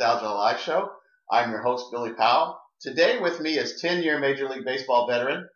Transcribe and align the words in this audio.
Nostalgia 0.00 0.34
Live 0.34 0.60
show. 0.60 0.90
I'm 1.30 1.50
your 1.50 1.60
host, 1.60 1.92
Billy 1.92 2.14
Powell. 2.14 2.58
Today 2.80 3.18
with 3.20 3.38
me 3.38 3.58
is 3.58 3.82
10-year 3.84 4.18
Major 4.18 4.48
League 4.48 4.64
Baseball 4.64 5.06
veteran, 5.06 5.46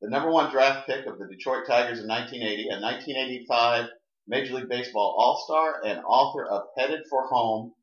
the 0.00 0.08
number 0.08 0.30
one 0.30 0.50
draft 0.50 0.88
pick 0.88 1.04
of 1.04 1.18
the 1.18 1.26
Detroit 1.26 1.66
Tigers 1.66 2.00
in 2.00 2.08
1980, 2.08 2.68
a 2.70 2.80
1985 2.80 3.88
Major 4.26 4.54
League 4.54 4.70
Baseball 4.70 5.16
All-Star, 5.18 5.82
and 5.84 6.00
author 6.06 6.46
of 6.46 6.62
Headed 6.78 7.00
for 7.10 7.26
Home, 7.26 7.74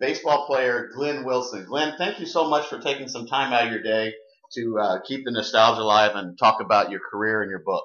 baseball 0.00 0.44
player 0.48 0.90
Glenn 0.92 1.24
Wilson. 1.24 1.64
Glenn, 1.66 1.94
thank 1.98 2.18
you 2.18 2.26
so 2.26 2.48
much 2.48 2.66
for 2.66 2.80
taking 2.80 3.06
some 3.06 3.28
time 3.28 3.52
out 3.52 3.66
of 3.66 3.72
your 3.72 3.82
day 3.84 4.12
to 4.54 4.76
uh, 4.80 5.02
keep 5.06 5.24
the 5.24 5.30
nostalgia 5.30 5.82
alive 5.82 6.16
and 6.16 6.36
talk 6.36 6.60
about 6.60 6.90
your 6.90 7.00
career 7.12 7.42
and 7.42 7.50
your 7.50 7.62
book. 7.62 7.84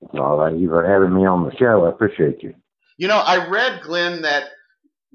Well, 0.00 0.42
thank 0.42 0.58
you 0.58 0.70
for 0.70 0.82
having 0.82 1.14
me 1.14 1.26
on 1.26 1.44
the 1.44 1.54
show. 1.58 1.84
I 1.84 1.90
appreciate 1.90 2.42
you. 2.42 2.54
You 2.96 3.08
know, 3.08 3.18
I 3.18 3.46
read, 3.48 3.82
Glenn, 3.82 4.22
that 4.22 4.44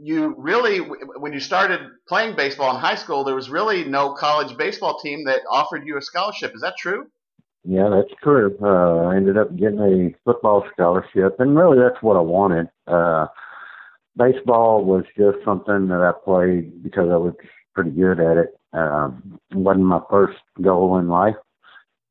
you 0.04 0.34
really, 0.38 0.80
when 0.80 1.32
you 1.32 1.40
started 1.40 1.80
playing 2.08 2.36
baseball 2.36 2.74
in 2.74 2.82
high 2.82 2.96
school, 2.96 3.24
there 3.24 3.36
was 3.36 3.50
really 3.50 3.84
no 3.84 4.14
college 4.14 4.58
baseball 4.58 5.00
team 5.00 5.26
that 5.26 5.42
offered 5.50 5.86
you 5.86 5.98
a 5.98 6.02
scholarship. 6.02 6.54
Is 6.56 6.62
that 6.62 6.76
true? 6.78 7.08
Yeah, 7.64 7.90
that's 7.90 8.20
true. 8.24 8.58
Uh, 8.62 9.10
I 9.10 9.16
ended 9.16 9.38
up 9.38 9.56
getting 9.56 9.80
a 9.80 10.16
football 10.26 10.66
scholarship, 10.74 11.40
and 11.40 11.56
really 11.56 11.78
that's 11.78 12.02
what 12.02 12.18
I 12.18 12.22
wanted. 12.22 12.70
Uh, 12.88 13.28
baseball 14.18 14.84
was 14.84 15.04
just 15.16 15.38
something 15.46 15.88
that 15.90 16.02
I 16.02 16.12
played 16.26 16.82
because 16.82 17.10
I 17.12 17.18
was 17.18 17.34
pretty 17.76 17.92
good 17.92 18.20
at 18.20 18.38
it. 18.38 18.60
Um, 18.74 19.40
it 19.52 19.58
wasn't 19.58 19.86
my 19.86 20.02
first 20.10 20.40
goal 20.60 20.98
in 20.98 21.08
life, 21.08 21.36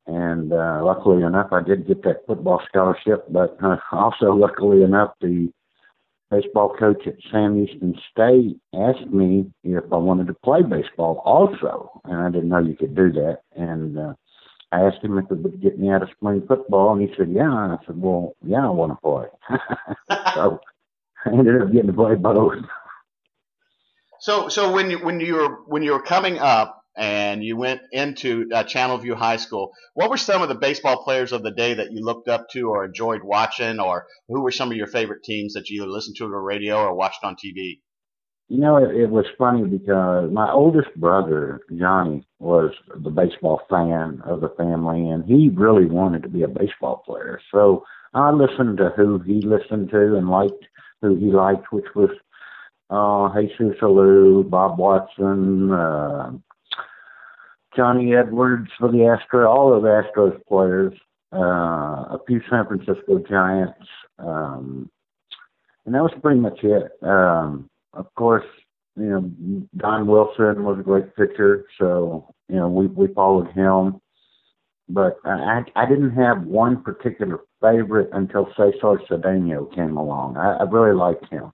and 0.06 0.52
uh, 0.52 0.82
luckily 0.84 1.24
enough, 1.24 1.48
I 1.52 1.62
did 1.62 1.88
get 1.88 2.04
that 2.04 2.24
football 2.28 2.62
scholarship. 2.68 3.24
But 3.28 3.56
uh, 3.60 3.78
also, 3.92 4.32
luckily 4.32 4.84
enough, 4.84 5.14
the 5.20 5.50
baseball 6.30 6.74
coach 6.78 7.06
at 7.06 7.14
Sam 7.30 7.56
Houston 7.56 7.94
State 8.10 8.58
asked 8.74 9.10
me 9.10 9.50
if 9.64 9.84
I 9.92 9.96
wanted 9.96 10.28
to 10.28 10.34
play 10.34 10.62
baseball 10.62 11.20
also, 11.24 12.00
and 12.04 12.16
I 12.16 12.30
didn't 12.30 12.48
know 12.48 12.58
you 12.58 12.76
could 12.76 12.94
do 12.94 13.12
that. 13.12 13.40
And 13.56 13.98
uh, 13.98 14.14
I 14.72 14.82
asked 14.82 15.02
him 15.02 15.18
if 15.18 15.30
it 15.30 15.38
would 15.38 15.60
get 15.60 15.78
me 15.78 15.90
out 15.90 16.02
of 16.02 16.10
spring 16.10 16.44
football, 16.46 16.92
and 16.92 17.02
he 17.02 17.14
said, 17.16 17.30
"Yeah." 17.30 17.64
And 17.64 17.72
I 17.72 17.78
said, 17.86 18.00
"Well, 18.00 18.36
yeah, 18.44 18.66
I 18.66 18.70
want 18.70 18.92
to 18.92 18.96
play." 18.96 19.58
so 20.34 20.60
I 21.26 21.30
ended 21.30 21.60
up 21.60 21.72
getting 21.72 21.88
to 21.88 21.92
play 21.92 22.14
both. 22.14 22.54
So, 24.20 24.48
so 24.48 24.72
when 24.72 24.90
you 24.90 24.98
when 24.98 25.18
you 25.18 25.34
were 25.34 25.62
when 25.66 25.82
you 25.82 25.92
were 25.92 26.02
coming 26.02 26.38
up, 26.38 26.79
and 26.96 27.42
you 27.44 27.56
went 27.56 27.80
into 27.92 28.48
uh, 28.52 28.64
Channelview 28.64 29.14
High 29.14 29.36
School. 29.36 29.72
What 29.94 30.10
were 30.10 30.16
some 30.16 30.42
of 30.42 30.48
the 30.48 30.54
baseball 30.54 31.02
players 31.02 31.32
of 31.32 31.42
the 31.42 31.50
day 31.50 31.74
that 31.74 31.92
you 31.92 32.04
looked 32.04 32.28
up 32.28 32.48
to 32.50 32.68
or 32.68 32.84
enjoyed 32.84 33.22
watching, 33.22 33.80
or 33.80 34.06
who 34.28 34.42
were 34.42 34.50
some 34.50 34.70
of 34.70 34.76
your 34.76 34.86
favorite 34.86 35.22
teams 35.22 35.54
that 35.54 35.68
you 35.68 35.82
either 35.82 35.90
listened 35.90 36.16
to 36.16 36.24
on 36.24 36.30
the 36.30 36.36
radio 36.36 36.76
or 36.76 36.94
watched 36.94 37.24
on 37.24 37.36
TV? 37.36 37.80
You 38.48 38.58
know, 38.58 38.78
it, 38.78 38.96
it 38.96 39.10
was 39.10 39.26
funny 39.38 39.64
because 39.64 40.30
my 40.32 40.50
oldest 40.50 40.92
brother, 40.96 41.60
Johnny, 41.78 42.26
was 42.40 42.72
the 43.00 43.10
baseball 43.10 43.60
fan 43.70 44.20
of 44.24 44.40
the 44.40 44.52
family, 44.56 45.08
and 45.08 45.24
he 45.24 45.50
really 45.54 45.86
wanted 45.86 46.24
to 46.24 46.28
be 46.28 46.42
a 46.42 46.48
baseball 46.48 47.02
player. 47.06 47.40
So 47.52 47.84
I 48.12 48.32
listened 48.32 48.78
to 48.78 48.90
who 48.96 49.20
he 49.20 49.40
listened 49.40 49.90
to 49.90 50.16
and 50.16 50.28
liked 50.28 50.66
who 51.00 51.14
he 51.16 51.26
liked, 51.26 51.72
which 51.72 51.86
was 51.94 52.10
uh, 52.90 53.40
Jesus 53.40 53.78
Alou, 53.80 54.50
Bob 54.50 54.78
Watson, 54.78 55.72
uh, 55.72 56.32
Johnny 57.76 58.14
Edwards 58.14 58.70
for 58.78 58.90
the 58.90 58.98
Astros, 58.98 59.48
all 59.48 59.72
of 59.72 59.84
Astros 59.84 60.38
players, 60.46 60.92
uh, 61.32 61.38
a 62.16 62.18
few 62.26 62.40
San 62.50 62.66
Francisco 62.66 63.22
Giants, 63.28 63.88
um, 64.18 64.90
and 65.86 65.94
that 65.94 66.02
was 66.02 66.12
pretty 66.22 66.40
much 66.40 66.58
it. 66.62 66.90
Um, 67.02 67.68
of 67.92 68.12
course, 68.14 68.44
you 68.96 69.04
know, 69.04 69.66
Don 69.76 70.06
Wilson 70.06 70.64
was 70.64 70.78
a 70.78 70.82
great 70.82 71.14
pitcher, 71.16 71.64
so 71.78 72.34
you 72.48 72.56
know 72.56 72.68
we 72.68 72.86
we 72.86 73.12
followed 73.14 73.50
him. 73.52 74.00
But 74.88 75.18
I 75.24 75.62
I 75.76 75.88
didn't 75.88 76.12
have 76.12 76.42
one 76.42 76.82
particular 76.82 77.40
favorite 77.60 78.10
until 78.12 78.48
Cesar 78.56 79.00
Cedeno 79.08 79.72
came 79.74 79.96
along. 79.96 80.36
I, 80.36 80.56
I 80.56 80.62
really 80.64 80.96
liked 80.96 81.28
him. 81.30 81.52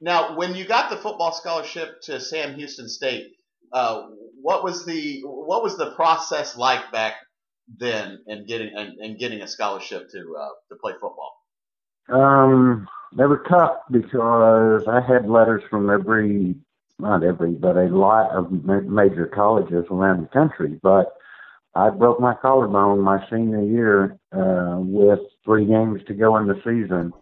Now, 0.00 0.36
when 0.36 0.54
you 0.54 0.66
got 0.66 0.90
the 0.90 0.96
football 0.96 1.32
scholarship 1.32 2.00
to 2.02 2.20
Sam 2.20 2.56
Houston 2.56 2.88
State, 2.88 3.36
uh, 3.72 4.08
what 4.42 4.64
was 4.64 4.84
the 4.84 5.22
what 5.24 5.62
was 5.62 5.78
the 5.78 5.92
process 5.92 6.56
like 6.56 6.90
back 6.92 7.14
then 7.78 8.18
in 8.26 8.44
getting 8.46 8.70
and, 8.76 9.18
getting 9.18 9.40
a 9.40 9.46
scholarship 9.46 10.10
to 10.10 10.36
uh, 10.38 10.48
to 10.68 10.76
play 10.80 10.92
football? 10.92 11.32
Um, 12.08 12.88
they 13.16 13.24
were 13.24 13.44
tough 13.48 13.76
because 13.90 14.86
I 14.88 15.00
had 15.00 15.28
letters 15.28 15.62
from 15.70 15.88
every 15.88 16.56
not 16.98 17.22
every 17.22 17.52
but 17.52 17.76
a 17.76 17.86
lot 17.86 18.30
of 18.30 18.52
major 18.52 19.26
colleges 19.26 19.86
around 19.90 20.22
the 20.22 20.28
country, 20.28 20.78
but 20.82 21.14
I 21.74 21.90
broke 21.90 22.20
my 22.20 22.34
collarbone 22.34 23.00
my 23.00 23.24
senior 23.30 23.62
year 23.62 24.18
uh, 24.32 24.78
with 24.78 25.20
three 25.44 25.66
games 25.66 26.02
to 26.08 26.14
go 26.14 26.36
in 26.36 26.48
the 26.48 26.56
season. 26.56 27.12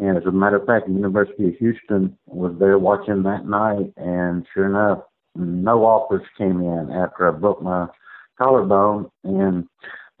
And 0.00 0.16
as 0.16 0.24
a 0.24 0.32
matter 0.32 0.56
of 0.56 0.66
fact, 0.66 0.86
the 0.86 0.92
University 0.92 1.48
of 1.48 1.54
Houston 1.56 2.16
was 2.26 2.56
there 2.58 2.78
watching 2.78 3.22
that 3.24 3.46
night, 3.46 3.92
and 3.96 4.44
sure 4.52 4.66
enough, 4.66 5.04
no 5.34 5.84
offers 5.84 6.26
came 6.38 6.60
in 6.60 6.90
after 6.92 7.28
I 7.28 7.38
broke 7.38 7.62
my 7.62 7.86
collarbone, 8.38 9.10
and 9.24 9.68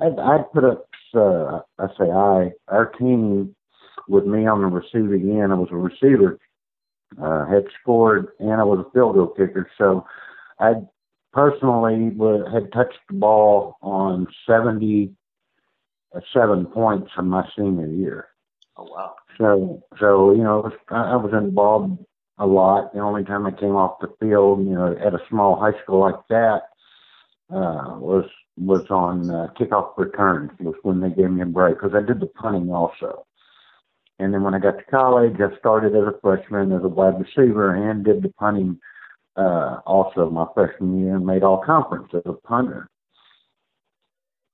I'd, 0.00 0.18
I'd 0.18 0.52
put 0.52 0.64
up. 0.64 0.88
Uh, 1.14 1.60
I 1.78 1.86
say 1.96 2.10
I 2.10 2.50
our 2.66 2.86
team 2.98 3.54
with 4.08 4.24
me 4.24 4.46
on 4.46 4.62
the 4.62 4.66
receiving 4.66 5.40
end. 5.40 5.52
I 5.52 5.54
was 5.54 5.68
a 5.70 5.76
receiver, 5.76 6.40
uh, 7.22 7.46
had 7.46 7.66
scored, 7.80 8.28
and 8.40 8.54
I 8.60 8.64
was 8.64 8.84
a 8.84 8.90
field 8.90 9.14
goal 9.14 9.28
kicker. 9.28 9.70
So 9.78 10.04
I 10.58 10.72
personally 11.32 12.10
would, 12.16 12.52
had 12.52 12.72
touched 12.72 12.98
the 13.08 13.14
ball 13.14 13.76
on 13.80 14.26
seventy 14.44 15.14
seven 16.32 16.66
points 16.66 17.10
in 17.16 17.28
my 17.28 17.46
senior 17.56 17.86
year. 17.86 18.28
Oh 18.76 18.88
wow! 18.90 19.14
So 19.38 19.82
so 20.00 20.32
you 20.32 20.42
know 20.42 20.72
I, 20.90 21.12
I 21.12 21.16
was 21.16 21.32
involved 21.32 22.04
a 22.38 22.46
lot. 22.46 22.92
The 22.92 23.00
only 23.00 23.24
time 23.24 23.46
I 23.46 23.52
came 23.52 23.76
off 23.76 24.00
the 24.00 24.12
field, 24.20 24.66
you 24.66 24.74
know, 24.74 24.92
at 24.92 25.14
a 25.14 25.20
small 25.28 25.58
high 25.58 25.78
school 25.82 26.00
like 26.00 26.20
that, 26.28 26.62
uh, 27.50 27.98
was 27.98 28.24
was 28.56 28.86
on 28.90 29.30
uh, 29.30 29.48
kickoff 29.58 29.96
returns. 29.96 30.50
Was 30.60 30.74
when 30.82 31.00
they 31.00 31.10
gave 31.10 31.30
me 31.30 31.42
a 31.42 31.46
break 31.46 31.76
because 31.76 31.94
I 31.94 32.06
did 32.06 32.20
the 32.20 32.26
punting 32.26 32.70
also. 32.70 33.26
And 34.18 34.32
then 34.32 34.42
when 34.42 34.54
I 34.54 34.58
got 34.60 34.78
to 34.78 34.84
college, 34.84 35.34
I 35.40 35.56
started 35.58 35.94
as 35.96 36.04
a 36.04 36.18
freshman 36.20 36.72
as 36.72 36.84
a 36.84 36.88
wide 36.88 37.14
receiver 37.18 37.74
and 37.74 38.04
did 38.04 38.22
the 38.22 38.28
punting 38.28 38.78
uh, 39.36 39.80
also 39.86 40.30
my 40.30 40.46
freshman 40.54 41.00
year 41.00 41.16
and 41.16 41.26
made 41.26 41.42
all 41.42 41.62
conference 41.64 42.08
as 42.14 42.22
a 42.24 42.32
punter. 42.32 42.88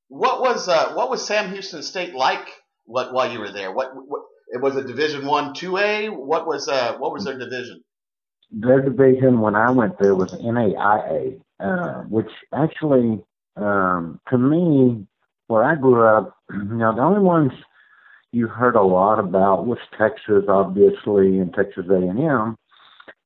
What 0.08 0.40
was 0.40 0.68
uh, 0.68 0.92
what 0.94 1.10
was 1.10 1.26
Sam 1.26 1.52
Houston 1.52 1.82
State 1.82 2.14
like? 2.14 2.46
What 2.84 3.12
while 3.12 3.30
you 3.30 3.38
were 3.38 3.52
there? 3.52 3.70
What, 3.70 3.92
what 3.94 4.22
it 4.52 4.60
was 4.60 4.76
a 4.76 4.82
Division 4.82 5.26
One, 5.26 5.54
Two 5.54 5.78
A. 5.78 6.08
What 6.08 6.46
was 6.46 6.68
uh 6.68 6.96
what 6.98 7.12
was 7.12 7.24
their 7.24 7.38
division? 7.38 7.82
Their 8.50 8.82
division 8.82 9.40
when 9.40 9.54
I 9.54 9.70
went 9.70 9.98
there 9.98 10.14
was 10.14 10.32
NAIA, 10.32 11.40
uh, 11.60 12.02
which 12.08 12.30
actually 12.52 13.22
um, 13.56 14.20
to 14.30 14.38
me, 14.38 15.06
where 15.48 15.64
I 15.64 15.74
grew 15.74 16.04
up, 16.04 16.36
you 16.52 16.64
know, 16.64 16.94
the 16.94 17.02
only 17.02 17.20
ones 17.20 17.52
you 18.32 18.46
heard 18.46 18.76
a 18.76 18.82
lot 18.82 19.18
about 19.18 19.66
was 19.66 19.78
Texas, 19.98 20.44
obviously, 20.48 21.38
and 21.38 21.52
Texas 21.52 21.86
A&M, 21.90 22.56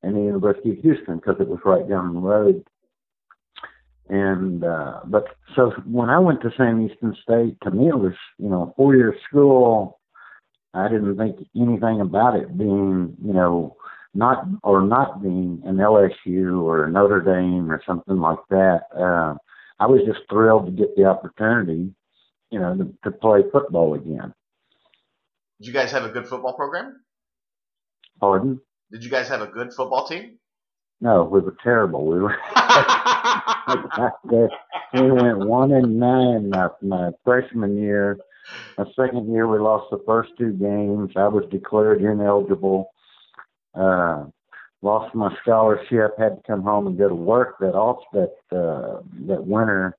and 0.03 0.17
the 0.17 0.21
University 0.21 0.71
of 0.71 0.79
Houston 0.79 1.17
because 1.17 1.37
it 1.41 1.49
was 1.49 1.61
right 1.65 1.89
down 1.89 2.15
the 2.15 2.21
road. 2.21 2.65
And 4.09 4.65
uh, 4.65 5.01
but 5.07 5.25
so 5.57 5.73
when 5.87 6.11
I 6.11 6.19
went 6.19 6.43
to 6.43 6.51
Sam 6.57 6.81
Houston 6.81 7.17
State, 7.23 7.57
to 7.63 7.71
me 7.71 7.89
it 7.89 7.99
was 7.99 8.13
you 8.39 8.51
know 8.51 8.63
a 8.63 8.75
four 8.75 8.95
year 8.95 9.17
school 9.29 9.99
I 10.75 10.89
didn't 10.89 11.17
think 11.17 11.37
anything 11.57 12.01
about 12.01 12.37
it 12.37 12.57
being, 12.59 13.17
you 13.25 13.33
know, 13.33 13.77
not 14.15 14.47
or 14.63 14.83
not 14.83 15.23
being 15.23 15.63
an 15.65 15.77
LSU 15.77 16.63
or 16.63 16.89
Notre 16.89 17.21
Dame 17.21 17.71
or 17.71 17.83
something 17.87 18.19
like 18.19 18.39
that. 18.51 18.83
Uh, 18.95 19.35
I 19.79 19.87
was 19.87 20.03
just 20.07 20.21
thrilled 20.31 20.67
to 20.67 20.73
get 20.73 20.95
the 20.97 21.05
opportunity, 21.05 21.93
you 22.51 22.59
know, 22.59 22.77
to, 22.77 22.93
to 23.05 23.17
play 23.17 23.43
football 23.53 23.95
again. 23.95 24.35
Did 25.61 25.69
you 25.69 25.73
guys 25.73 25.93
have 25.93 26.05
a 26.05 26.09
good 26.09 26.27
football 26.27 26.55
program? 26.55 27.01
Pardon? 28.21 28.61
Did 28.91 29.05
you 29.05 29.11
guys 29.11 29.29
have 29.29 29.43
a 29.43 29.47
good 29.47 29.73
football 29.73 30.07
team? 30.07 30.39
No, 31.01 31.25
we 31.25 31.41
were 31.41 31.57
terrible. 31.63 32.07
We 32.07 32.21
were. 32.21 32.37
we 34.95 35.11
went 35.11 35.39
one 35.39 35.73
and 35.73 35.99
nine 35.99 36.51
my, 36.51 36.69
my 36.83 37.11
freshman 37.25 37.77
year 37.77 38.19
my 38.79 38.85
second 38.97 39.33
year, 39.33 39.47
we 39.47 39.59
lost 39.59 39.91
the 39.91 40.03
first 40.07 40.31
two 40.39 40.53
games. 40.53 41.13
I 41.17 41.29
was 41.29 41.45
declared 41.51 42.03
ineligible. 42.03 42.91
Uh, 43.75 44.27
lost 44.83 45.15
my 45.15 45.35
scholarship. 45.43 46.19
Had 46.19 46.37
to 46.37 46.43
come 46.47 46.63
home 46.63 46.87
and 46.87 46.99
go 46.99 47.09
to 47.09 47.15
work 47.15 47.57
that 47.61 47.75
off 47.75 48.03
that 48.13 48.35
uh, 48.53 49.01
that 49.27 49.45
winter, 49.45 49.97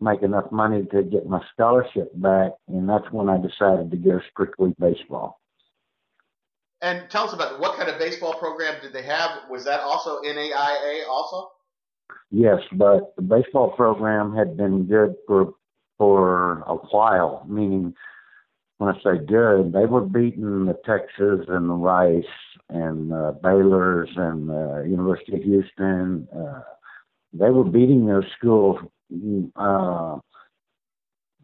make 0.00 0.22
enough 0.22 0.50
money 0.50 0.84
to 0.92 1.02
get 1.02 1.26
my 1.26 1.40
scholarship 1.52 2.10
back, 2.14 2.52
and 2.68 2.88
that's 2.88 3.10
when 3.10 3.28
I 3.28 3.36
decided 3.36 3.90
to 3.90 3.96
go 3.96 4.20
strictly 4.30 4.74
baseball. 4.78 5.40
And 6.82 7.10
tell 7.10 7.24
us 7.24 7.34
about 7.34 7.60
what 7.60 7.76
kind 7.76 7.90
of 7.90 7.98
baseball 7.98 8.34
program 8.34 8.80
did 8.80 8.94
they 8.94 9.02
have? 9.02 9.30
Was 9.50 9.64
that 9.66 9.80
also 9.80 10.22
NAIA 10.22 11.06
also? 11.08 11.50
Yes, 12.30 12.60
but 12.72 13.14
the 13.16 13.22
baseball 13.22 13.72
program 13.72 14.34
had 14.34 14.56
been 14.56 14.86
good 14.86 15.14
for 15.26 15.54
for 16.00 16.62
a 16.62 16.76
while. 16.76 17.44
Meaning, 17.46 17.94
when 18.78 18.88
I 18.88 18.98
say 19.02 19.22
good, 19.22 19.74
they 19.74 19.84
were 19.84 20.00
beating 20.00 20.64
the 20.64 20.78
Texas 20.86 21.46
and 21.46 21.68
the 21.68 21.74
Rice 21.74 22.24
and 22.70 23.12
uh, 23.12 23.32
Baylor's 23.42 24.08
and 24.16 24.50
uh, 24.50 24.80
University 24.84 25.36
of 25.36 25.42
Houston. 25.42 26.26
Uh, 26.34 26.62
they 27.34 27.50
were 27.50 27.64
beating 27.64 28.06
those 28.06 28.24
schools 28.38 28.78
uh, 29.56 30.16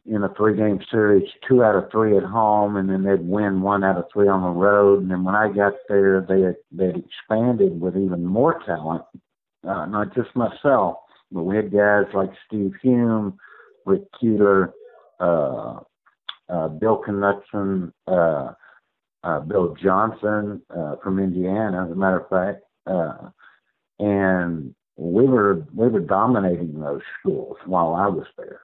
in 0.07 0.23
a 0.23 0.35
three-game 0.35 0.81
series, 0.91 1.29
two 1.47 1.63
out 1.63 1.77
of 1.77 1.91
three 1.91 2.17
at 2.17 2.23
home, 2.23 2.77
and 2.77 2.89
then 2.89 3.05
they'd 3.05 3.29
win 3.29 3.61
one 3.61 3.85
out 3.85 3.99
of 3.99 4.07
three 4.11 4.29
on 4.29 4.41
the 4.41 4.49
road. 4.49 5.03
And 5.03 5.11
then 5.11 5.23
when 5.23 5.35
I 5.35 5.53
got 5.53 5.75
there, 5.91 6.25
they 6.27 6.41
had, 6.41 6.57
they'd 6.73 7.05
expanded 7.05 7.79
with 7.79 7.99
even 7.99 8.25
more 8.25 8.63
talent, 8.65 9.05
uh, 9.69 9.85
not 9.85 10.15
just 10.15 10.35
myself, 10.35 10.97
but 11.31 11.43
we 11.43 11.57
had 11.57 11.71
guys 11.71 12.07
like 12.15 12.31
Steve 12.47 12.73
Hume, 12.81 13.37
Keeler, 14.21 14.73
uh, 15.21 15.81
uh, 16.49 16.69
Bill 16.69 17.03
Knutson, 17.07 17.93
uh, 18.07 18.53
uh, 19.25 19.41
Bill 19.41 19.75
Johnson 19.83 20.63
uh, 20.71 20.97
from 21.03 21.19
Indiana, 21.19 21.85
as 21.85 21.91
a 21.91 21.95
matter 21.95 22.21
of 22.21 22.29
fact, 22.29 22.63
uh, 22.87 23.31
and 23.99 24.75
we 24.97 25.27
were 25.27 25.67
we 25.75 25.89
were 25.89 26.01
dominating 26.01 26.79
those 26.81 27.03
schools 27.19 27.57
while 27.67 27.95
I 27.95 28.07
was 28.07 28.27
there. 28.39 28.61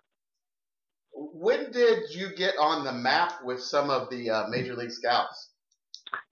When 1.14 1.70
did 1.72 2.10
you 2.10 2.34
get 2.36 2.54
on 2.58 2.84
the 2.84 2.92
map 2.92 3.44
with 3.44 3.60
some 3.60 3.90
of 3.90 4.08
the 4.10 4.30
uh, 4.30 4.48
major 4.48 4.74
league 4.74 4.92
scouts? 4.92 5.50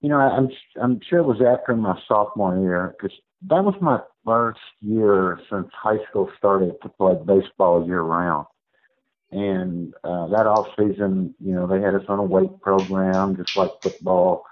You 0.01 0.09
know, 0.09 0.17
I'm 0.17 0.49
I'm 0.81 0.99
sure 1.09 1.19
it 1.19 1.25
was 1.25 1.41
after 1.41 1.75
my 1.75 1.99
sophomore 2.07 2.57
year 2.57 2.95
because 2.97 3.15
that 3.49 3.63
was 3.63 3.75
my 3.81 3.99
first 4.25 4.59
year 4.79 5.39
since 5.49 5.67
high 5.73 6.03
school 6.09 6.29
started 6.37 6.75
to 6.83 6.89
play 6.89 7.13
baseball 7.25 7.85
year 7.85 8.01
round. 8.01 8.45
And 9.31 9.93
uh, 10.03 10.27
that 10.27 10.45
off 10.45 10.67
season, 10.77 11.33
you 11.39 11.53
know, 11.53 11.65
they 11.65 11.81
had 11.81 11.95
us 11.95 12.03
on 12.09 12.19
a 12.19 12.23
weight 12.23 12.59
program 12.61 13.37
just 13.37 13.55
like 13.55 13.71
football. 13.81 14.45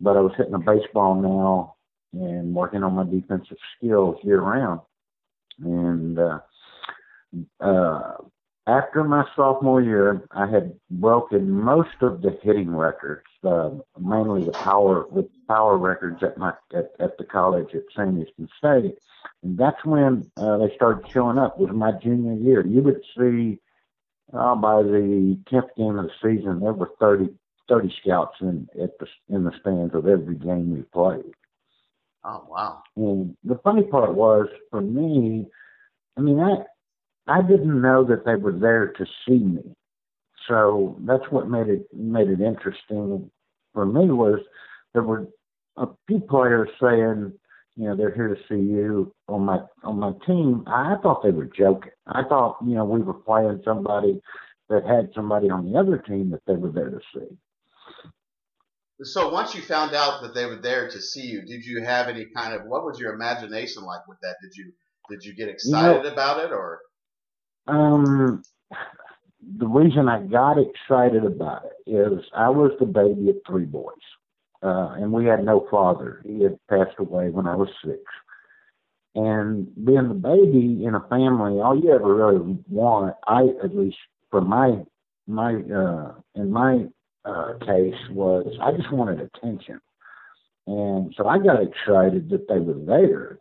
But 0.00 0.16
I 0.16 0.20
was 0.20 0.32
hitting 0.36 0.54
a 0.54 0.58
baseball 0.58 1.14
now 1.14 1.76
and 2.12 2.54
working 2.54 2.82
on 2.82 2.94
my 2.94 3.04
defensive 3.04 3.58
skills 3.76 4.16
year 4.22 4.40
round. 4.40 4.80
And 5.60 6.18
uh, 6.18 6.38
uh, 7.60 8.16
after 8.66 9.02
my 9.02 9.24
sophomore 9.34 9.80
year, 9.80 10.26
I 10.32 10.46
had 10.46 10.78
broken 10.90 11.50
most 11.50 11.96
of 12.00 12.22
the 12.22 12.38
hitting 12.42 12.74
records, 12.74 13.26
uh, 13.44 13.70
mainly 13.98 14.44
the 14.44 14.52
power 14.52 15.06
the 15.14 15.28
power 15.48 15.78
records 15.78 16.22
at 16.22 16.36
my 16.38 16.52
at, 16.74 16.90
at 17.00 17.16
the 17.18 17.24
college 17.24 17.68
at 17.74 17.82
Sam 17.96 18.16
Houston 18.16 18.48
State, 18.58 18.98
and 19.42 19.56
that's 19.56 19.82
when 19.84 20.30
uh, 20.36 20.58
they 20.58 20.74
started 20.76 21.10
showing 21.10 21.38
up. 21.38 21.58
Was 21.58 21.70
my 21.72 21.92
junior 21.92 22.34
year. 22.34 22.66
You 22.66 22.82
would 22.82 23.02
see 23.16 23.58
uh, 24.32 24.54
by 24.54 24.82
the 24.82 25.38
tenth 25.48 25.74
game 25.76 25.98
of 25.98 26.06
the 26.06 26.10
season, 26.22 26.60
there 26.60 26.72
were 26.72 26.90
30, 27.00 27.28
30 27.68 27.94
scouts 28.02 28.36
in 28.40 28.68
at 28.82 28.98
the 28.98 29.06
in 29.28 29.44
the 29.44 29.52
stands 29.60 29.94
of 29.94 30.06
every 30.06 30.36
game 30.36 30.74
we 30.74 30.82
played. 30.82 31.34
Oh 32.24 32.44
wow! 32.48 32.82
And 32.96 33.36
the 33.44 33.58
funny 33.64 33.84
part 33.84 34.14
was 34.14 34.48
for 34.70 34.80
me, 34.80 35.46
I 36.16 36.20
mean, 36.20 36.40
I 36.40 36.56
I 37.26 37.42
didn't 37.42 37.80
know 37.80 38.04
that 38.04 38.24
they 38.24 38.34
were 38.34 38.52
there 38.52 38.88
to 38.88 39.06
see 39.26 39.38
me, 39.38 39.62
so 40.48 40.96
that's 41.00 41.30
what 41.30 41.48
made 41.48 41.68
it 41.68 41.86
made 41.94 42.28
it 42.28 42.40
interesting 42.40 43.30
for 43.72 43.86
me 43.86 44.10
was 44.10 44.40
there 44.92 45.02
were 45.02 45.28
a 45.76 45.86
few 46.06 46.20
players 46.20 46.68
saying, 46.80 47.32
you 47.78 47.84
know, 47.84 47.96
they're 47.96 48.14
here 48.14 48.26
to 48.26 48.40
see 48.48 48.60
you 48.60 49.14
on 49.28 49.42
my 49.42 49.60
on 49.84 50.00
my 50.00 50.10
team. 50.26 50.64
I 50.66 50.96
thought 51.00 51.22
they 51.22 51.30
were 51.30 51.48
joking. 51.56 51.92
I 52.08 52.24
thought, 52.28 52.56
you 52.66 52.74
know, 52.74 52.84
we 52.84 53.00
were 53.00 53.14
playing 53.14 53.62
somebody 53.64 54.20
that 54.68 54.84
had 54.84 55.10
somebody 55.14 55.48
on 55.48 55.70
the 55.70 55.78
other 55.78 55.98
team 55.98 56.30
that 56.32 56.42
they 56.46 56.56
were 56.56 56.72
there 56.72 56.90
to 56.90 56.98
see. 57.14 57.36
So 59.02 59.28
once 59.28 59.54
you 59.54 59.62
found 59.62 59.94
out 59.94 60.22
that 60.22 60.34
they 60.34 60.44
were 60.44 60.60
there 60.60 60.90
to 60.90 61.00
see 61.00 61.22
you, 61.22 61.42
did 61.42 61.64
you 61.64 61.84
have 61.84 62.08
any 62.08 62.26
kind 62.36 62.52
of 62.52 62.62
what 62.66 62.84
was 62.84 62.98
your 62.98 63.14
imagination 63.14 63.84
like 63.84 64.06
with 64.08 64.18
that? 64.22 64.34
Did 64.42 64.56
you 64.56 64.72
did 65.08 65.24
you 65.24 65.36
get 65.36 65.48
excited 65.48 65.98
you 65.98 66.02
know, 66.02 66.12
about 66.12 66.44
it 66.44 66.50
or? 66.50 66.80
Um, 67.68 68.42
the 69.56 69.68
reason 69.68 70.08
I 70.08 70.22
got 70.22 70.56
excited 70.58 71.24
about 71.24 71.62
it 71.64 71.90
is 71.90 72.24
I 72.36 72.48
was 72.48 72.72
the 72.80 72.86
baby 72.86 73.30
of 73.30 73.36
three 73.46 73.66
boys, 73.66 73.94
uh, 74.62 74.94
and 74.96 75.12
we 75.12 75.24
had 75.26 75.44
no 75.44 75.66
father. 75.70 76.22
He 76.24 76.42
had 76.42 76.58
passed 76.68 76.98
away 76.98 77.30
when 77.30 77.46
I 77.46 77.54
was 77.54 77.68
six. 77.84 78.00
And 79.14 79.66
being 79.84 80.08
the 80.08 80.14
baby 80.14 80.84
in 80.84 80.94
a 80.94 81.06
family, 81.08 81.60
all 81.60 81.78
you 81.78 81.92
ever 81.92 82.14
really 82.14 82.58
want, 82.68 83.16
I 83.26 83.48
at 83.64 83.76
least 83.76 83.96
for 84.30 84.40
my 84.40 84.84
my 85.26 85.54
uh, 85.54 86.14
in 86.34 86.50
my 86.50 86.86
uh, 87.24 87.54
case 87.60 87.98
was 88.10 88.46
I 88.60 88.72
just 88.72 88.92
wanted 88.92 89.20
attention. 89.20 89.80
And 90.66 91.14
so 91.16 91.26
I 91.26 91.38
got 91.38 91.62
excited 91.62 92.28
that 92.30 92.46
they 92.48 92.58
were 92.58 92.78
there, 92.84 93.38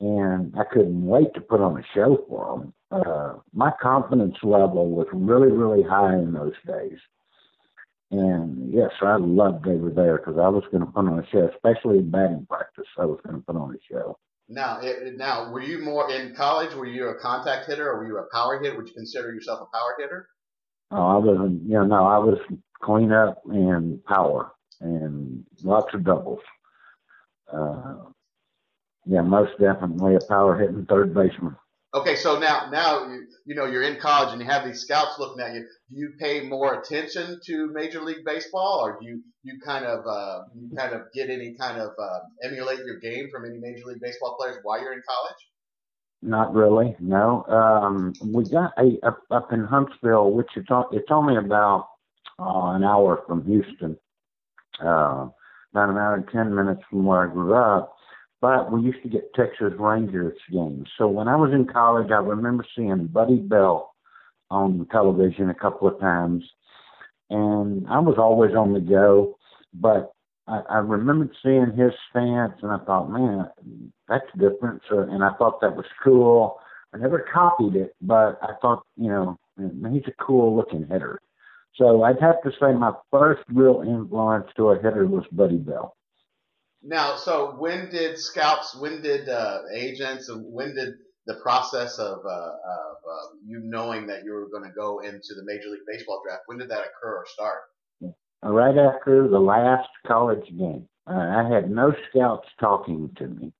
and 0.00 0.52
I 0.58 0.64
couldn't 0.64 1.06
wait 1.06 1.32
to 1.34 1.40
put 1.40 1.60
on 1.60 1.78
a 1.78 1.84
show 1.94 2.24
for 2.28 2.58
them. 2.58 2.74
Uh, 2.90 3.34
my 3.52 3.70
confidence 3.80 4.36
level 4.42 4.90
was 4.90 5.06
really, 5.12 5.52
really 5.52 5.82
high 5.82 6.14
in 6.14 6.32
those 6.32 6.54
days. 6.66 6.98
And 8.16 8.72
yes, 8.72 8.90
I 9.02 9.16
loved 9.16 9.66
were 9.66 9.90
there 9.90 10.18
because 10.18 10.38
I 10.38 10.48
was 10.48 10.62
going 10.70 10.84
to 10.84 10.90
put 10.90 11.06
on 11.06 11.18
a 11.18 11.26
show, 11.30 11.50
especially 11.52 11.98
in 11.98 12.10
batting 12.10 12.46
practice. 12.48 12.86
I 12.96 13.06
was 13.06 13.18
going 13.24 13.40
to 13.40 13.42
put 13.42 13.56
on 13.56 13.74
a 13.74 13.78
show. 13.92 14.18
Now, 14.48 14.78
it, 14.80 15.16
now, 15.16 15.50
were 15.50 15.62
you 15.62 15.80
more 15.82 16.10
in 16.12 16.34
college? 16.36 16.74
Were 16.74 16.86
you 16.86 17.08
a 17.08 17.18
contact 17.18 17.66
hitter, 17.66 17.90
or 17.90 17.98
were 17.98 18.06
you 18.06 18.18
a 18.18 18.28
power 18.32 18.62
hitter? 18.62 18.76
Would 18.76 18.88
you 18.88 18.94
consider 18.94 19.32
yourself 19.32 19.62
a 19.62 19.76
power 19.76 19.96
hitter? 19.98 20.28
Oh, 20.92 21.06
I 21.06 21.16
wasn't. 21.16 21.62
You 21.64 21.74
know, 21.74 21.86
no, 21.86 22.06
I 22.06 22.18
was 22.18 22.38
cleanup 22.82 23.42
and 23.46 24.04
power 24.04 24.52
and 24.80 25.44
lots 25.64 25.92
of 25.94 26.04
doubles. 26.04 26.40
Uh, 27.52 27.96
yeah, 29.06 29.22
most 29.22 29.52
definitely 29.58 30.14
a 30.14 30.20
power 30.28 30.56
hitting 30.58 30.86
third 30.88 31.14
baseman. 31.14 31.56
Okay, 31.94 32.16
so 32.16 32.40
now 32.40 32.68
now 32.72 33.06
you 33.06 33.26
you 33.46 33.54
know 33.54 33.66
you're 33.66 33.84
in 33.84 34.00
college 34.00 34.32
and 34.32 34.42
you 34.42 34.48
have 34.48 34.64
these 34.64 34.80
scouts 34.80 35.16
looking 35.20 35.40
at 35.40 35.54
you. 35.54 35.60
Do 35.60 35.96
you 35.96 36.12
pay 36.18 36.40
more 36.40 36.80
attention 36.80 37.38
to 37.46 37.70
Major 37.72 38.00
League 38.00 38.24
Baseball, 38.26 38.80
or 38.84 38.98
do 39.00 39.06
you 39.06 39.22
you 39.44 39.60
kind 39.64 39.84
of 39.84 40.04
uh, 40.04 40.40
you 40.56 40.76
kind 40.76 40.92
of 40.92 41.02
get 41.14 41.30
any 41.30 41.54
kind 41.54 41.80
of 41.80 41.90
uh, 41.96 42.18
emulate 42.42 42.80
your 42.84 42.98
game 42.98 43.28
from 43.30 43.44
any 43.44 43.58
Major 43.58 43.84
League 43.86 44.00
Baseball 44.00 44.36
players 44.40 44.56
while 44.64 44.80
you're 44.80 44.92
in 44.92 45.02
college? 45.06 45.36
Not 46.20 46.52
really, 46.52 46.96
no. 46.98 47.44
Um, 47.44 48.12
we 48.24 48.48
got 48.48 48.72
a 48.76 48.98
up, 49.06 49.20
up 49.30 49.52
in 49.52 49.62
Huntsville, 49.62 50.32
which 50.32 50.48
it's 50.56 50.68
it's 50.90 51.10
only 51.10 51.36
about 51.36 51.90
uh, 52.40 52.70
an 52.74 52.82
hour 52.82 53.22
from 53.26 53.44
Houston, 53.46 53.96
uh, 54.80 55.28
about 55.70 55.90
an 55.90 55.96
hour 55.96 56.14
and 56.14 56.28
10 56.32 56.54
minutes 56.54 56.80
from 56.90 57.04
where 57.04 57.28
I 57.28 57.32
grew 57.32 57.54
up. 57.54 57.94
But 58.44 58.70
we 58.70 58.82
used 58.82 59.02
to 59.02 59.08
get 59.08 59.32
Texas 59.32 59.72
Rangers 59.78 60.36
games. 60.52 60.86
So 60.98 61.08
when 61.08 61.28
I 61.28 61.34
was 61.34 61.54
in 61.54 61.64
college, 61.64 62.10
I 62.10 62.16
remember 62.16 62.62
seeing 62.76 63.06
Buddy 63.06 63.38
Bell 63.38 63.94
on 64.50 64.86
television 64.92 65.48
a 65.48 65.54
couple 65.54 65.88
of 65.88 65.98
times. 65.98 66.44
And 67.30 67.88
I 67.88 68.00
was 68.00 68.16
always 68.18 68.54
on 68.54 68.74
the 68.74 68.80
go, 68.80 69.38
but 69.72 70.12
I, 70.46 70.60
I 70.68 70.76
remembered 70.80 71.30
seeing 71.42 71.72
his 71.74 71.92
stance, 72.10 72.52
and 72.60 72.70
I 72.70 72.84
thought, 72.84 73.10
man, 73.10 73.46
that's 74.08 74.30
different. 74.38 74.82
So, 74.90 74.98
and 74.98 75.24
I 75.24 75.30
thought 75.38 75.62
that 75.62 75.74
was 75.74 75.86
cool. 76.04 76.58
I 76.92 76.98
never 76.98 77.26
copied 77.32 77.76
it, 77.76 77.96
but 78.02 78.38
I 78.42 78.56
thought, 78.60 78.82
you 78.98 79.08
know, 79.08 79.38
he's 79.90 80.06
a 80.06 80.22
cool 80.22 80.54
looking 80.54 80.86
hitter. 80.86 81.22
So 81.76 82.02
I'd 82.02 82.20
have 82.20 82.42
to 82.42 82.50
say 82.60 82.74
my 82.74 82.92
first 83.10 83.42
real 83.48 83.82
influence 83.88 84.48
to 84.58 84.68
a 84.68 84.76
hitter 84.76 85.06
was 85.06 85.24
Buddy 85.32 85.56
Bell. 85.56 85.96
Now, 86.84 87.16
so 87.16 87.54
when 87.58 87.90
did 87.90 88.18
scouts, 88.18 88.76
when 88.78 89.00
did 89.00 89.28
uh, 89.28 89.60
agents, 89.74 90.28
and 90.28 90.44
when 90.52 90.74
did 90.74 90.94
the 91.26 91.36
process 91.42 91.98
of, 91.98 92.18
uh, 92.18 92.28
of 92.28 92.96
uh, 93.10 93.26
you 93.46 93.60
knowing 93.62 94.06
that 94.08 94.24
you 94.24 94.32
were 94.32 94.48
going 94.50 94.68
to 94.68 94.74
go 94.76 95.00
into 95.00 95.34
the 95.34 95.44
Major 95.44 95.68
League 95.68 95.80
Baseball 95.88 96.20
draft, 96.24 96.42
when 96.46 96.58
did 96.58 96.68
that 96.68 96.80
occur 96.80 97.16
or 97.16 97.24
start? 97.26 97.60
Right 98.42 98.76
after 98.76 99.26
the 99.26 99.38
last 99.38 99.88
college 100.06 100.46
game. 100.58 100.86
Uh, 101.06 101.14
I 101.14 101.48
had 101.50 101.70
no 101.70 101.94
scouts 102.10 102.46
talking 102.60 103.10
to 103.16 103.28
me. 103.28 103.52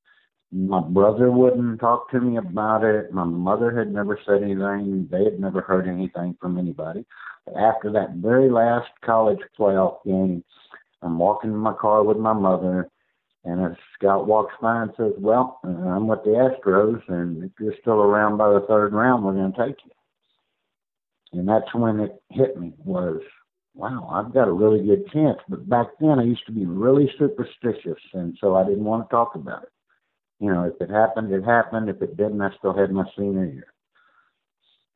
My 0.52 0.80
brother 0.80 1.30
wouldn't 1.32 1.80
talk 1.80 2.10
to 2.10 2.20
me 2.20 2.36
about 2.36 2.84
it. 2.84 3.12
My 3.12 3.24
mother 3.24 3.76
had 3.76 3.90
never 3.90 4.20
said 4.26 4.42
anything. 4.42 5.08
They 5.10 5.24
had 5.24 5.40
never 5.40 5.62
heard 5.62 5.88
anything 5.88 6.36
from 6.40 6.58
anybody. 6.58 7.06
After 7.58 7.90
that 7.92 8.16
very 8.16 8.50
last 8.50 8.88
college 9.04 9.40
playoff 9.58 10.04
game, 10.04 10.44
I'm 11.02 11.18
walking 11.18 11.50
in 11.50 11.56
my 11.56 11.74
car 11.74 12.02
with 12.04 12.18
my 12.18 12.32
mother, 12.34 12.88
and 13.44 13.60
a 13.60 13.76
scout 13.94 14.26
walks 14.26 14.54
by 14.60 14.82
and 14.82 14.92
says, 14.96 15.12
"Well, 15.18 15.60
I'm 15.64 16.06
with 16.06 16.24
the 16.24 16.30
Astros, 16.30 17.02
and 17.08 17.44
if 17.44 17.52
you're 17.60 17.74
still 17.80 18.02
around 18.02 18.38
by 18.38 18.52
the 18.52 18.64
third 18.66 18.92
round, 18.92 19.24
we're 19.24 19.34
going 19.34 19.52
to 19.52 19.66
take 19.66 19.76
you." 19.84 21.38
And 21.38 21.48
that's 21.48 21.74
when 21.74 22.00
it 22.00 22.22
hit 22.30 22.58
me 22.58 22.72
was 22.78 23.20
wow, 23.74 24.08
I've 24.12 24.32
got 24.32 24.48
a 24.48 24.52
really 24.52 24.84
good 24.84 25.06
chance. 25.12 25.38
But 25.48 25.68
back 25.68 25.88
then, 26.00 26.18
I 26.18 26.22
used 26.22 26.46
to 26.46 26.52
be 26.52 26.64
really 26.64 27.10
superstitious, 27.18 28.00
and 28.12 28.36
so 28.40 28.54
I 28.54 28.64
didn't 28.64 28.84
want 28.84 29.08
to 29.08 29.12
talk 29.14 29.34
about 29.34 29.64
it. 29.64 29.68
You 30.40 30.52
know, 30.52 30.64
if 30.64 30.80
it 30.80 30.92
happened, 30.92 31.32
it 31.32 31.44
happened. 31.44 31.88
If 31.88 32.00
it 32.02 32.16
didn't, 32.16 32.40
I 32.40 32.50
still 32.58 32.76
had 32.76 32.92
my 32.92 33.04
senior 33.16 33.46
year. 33.46 33.66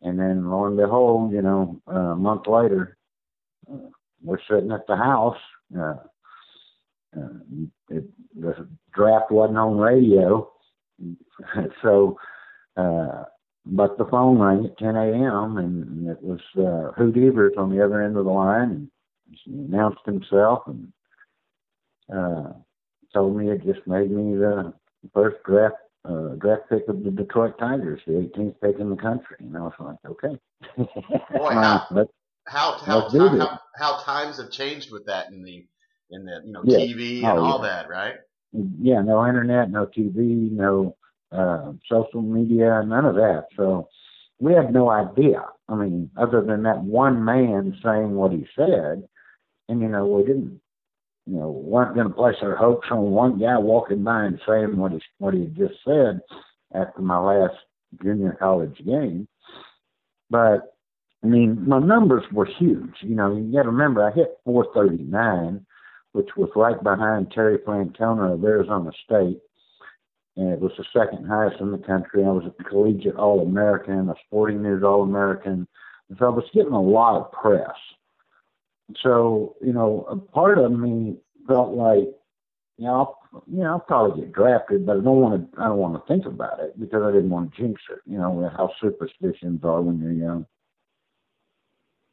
And 0.03 0.19
then, 0.19 0.49
lo 0.49 0.67
and 0.67 0.77
behold, 0.77 1.33
you 1.33 1.43
know, 1.43 1.81
a 1.87 2.15
month 2.15 2.47
later, 2.47 2.97
uh, 3.73 3.89
we're 4.23 4.39
sitting 4.49 4.71
at 4.71 4.87
the 4.87 4.97
house. 4.97 5.39
Uh, 5.77 5.95
uh, 7.17 7.65
it, 7.91 8.05
the 8.39 8.69
draft 8.95 9.31
wasn't 9.31 9.59
on 9.59 9.79
radio, 9.79 10.51
so. 11.83 12.19
Uh, 12.77 13.25
but 13.71 13.99
the 13.99 14.07
phone 14.07 14.39
rang 14.39 14.65
at 14.65 14.79
10 14.79 14.97
a.m. 14.97 15.59
and 15.59 16.09
it 16.09 16.23
was 16.23 16.41
uh, 16.57 16.93
Hoot 16.93 17.17
Evers 17.17 17.53
on 17.59 17.71
the 17.71 17.85
other 17.85 18.03
end 18.03 18.17
of 18.17 18.25
the 18.25 18.31
line. 18.31 18.71
And 18.71 18.91
he 19.45 19.53
announced 19.53 20.01
himself 20.07 20.63
and 20.67 20.93
uh, 22.15 22.53
told 23.13 23.37
me 23.37 23.51
it 23.51 23.65
just 23.65 23.87
made 23.87 24.11
me 24.11 24.37
the 24.37 24.73
first 25.13 25.37
draft 25.45 25.77
uh, 26.05 26.37
draft 26.37 26.63
pick 26.71 26.89
of 26.89 27.03
the 27.05 27.11
Detroit 27.11 27.59
Tigers, 27.59 28.01
the 28.07 28.13
18th 28.13 28.55
pick 28.63 28.79
in 28.79 28.89
the 28.89 28.97
country. 28.97 29.37
And 29.41 29.57
I 29.57 29.61
was 29.61 29.73
like, 29.79 29.97
okay. 30.07 30.39
Boy, 30.77 30.89
how, 31.51 32.07
how, 32.47 32.79
how, 32.79 33.09
how, 33.11 33.61
how, 33.77 34.03
times 34.05 34.39
have 34.39 34.51
changed 34.51 34.91
with 34.91 35.05
that 35.07 35.31
in 35.31 35.43
the 35.43 35.67
in 36.11 36.25
the 36.25 36.41
you 36.45 36.53
know 36.53 36.63
yeah. 36.65 36.79
TV 36.79 37.19
and 37.19 37.39
oh, 37.39 37.45
all 37.45 37.63
yeah. 37.63 37.69
that, 37.69 37.89
right? 37.89 38.15
Yeah, 38.53 39.03
no 39.03 39.27
internet, 39.27 39.71
no 39.71 39.87
TV, 39.87 40.51
no 40.51 40.97
uh, 41.33 41.73
social 41.91 42.23
media, 42.23 42.83
none 42.87 43.05
of 43.05 43.15
that. 43.17 43.47
So 43.57 43.89
we 44.41 44.55
had 44.55 44.73
no 44.73 44.91
idea. 44.91 45.45
I 45.69 45.75
mean, 45.75 46.11
other 46.17 46.41
than 46.43 46.63
that 46.63 46.83
one 46.83 47.25
man 47.25 47.77
saying 47.85 48.15
what 48.15 48.33
he 48.33 48.47
said, 48.57 49.07
and 49.69 49.81
you 49.81 49.89
know, 49.89 50.07
we 50.07 50.23
didn't, 50.23 50.61
you 51.27 51.39
know, 51.39 51.51
weren't 51.51 51.95
going 51.95 52.09
to 52.09 52.15
place 52.15 52.37
our 52.43 52.57
hopes 52.57 52.89
on 52.91 53.11
one 53.11 53.39
guy 53.39 53.59
walking 53.59 54.03
by 54.03 54.25
and 54.25 54.41
saying 54.47 54.77
what 54.77 54.93
he 54.93 55.01
what 55.19 55.35
he 55.35 55.41
had 55.41 55.57
just 55.57 55.75
said 55.85 56.21
after 56.75 57.03
my 57.03 57.19
last 57.19 57.57
junior 58.03 58.37
college 58.39 58.79
game. 58.85 59.29
But 60.31 60.75
I 61.23 61.27
mean, 61.27 61.69
my 61.69 61.81
numbers 61.81 62.25
were 62.33 62.47
huge. 62.47 62.95
You 63.01 63.17
know, 63.17 63.37
you 63.37 63.53
got 63.53 63.65
to 63.65 63.71
remember, 63.71 64.07
I 64.07 64.13
hit 64.13 64.39
439, 64.45 65.67
which 66.13 66.31
was 66.37 66.51
right 66.57 66.83
behind 66.83 67.31
Terry 67.31 67.59
Francona 67.59 68.35
of 68.35 68.45
Arizona 68.45 68.91
State 69.05 69.41
and 70.39 70.53
it 70.53 70.61
was 70.61 70.71
the 70.79 70.85
second 70.97 71.27
highest 71.27 71.61
in 71.61 71.73
the 71.73 71.79
country. 71.79 72.25
I 72.25 72.29
was 72.29 72.45
a 72.47 72.63
collegiate 72.63 73.17
All 73.17 73.41
American, 73.41 74.09
a 74.09 74.15
sporting 74.25 74.63
news 74.63 74.85
All 74.85 75.03
American. 75.03 75.67
So 76.17 76.27
I 76.27 76.29
was 76.29 76.45
getting 76.55 76.73
a 76.73 76.81
lot 76.81 77.17
of 77.21 77.33
press. 77.33 77.75
So, 79.03 79.57
you 79.61 79.73
know, 79.73 80.07
a 80.09 80.17
part 80.17 80.59
of 80.59 80.71
me 80.71 81.17
felt 81.49 81.75
like, 81.75 82.07
you 82.79 82.87
know, 82.87 82.95
I'll, 82.95 83.19
you 83.49 83.65
know, 83.65 83.71
I'll 83.71 83.81
probably 83.81 84.23
get 84.23 84.33
drafted, 84.33 84.87
but 84.87 84.99
I 84.99 85.01
don't 85.01 85.21
want 85.21 85.53
to. 85.53 85.61
I 85.61 85.67
don't 85.67 85.79
want 85.79 85.95
to 85.95 86.07
think 86.07 86.25
about 86.25 86.61
it 86.61 86.79
because 86.79 87.03
I 87.03 87.11
didn't 87.11 87.31
want 87.31 87.53
to 87.53 87.61
jinx 87.61 87.83
it. 87.91 87.99
You 88.07 88.19
know 88.19 88.49
how 88.57 88.71
superstitions 88.81 89.61
are 89.65 89.83
when 89.83 89.99
you're 89.99 90.13
young. 90.13 90.47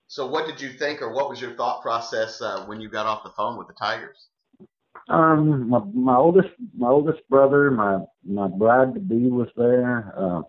So, 0.08 0.28
what 0.28 0.48
did 0.48 0.62
you 0.62 0.70
think, 0.70 1.02
or 1.02 1.14
what 1.14 1.30
was 1.30 1.42
your 1.42 1.56
thought 1.56 1.82
process 1.82 2.42
uh, 2.42 2.66
when 2.66 2.80
you 2.80 2.90
got 2.90 3.06
off 3.06 3.24
the 3.24 3.32
phone 3.32 3.58
with 3.58 3.68
the 3.68 3.74
Tigers? 3.74 4.28
Um, 5.08 5.70
my 5.70 5.80
my 5.94 6.16
oldest 6.16 6.50
my 6.76 6.90
oldest 6.90 7.28
brother, 7.30 7.70
my 7.70 8.00
my 8.24 8.48
bride 8.48 8.94
to 8.94 9.00
be 9.00 9.30
was 9.30 9.50
there. 9.56 10.14
Uh, 10.18 10.42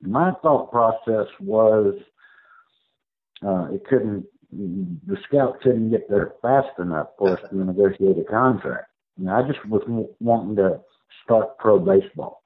my 0.00 0.32
thought 0.42 0.70
process 0.70 1.26
was 1.40 1.94
uh, 3.46 3.68
it 3.72 3.84
couldn't 3.88 4.26
the 4.52 5.16
scout 5.28 5.60
couldn't 5.62 5.90
get 5.90 6.08
there 6.08 6.32
fast 6.40 6.78
enough 6.78 7.08
for 7.18 7.36
us 7.36 7.40
to 7.50 7.56
negotiate 7.56 8.18
a 8.18 8.24
contract. 8.24 8.86
And 9.18 9.30
I 9.30 9.42
just 9.42 9.64
was 9.66 9.82
wanting 10.20 10.56
to 10.56 10.80
start 11.24 11.58
pro 11.58 11.78
baseball 11.78 12.42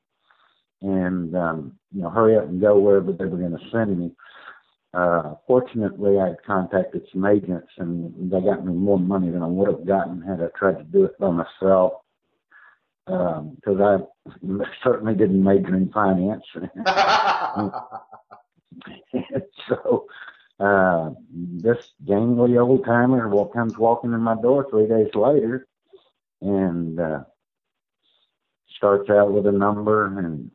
and 0.80 1.34
um, 1.34 1.78
you 1.92 2.02
know 2.02 2.10
hurry 2.10 2.36
up 2.36 2.44
and 2.44 2.60
go 2.60 2.78
wherever 2.78 3.12
they 3.12 3.24
were 3.24 3.36
going 3.36 3.56
to 3.56 3.70
send 3.70 3.98
me. 3.98 4.10
Uh, 4.94 5.34
fortunately, 5.46 6.18
I 6.18 6.28
had 6.28 6.42
contacted 6.46 7.06
some 7.12 7.26
agents 7.26 7.68
and 7.76 8.32
they 8.32 8.40
got 8.40 8.64
me 8.64 8.72
more 8.72 8.98
money 8.98 9.30
than 9.30 9.42
I 9.42 9.46
would 9.46 9.68
have 9.68 9.86
gotten 9.86 10.22
had 10.22 10.40
I 10.40 10.48
tried 10.58 10.78
to 10.78 10.84
do 10.84 11.04
it 11.04 11.18
by 11.18 11.30
myself. 11.30 12.00
Because 13.06 13.80
um, 13.80 14.06
I 14.26 14.64
certainly 14.84 15.14
didn't 15.14 15.42
major 15.42 15.74
in 15.76 15.90
finance. 15.90 16.44
so 19.68 20.06
uh, 20.60 21.10
this 21.30 21.78
gangly 22.04 22.60
old 22.60 22.84
timer 22.84 23.30
comes 23.52 23.76
walking 23.78 24.12
in 24.12 24.20
my 24.20 24.34
door 24.40 24.66
three 24.70 24.86
days 24.86 25.14
later 25.14 25.66
and 26.40 26.98
uh, 27.00 27.20
starts 28.76 29.08
out 29.10 29.32
with 29.32 29.46
a 29.46 29.52
number 29.52 30.18
and 30.18 30.50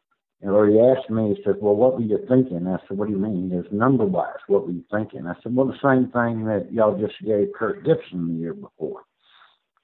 or 0.52 0.68
he 0.68 0.80
asked 0.80 1.10
me, 1.10 1.34
he 1.36 1.44
said, 1.44 1.56
Well, 1.62 1.76
what 1.76 1.94
were 1.94 2.02
you 2.02 2.20
thinking? 2.28 2.68
I 2.68 2.78
said, 2.88 2.98
What 2.98 3.08
do 3.08 3.14
you 3.14 3.20
mean? 3.20 3.50
He 3.50 3.76
Number 3.76 4.06
wise, 4.06 4.40
what 4.48 4.66
were 4.66 4.74
you 4.74 4.84
thinking? 4.92 5.26
I 5.26 5.36
said, 5.42 5.56
Well, 5.56 5.68
the 5.68 5.80
same 5.82 6.12
thing 6.12 6.46
that 6.46 6.68
y'all 6.72 7.00
just 7.00 7.16
gave 7.26 7.54
Kirk 7.58 7.86
Gibson 7.86 8.28
the 8.28 8.34
year 8.42 8.54
before. 8.54 9.04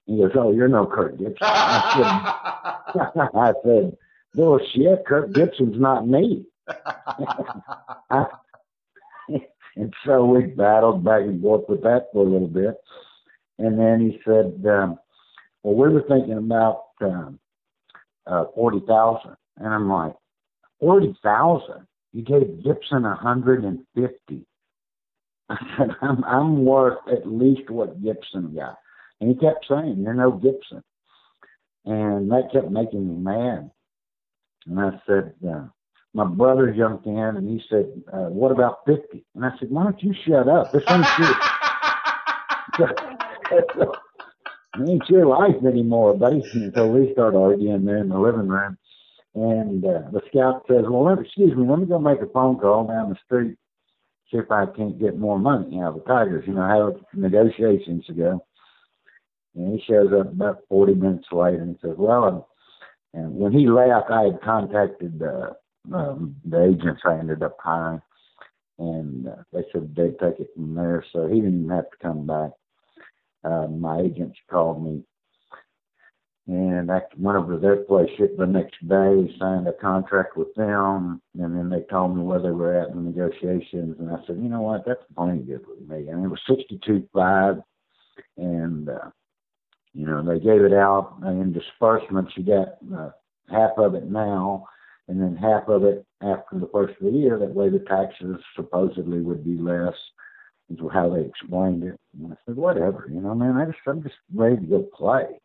He 0.06 0.18
goes, 0.18 0.32
Oh, 0.36 0.51
you're 0.51 0.68
no 0.68 0.86
Kirk 0.86 1.18
Gibson. 1.18 1.38
I 1.42 2.92
said, 2.94 3.30
I 3.36 3.54
said 3.63 3.98
Bullshit, 4.34 5.06
Kirk 5.06 5.34
Gibson's 5.34 5.80
not 5.80 6.08
me. 6.08 6.46
and 9.75 9.94
so 10.06 10.25
we 10.25 10.44
battled 10.44 11.06
back 11.06 11.22
and 11.22 11.42
forth 11.42 11.70
with 11.70 11.82
that 11.84 12.08
for 12.12 12.25
a 12.25 12.30
little 12.30 12.48
bit. 12.48 12.75
And 13.60 13.80
then 13.80 14.01
he 14.01 14.20
said, 14.25 14.62
um, 14.70 15.00
Well, 15.63 15.75
we 15.75 15.94
were 15.94 16.04
thinking 16.08 16.38
about 16.38 16.84
um, 17.01 17.39
uh, 18.28 18.46
40000 18.56 19.36
And 19.58 19.74
I'm 19.74 19.89
like, 19.89 20.16
forty 20.79 21.15
thousand. 21.24 21.88
You 22.13 22.24
gave 22.24 22.63
Gibson 22.63 23.05
a 23.05 23.15
hundred 23.15 23.65
and 23.65 23.79
fifty. 23.95 24.45
I 25.50 25.57
said, 25.77 25.89
I'm 26.01 26.24
I'm 26.25 26.65
worth 26.65 27.00
at 27.12 27.27
least 27.27 27.69
what 27.69 28.01
Gibson 28.03 28.55
got. 28.55 28.77
And 29.21 29.29
he 29.29 29.36
kept 29.36 29.65
saying, 29.69 29.98
You're 30.01 30.13
no 30.15 30.31
Gibson. 30.31 30.83
And 31.86 32.31
that 32.31 32.51
kept 32.53 32.69
making 32.71 33.07
me 33.07 33.15
mad. 33.15 33.71
And 34.67 34.79
I 34.79 34.91
said, 35.07 35.33
uh, 35.48 35.65
my 36.13 36.25
brother 36.25 36.74
jumped 36.77 37.05
in 37.07 37.17
and 37.17 37.50
he 37.50 37.62
said, 37.69 37.88
uh, 38.13 38.29
what 38.29 38.51
about 38.51 38.79
50? 38.86 39.25
And 39.36 39.45
I 39.45 39.51
said, 39.59 39.71
why 39.71 39.83
don't 39.86 40.03
you 40.03 40.13
shut 40.27 40.48
up? 40.48 40.71
This 40.74 40.83
ain't 40.89 41.05
your, 42.79 42.95
ain't 44.88 45.09
your 45.09 45.25
life 45.27 45.63
anymore, 45.67 46.15
buddy. 46.15 46.43
And 46.53 46.74
so 46.75 46.88
we 46.88 47.13
started 47.13 47.38
arguing 47.38 47.86
there 47.86 47.98
in 47.98 48.09
the 48.09 48.19
living 48.19 48.48
room. 48.50 48.77
And 49.36 49.86
uh, 49.86 50.09
the 50.12 50.21
scout 50.29 50.65
says, 50.67 50.86
well, 50.89 51.05
let, 51.05 51.19
excuse 51.19 51.55
me, 51.55 51.67
let 51.67 51.79
me 51.79 51.86
go 51.86 52.00
make 52.00 52.21
a 52.21 52.27
phone 52.27 52.57
call 52.57 52.88
down 52.88 53.09
the 53.09 53.17
street, 53.25 53.57
see 54.31 54.38
if 54.38 54.51
I 54.51 54.65
can't 54.75 55.00
get 55.00 55.17
more 55.17 55.38
money 55.39 55.79
out 55.79 55.89
of 55.89 55.95
the 55.95 56.01
Tigers, 56.01 56.45
you 56.48 56.53
know, 56.53 56.62
how 56.62 56.95
negotiations 57.13 58.05
go. 58.17 58.43
And 59.55 59.79
he 59.79 59.86
shows 59.86 60.12
up 60.19 60.31
about 60.31 60.62
40 60.69 60.95
minutes 60.95 61.27
later 61.31 61.62
and 61.62 61.77
says, 61.81 61.95
well, 61.98 62.24
I'm, 62.24 62.43
and 63.13 63.36
when 63.36 63.51
he 63.51 63.67
left, 63.67 64.12
I 64.12 64.24
had 64.24 64.41
contacted 64.41 65.21
uh, 65.21 65.53
um, 65.93 66.36
the 66.45 66.65
agents 66.65 67.01
I 67.03 67.17
ended 67.17 67.41
up 67.41 67.57
hiring, 67.59 68.01
and 68.77 69.27
uh, 69.27 69.36
they 69.51 69.63
said 69.71 69.95
they'd 69.95 70.19
take 70.19 70.39
it 70.39 70.50
from 70.53 70.75
there. 70.75 71.03
So 71.12 71.27
he 71.27 71.36
didn't 71.36 71.65
even 71.65 71.75
have 71.75 71.89
to 71.89 71.98
come 72.01 72.27
back. 72.27 72.51
Uh, 73.43 73.67
my 73.67 74.01
agents 74.01 74.38
called 74.50 74.83
me 74.83 75.03
and 76.50 76.91
I 76.91 77.01
went 77.15 77.38
over 77.38 77.53
to 77.53 77.60
their 77.60 77.75
place 77.75 78.10
the 78.18 78.46
next 78.48 78.75
day, 78.88 79.32
signed 79.38 79.68
a 79.68 79.74
contract 79.74 80.36
with 80.36 80.51
them, 80.56 81.22
and 81.39 81.56
then 81.56 81.70
they 81.70 81.82
told 81.91 82.18
me 82.18 82.24
where 82.24 82.41
they 82.41 82.50
were 82.50 82.75
at 82.75 82.89
in 82.89 82.96
the 82.96 83.12
negotiations, 83.12 83.98
and 84.00 84.10
I 84.10 84.15
said, 84.25 84.38
you 84.38 84.50
know 84.50 84.62
what, 84.62 84.84
that's 84.84 85.03
plenty 85.15 85.44
good 85.44 85.62
with 85.68 85.88
me. 85.88 86.08
And 86.08 86.25
it 86.25 86.27
was 86.27 86.41
sixty-two 86.50 87.08
five, 87.13 87.58
and 88.38 88.89
uh, 88.89 89.12
you 89.94 90.08
know 90.08 90.25
they 90.25 90.39
gave 90.39 90.62
it 90.62 90.74
out 90.74 91.20
in 91.24 91.53
disbursements. 91.53 92.34
You 92.36 92.44
got 92.44 93.00
uh, 93.00 93.12
half 93.51 93.77
of 93.77 93.94
it 93.94 94.10
now, 94.10 94.65
and 95.08 95.22
then 95.22 95.36
half 95.36 95.68
of 95.68 95.84
it 95.84 96.03
after 96.24 96.58
the 96.60 96.70
first 96.74 96.96
of 97.00 97.12
the 97.12 97.18
year. 97.18 97.38
That 97.38 97.53
way, 97.53 97.70
the 97.70 97.86
taxes 97.88 98.38
supposedly 98.56 99.22
would 99.22 99.46
be 99.46 99.58
less. 99.62 99.94
Is 100.72 100.77
how 100.94 101.10
they 101.10 101.22
explained 101.22 101.84
it. 101.84 102.00
And 102.13 102.32
I 102.32 102.36
said, 102.46 102.56
whatever, 102.56 103.10
you 103.12 103.22
know, 103.22 103.34
man, 103.34 103.58
I 103.58 103.65
just 103.65 103.79
I'm 103.88 104.03
just 104.03 104.13
ready 104.36 104.58
to 104.58 104.62
go 104.62 104.88
play. 104.96 105.39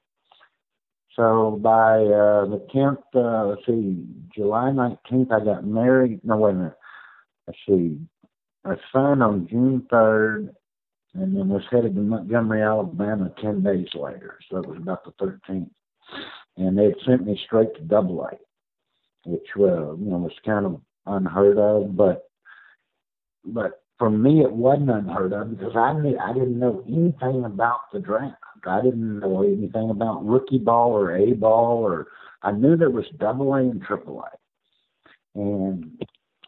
So 1.16 1.60
by 1.62 1.98
uh, 1.98 2.46
the 2.46 2.66
10th, 2.74 2.98
uh, 3.14 3.46
let's 3.48 3.66
see, 3.66 4.04
July 4.34 4.70
19th, 4.70 5.30
I 5.30 5.44
got 5.44 5.64
married. 5.64 6.20
No, 6.24 6.36
wait 6.36 6.52
a 6.52 6.54
minute. 6.54 6.78
Let's 7.46 7.58
see. 7.68 7.98
I 8.64 8.74
signed 8.92 9.22
on 9.22 9.46
June 9.48 9.86
3rd 9.92 10.54
and 11.14 11.36
then 11.36 11.48
was 11.48 11.62
headed 11.70 11.94
to 11.94 12.00
Montgomery, 12.00 12.62
Alabama 12.62 13.32
10 13.40 13.62
days 13.62 13.88
later. 13.94 14.38
So 14.50 14.58
it 14.58 14.66
was 14.66 14.78
about 14.78 15.04
the 15.04 15.12
13th. 15.24 15.70
And 16.56 16.76
they 16.76 16.84
had 16.84 16.94
sent 17.06 17.26
me 17.26 17.40
straight 17.46 17.74
to 17.76 17.82
Double 17.82 18.22
A, 18.22 18.30
which 19.28 19.46
uh, 19.56 19.94
you 19.96 20.10
know 20.10 20.18
was 20.18 20.32
kind 20.44 20.66
of 20.66 20.80
unheard 21.06 21.58
of. 21.58 21.96
But 21.96 22.28
but 23.44 23.82
for 23.98 24.10
me, 24.10 24.42
it 24.42 24.52
wasn't 24.52 24.90
unheard 24.90 25.32
of 25.32 25.56
because 25.56 25.74
I 25.76 25.92
knew 25.94 26.16
I 26.18 26.32
didn't 26.32 26.58
know 26.58 26.84
anything 26.86 27.44
about 27.44 27.80
the 27.92 28.00
draft. 28.00 28.36
I 28.66 28.82
didn't 28.82 29.20
know 29.20 29.42
anything 29.42 29.90
about 29.90 30.26
rookie 30.26 30.58
ball 30.58 30.92
or 30.92 31.16
A 31.16 31.32
ball, 31.32 31.84
or 31.84 32.08
I 32.42 32.52
knew 32.52 32.76
there 32.76 32.90
was 32.90 33.04
Double 33.18 33.54
A 33.54 33.58
and 33.58 33.82
Triple 33.82 34.22
A, 34.22 35.38
and 35.40 36.02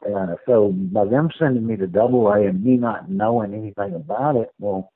uh, 0.04 0.34
so 0.46 0.72
by 0.72 1.04
them 1.04 1.30
sending 1.38 1.66
me 1.66 1.76
to 1.76 1.86
Double 1.86 2.28
A 2.28 2.46
and 2.46 2.62
me 2.62 2.76
not 2.76 3.10
knowing 3.10 3.54
anything 3.54 3.94
about 3.94 4.36
it, 4.36 4.50
well, 4.58 4.92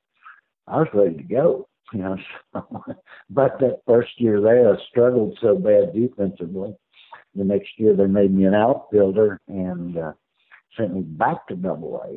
I 0.67 0.79
was 0.79 0.89
ready 0.95 1.17
to 1.17 1.23
go. 1.23 1.67
You 1.93 2.03
know, 2.03 2.17
so, 2.53 2.85
but 3.31 3.59
that 3.59 3.81
first 3.85 4.11
year 4.19 4.41
there, 4.41 4.73
I 4.73 4.77
struggled 4.89 5.37
so 5.43 5.57
bad 5.57 5.93
defensively. 5.93 6.73
The 7.35 7.43
next 7.43 7.71
year, 7.79 7.97
they 7.97 8.07
made 8.07 8.33
me 8.33 8.45
an 8.45 8.55
outfielder 8.55 9.41
and 9.49 9.99
uh, 9.99 10.13
sent 10.77 10.95
me 10.95 11.01
back 11.01 11.49
to 11.49 11.57
Double 11.57 12.01
A 12.07 12.17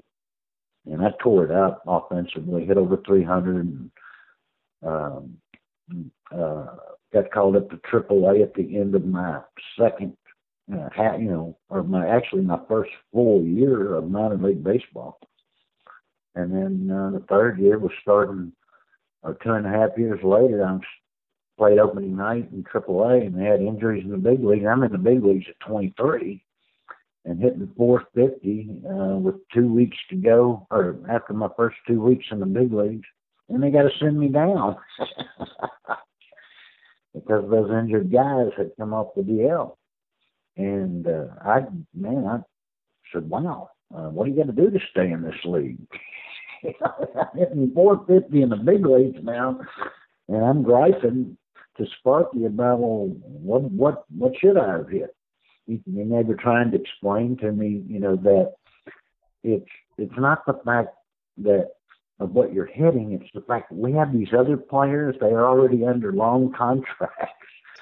and 0.85 1.01
I 1.01 1.09
tore 1.21 1.45
it 1.45 1.51
up 1.51 1.81
offensively, 1.87 2.65
hit 2.65 2.77
over 2.77 2.97
300, 3.05 3.55
and 3.55 3.91
um, 4.85 5.37
uh, 6.31 6.75
got 7.13 7.31
called 7.31 7.55
up 7.55 7.69
to 7.69 7.77
Triple 7.89 8.27
A 8.29 8.41
at 8.41 8.53
the 8.53 8.77
end 8.77 8.95
of 8.95 9.05
my 9.05 9.41
second, 9.79 10.15
uh, 10.73 10.89
ha- 10.95 11.17
you 11.17 11.29
know, 11.29 11.57
or 11.69 11.83
my 11.83 12.07
actually 12.07 12.41
my 12.41 12.59
first 12.67 12.91
full 13.11 13.43
year 13.43 13.95
of 13.95 14.09
minor 14.09 14.37
league 14.37 14.63
baseball, 14.63 15.19
and 16.35 16.51
then 16.51 16.95
uh, 16.95 17.11
the 17.11 17.25
third 17.29 17.59
year 17.59 17.77
was 17.77 17.91
starting, 18.01 18.51
or 19.21 19.37
two 19.43 19.51
and 19.51 19.65
a 19.65 19.69
half 19.69 19.97
years 19.97 20.19
later, 20.23 20.65
I 20.65 20.79
played 21.57 21.79
opening 21.79 22.15
night 22.15 22.49
in 22.51 22.63
Triple 22.63 23.03
A, 23.03 23.17
and 23.17 23.37
they 23.37 23.45
had 23.45 23.61
injuries 23.61 24.03
in 24.03 24.11
the 24.11 24.17
big 24.17 24.43
league. 24.43 24.65
I'm 24.65 24.83
in 24.83 24.91
the 24.91 24.97
big 24.97 25.23
leagues 25.23 25.45
at 25.47 25.59
23 25.67 26.43
and 27.25 27.39
hitting 27.39 27.71
450 27.77 28.69
uh, 28.85 29.17
with 29.17 29.35
two 29.53 29.71
weeks 29.71 29.97
to 30.09 30.15
go, 30.15 30.67
or 30.71 30.97
after 31.09 31.33
my 31.33 31.47
first 31.55 31.77
two 31.87 32.01
weeks 32.01 32.25
in 32.31 32.39
the 32.39 32.45
big 32.45 32.73
leagues, 32.73 33.07
and 33.49 33.61
they 33.61 33.69
got 33.69 33.83
to 33.83 33.89
send 33.99 34.19
me 34.19 34.27
down 34.29 34.75
because 37.13 37.49
those 37.49 37.71
injured 37.71 38.11
guys 38.11 38.47
had 38.57 38.71
come 38.77 38.93
off 38.93 39.15
the 39.15 39.21
DL. 39.21 39.75
And 40.55 41.07
uh, 41.07 41.27
I, 41.41 41.61
man, 41.95 42.25
I 42.25 42.39
said, 43.11 43.29
"Wow, 43.29 43.69
uh, 43.93 44.09
what 44.09 44.25
do 44.25 44.31
you 44.31 44.37
got 44.37 44.47
to 44.47 44.61
do 44.61 44.69
to 44.69 44.79
stay 44.91 45.11
in 45.11 45.23
this 45.23 45.33
league?" 45.45 45.79
I'm 46.63 47.37
hitting 47.37 47.71
450 47.73 48.41
in 48.41 48.49
the 48.49 48.55
big 48.55 48.85
leagues 48.85 49.19
now, 49.23 49.59
and 50.27 50.45
I'm 50.45 50.63
griping 50.63 51.37
to 51.77 51.85
Sparky 51.99 52.45
about, 52.45 52.79
well, 52.79 53.07
what 53.23 53.63
what 53.63 54.05
what 54.15 54.33
should 54.39 54.57
I 54.57 54.77
have 54.77 54.89
hit? 54.89 55.15
and 55.67 56.11
they 56.11 56.23
were 56.23 56.35
trying 56.35 56.71
to 56.71 56.79
explain 56.79 57.37
to 57.37 57.51
me, 57.51 57.83
you 57.87 57.99
know, 57.99 58.15
that 58.17 58.53
it's 59.43 59.69
it's 59.97 60.17
not 60.17 60.45
the 60.45 60.59
fact 60.65 60.89
that 61.37 61.69
of 62.19 62.31
what 62.31 62.53
you're 62.53 62.65
hitting, 62.65 63.11
it's 63.13 63.31
the 63.33 63.41
fact 63.41 63.69
that 63.69 63.77
we 63.77 63.91
have 63.93 64.13
these 64.13 64.29
other 64.37 64.57
players, 64.57 65.15
they 65.19 65.27
are 65.27 65.47
already 65.47 65.85
under 65.85 66.13
long 66.13 66.53
contracts. 66.57 67.33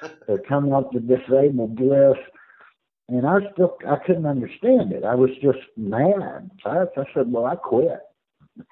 They're 0.28 0.40
coming 0.40 0.74
off 0.74 0.92
the 0.94 1.00
disabled 1.00 1.80
list. 1.80 2.20
And 3.10 3.28
I 3.28 3.40
still 3.54 3.78
I 3.88 3.98
couldn't 4.06 4.26
understand 4.26 4.94
it. 4.94 5.04
I 5.04 5.16
was 5.16 5.32
just 5.42 5.60
mad. 5.76 6.50
So 6.64 6.70
I, 6.70 6.84
I 6.84 7.04
said, 7.14 7.32
Well, 7.32 7.46
I 7.46 7.56
quit. 7.56 8.00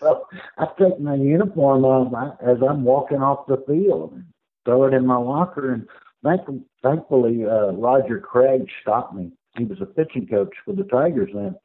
So 0.00 0.24
I 0.56 0.64
take 0.78 0.98
my 0.98 1.14
uniform 1.14 1.84
off 1.84 2.38
as 2.42 2.56
I'm 2.66 2.84
walking 2.84 3.18
off 3.18 3.46
the 3.46 3.62
field, 3.66 4.18
throw 4.64 4.84
it 4.84 4.94
in 4.94 5.06
my 5.06 5.18
locker, 5.18 5.74
and 5.74 5.86
Thank, 6.22 6.42
thankfully, 6.82 7.44
uh, 7.44 7.72
Roger 7.72 8.20
Craig 8.20 8.66
stopped 8.82 9.14
me. 9.14 9.32
He 9.56 9.64
was 9.64 9.78
a 9.80 9.86
pitching 9.86 10.26
coach 10.26 10.54
for 10.64 10.74
the 10.74 10.84
Tigers 10.84 11.30
then. 11.34 11.56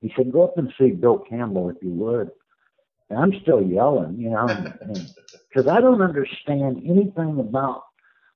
He 0.00 0.12
said, 0.16 0.32
"Go 0.32 0.44
up 0.44 0.58
and 0.58 0.72
see 0.78 0.90
Bill 0.90 1.18
Campbell 1.18 1.70
if 1.70 1.76
you 1.82 1.90
would." 1.90 2.30
And 3.08 3.18
I'm 3.18 3.32
still 3.42 3.62
yelling, 3.62 4.18
you 4.18 4.30
know, 4.30 4.48
because 5.48 5.68
I 5.70 5.80
don't 5.80 6.02
understand 6.02 6.82
anything 6.84 7.38
about 7.38 7.84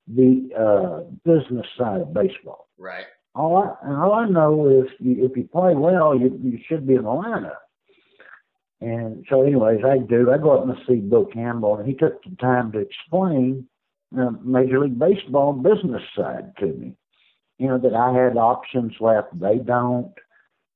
the 0.06 0.48
uh, 0.56 1.10
business 1.24 1.66
side 1.76 2.00
of 2.00 2.14
baseball. 2.14 2.68
Right. 2.78 3.04
All 3.34 3.56
I 3.56 3.88
all 3.88 4.12
I 4.12 4.28
know 4.28 4.68
is 4.68 4.90
you, 4.98 5.24
if 5.24 5.36
you 5.36 5.48
play 5.52 5.74
well, 5.74 6.18
you 6.18 6.38
you 6.42 6.58
should 6.68 6.86
be 6.86 6.94
in 6.94 7.02
the 7.02 7.08
lineup. 7.08 7.56
And 8.80 9.24
so, 9.28 9.42
anyways, 9.42 9.80
I 9.84 9.98
do. 9.98 10.30
I 10.30 10.38
go 10.38 10.58
up 10.58 10.64
and 10.64 10.76
see 10.88 10.96
Bill 10.96 11.26
Campbell, 11.26 11.76
and 11.76 11.86
he 11.86 11.94
took 11.94 12.22
the 12.24 12.34
time 12.36 12.72
to 12.72 12.78
explain 12.78 13.68
uh, 14.18 14.30
Major 14.42 14.80
League 14.80 14.98
Baseball 14.98 15.52
business 15.52 16.02
side 16.16 16.52
to 16.58 16.66
me. 16.66 16.96
You 17.58 17.68
know, 17.68 17.78
that 17.78 17.94
I 17.94 18.12
had 18.12 18.38
options 18.38 18.94
left. 19.00 19.38
They 19.38 19.58
don't. 19.58 20.12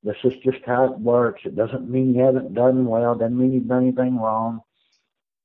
This 0.05 0.17
is 0.23 0.33
just 0.43 0.63
how 0.67 0.85
it 0.85 0.99
works. 0.99 1.41
It 1.45 1.55
doesn't 1.55 1.89
mean 1.89 2.13
you 2.13 2.23
haven't 2.23 2.53
done 2.53 2.85
well. 2.85 3.15
Doesn't 3.15 3.37
mean 3.37 3.53
you've 3.53 3.67
done 3.67 3.83
anything 3.83 4.19
wrong. 4.19 4.61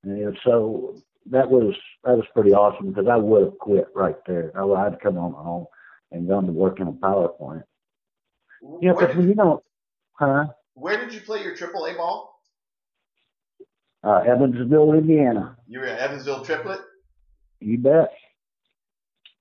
And 0.05 0.37
so 0.45 0.97
that 1.31 1.51
was 1.51 1.75
that 2.05 2.17
was 2.17 2.27
pretty 2.35 2.53
awesome 2.53 2.91
because 2.91 3.09
I 3.11 3.17
would 3.17 3.43
have 3.43 3.59
quit 3.59 3.89
right 3.95 4.19
there. 4.27 4.53
I 4.55 4.65
would 4.65 4.79
have 4.79 4.99
come 5.03 5.17
on 5.17 5.33
home 5.33 5.67
and 6.13 6.29
gone 6.29 6.45
to 6.45 6.53
work 6.53 6.79
in 6.79 6.89
a 6.89 6.93
power 6.93 7.29
plant. 7.29 7.63
You 8.83 8.91
know, 8.91 8.99
because 8.99 9.25
you 9.25 9.35
know, 9.35 9.63
huh? 10.13 10.49
Where 10.75 11.01
did 11.01 11.15
you 11.15 11.23
play 11.23 11.43
your 11.43 11.57
Triple 11.57 11.87
A 11.87 11.95
ball? 11.95 12.39
Uh, 14.05 14.19
Evansville, 14.27 14.93
Indiana. 14.93 15.57
You 15.67 15.81
were 15.81 15.87
at 15.87 16.01
Evansville 16.01 16.45
Triplet. 16.45 16.81
You 17.61 17.79
bet. 17.79 18.13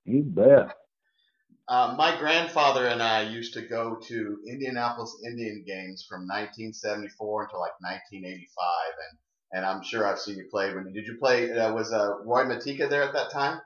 You 0.06 0.22
bet. 0.22 0.76
Uh, 1.70 1.94
my 1.96 2.18
grandfather 2.18 2.86
and 2.88 3.00
I 3.00 3.22
used 3.22 3.54
to 3.54 3.62
go 3.62 3.94
to 3.94 4.38
Indianapolis 4.44 5.22
Indian 5.24 5.62
games 5.64 6.04
from 6.08 6.22
1974 6.22 7.44
until 7.44 7.60
like 7.60 7.78
1985, 7.78 8.66
and 9.08 9.18
and 9.52 9.64
I'm 9.64 9.80
sure 9.84 10.04
I've 10.04 10.18
seen 10.18 10.36
you 10.36 10.48
play. 10.50 10.74
When 10.74 10.92
did 10.92 11.06
you 11.06 11.16
play? 11.20 11.52
Uh, 11.52 11.72
was 11.72 11.92
uh, 11.92 12.18
Roy 12.24 12.42
Majtyka 12.42 12.90
there 12.90 13.04
at 13.04 13.12
that 13.12 13.30
time? 13.30 13.60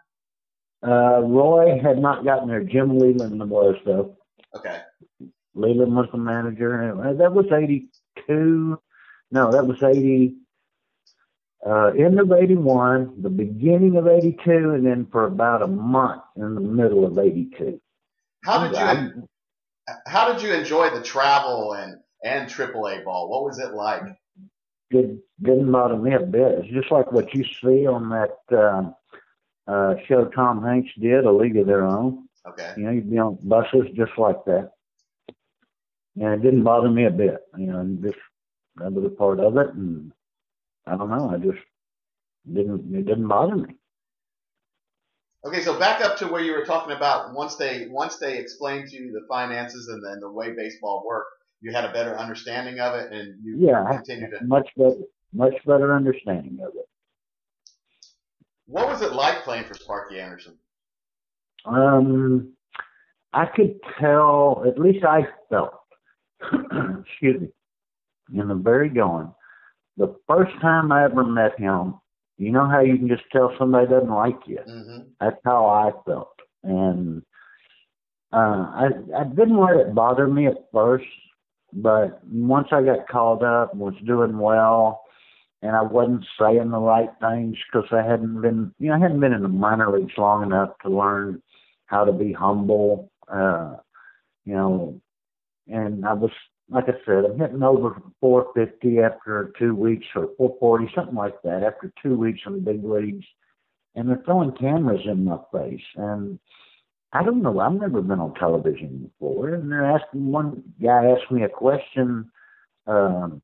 Uh, 0.87 1.21
Roy 1.21 1.81
had 1.83 1.99
not 1.99 2.27
gotten 2.27 2.47
there. 2.47 2.63
Jim 2.63 2.99
Leyland 2.99 3.49
was 3.49 3.77
though. 3.87 4.19
Okay. 4.55 4.81
Leyland 5.55 5.97
was 5.97 6.09
the 6.13 6.19
manager. 6.19 6.95
That 7.19 7.33
was 7.33 7.47
82. 7.51 8.79
No, 9.31 9.51
that 9.51 9.67
was 9.67 9.83
80 9.83 10.35
uh, 11.67 11.87
end 11.99 12.21
of 12.21 12.31
81, 12.31 13.23
the 13.23 13.31
beginning 13.31 13.97
of 13.97 14.07
82, 14.07 14.51
and 14.75 14.85
then 14.85 15.07
for 15.11 15.25
about 15.25 15.63
a 15.63 15.67
month 15.67 16.23
in 16.37 16.55
the 16.55 16.61
middle 16.61 17.07
of 17.07 17.19
82. 17.19 17.81
How 18.45 18.69
did 18.69 18.77
you 18.77 19.29
how 20.07 20.33
did 20.33 20.43
you 20.43 20.53
enjoy 20.53 20.91
the 20.91 21.03
travel 21.03 21.73
and 21.75 21.97
and 22.23 22.49
AAA 22.49 23.05
ball? 23.05 23.29
What 23.29 23.45
was 23.45 23.59
it 23.59 23.73
like? 23.73 24.03
Did, 24.91 25.19
didn't 25.43 25.73
bother 25.73 25.97
me 25.97 26.15
a 26.15 26.21
bit. 26.21 26.59
It's 26.59 26.73
just 26.73 26.91
like 26.91 27.11
what 27.11 27.35
you 27.35 27.45
see 27.63 27.87
on 27.87 28.09
that 28.11 28.39
uh, 28.57 29.71
uh, 29.71 29.95
show 30.07 30.27
Tom 30.27 30.63
Hanks 30.63 30.91
did, 31.01 31.25
A 31.25 31.33
League 31.33 31.57
of 31.57 31.67
Their 31.67 31.85
Own. 31.85 32.29
Okay. 32.47 32.75
You 32.77 32.85
know, 32.85 32.91
you'd 32.91 33.11
be 33.11 33.19
on 33.19 33.39
buses 33.43 33.89
just 33.95 34.13
like 34.19 34.45
that. 34.45 34.71
And 36.17 36.35
it 36.35 36.43
didn't 36.43 36.63
bother 36.63 36.91
me 36.91 37.07
a 37.07 37.11
bit. 37.11 37.39
You 37.59 37.67
know, 37.67 37.99
just 38.03 38.19
that 38.77 38.93
was 38.93 39.05
a 39.05 39.11
part 39.11 39.41
of 39.41 39.57
it. 39.57 39.75
And 39.75 40.13
I 40.87 40.97
don't 40.97 41.11
know. 41.11 41.31
I 41.31 41.39
just 41.39 41.65
didn't. 42.47 42.95
It 42.95 43.07
didn't 43.07 43.29
bother 43.29 43.57
me. 43.57 43.75
Okay, 45.47 45.61
so 45.61 45.79
back 45.79 46.01
up 46.03 46.17
to 46.19 46.27
where 46.27 46.43
you 46.43 46.53
were 46.53 46.65
talking 46.65 46.97
about 46.97 47.35
once 47.35 47.57
they 47.57 47.87
once 47.89 48.17
they 48.17 48.39
explained 48.39 48.89
to 48.89 48.97
you 48.97 49.13
the 49.13 49.27
finances 49.29 49.89
and 49.89 50.03
then 50.03 50.21
the 50.21 50.31
way 50.31 50.53
baseball 50.53 51.05
worked, 51.07 51.31
you 51.61 51.71
had 51.71 51.85
a 51.85 51.93
better 51.93 52.17
understanding 52.17 52.81
of 52.81 52.95
it, 52.95 53.13
and 53.13 53.45
you 53.45 53.57
yeah, 53.59 53.85
continued 53.91 54.31
to 54.31 54.45
much 54.47 54.69
better 54.77 54.97
much 55.35 55.55
better 55.67 55.95
understanding 55.95 56.59
of 56.63 56.73
it. 56.75 56.89
What 58.67 58.89
was 58.89 59.03
it 59.03 59.13
like 59.13 59.43
playing 59.43 59.65
for 59.65 59.75
Sparky 59.75 60.19
Anderson? 60.19 60.57
Um, 61.67 62.55
I 63.33 63.47
could 63.47 63.79
tell, 64.01 64.65
at 64.67 64.79
least 64.79 65.05
I 65.05 65.27
felt, 65.51 65.75
excuse 66.43 67.43
me, 67.43 67.49
in 68.41 68.49
the 68.49 68.55
very 68.55 68.89
going, 68.89 69.33
the 69.97 70.15
first 70.27 70.53
time 70.61 70.93
I 70.93 71.05
ever 71.05 71.25
met 71.25 71.59
him, 71.59 71.95
you 72.37 72.51
know 72.51 72.67
how 72.69 72.81
you 72.81 72.97
can 72.97 73.09
just 73.09 73.25
tell 73.33 73.53
somebody 73.59 73.87
doesn't 73.87 74.11
like 74.11 74.39
you. 74.47 74.59
Mm-hmm. 74.69 74.99
That's 75.21 75.41
how 75.45 75.67
I 75.67 75.91
felt, 76.05 76.35
and 76.63 77.23
uh, 78.33 78.37
I 78.37 78.89
I 79.17 79.25
didn't 79.25 79.61
let 79.61 79.77
it 79.77 79.95
bother 79.95 80.27
me 80.27 80.47
at 80.47 80.67
first, 80.73 81.07
but 81.73 82.21
once 82.27 82.69
I 82.73 82.83
got 82.83 83.09
called 83.09 83.43
up, 83.43 83.75
was 83.75 83.95
doing 84.05 84.39
well, 84.39 85.03
and 85.63 85.75
I 85.75 85.83
wasn't 85.83 86.27
saying 86.39 86.71
the 86.71 86.79
right 86.79 87.11
things 87.21 87.57
because 87.73 87.89
I 87.91 88.03
hadn't 88.03 88.43
been, 88.43 88.75
you 88.79 88.89
know, 88.89 88.97
I 88.97 88.99
hadn't 88.99 89.21
been 89.21 89.33
in 89.33 89.43
the 89.43 89.49
minor 89.49 89.91
leagues 89.91 90.13
long 90.19 90.43
enough 90.43 90.71
to 90.83 90.91
learn 90.91 91.43
how 91.87 92.05
to 92.05 92.13
be 92.13 92.33
humble, 92.33 93.11
uh, 93.33 93.77
you 94.45 94.55
know, 94.55 95.01
and 95.67 96.05
I 96.05 96.13
was 96.13 96.31
like 96.71 96.85
I 96.89 96.95
said, 97.05 97.25
I'm 97.25 97.39
hitting 97.39 97.63
over 97.63 98.01
450 98.21 99.01
after 99.01 99.53
two 99.59 99.75
weeks 99.75 100.07
or 100.15 100.29
440, 100.39 100.91
something 100.95 101.15
like 101.15 101.41
that, 101.43 101.63
after 101.63 101.93
two 102.03 102.17
weeks 102.17 102.41
in 102.47 102.55
the 102.55 102.73
big 102.73 102.85
leagues. 102.85 103.25
And 103.95 104.09
they're 104.09 104.23
throwing 104.25 104.53
cameras 104.53 105.03
in 105.05 105.25
my 105.25 105.39
face. 105.53 105.85
And 105.97 106.39
I 107.13 107.23
don't 107.23 107.43
know, 107.43 107.61
I've 107.61 107.73
never 107.73 108.03
been 108.03 108.19
on 108.19 108.35
television 108.35 109.11
before. 109.21 109.55
And 109.55 109.71
they're 109.71 109.85
asking, 109.85 110.33
one 110.33 110.63
guy 110.83 111.07
asked 111.07 111.31
me 111.31 111.45
a 111.45 111.49
question 111.49 112.31
um, 112.87 113.41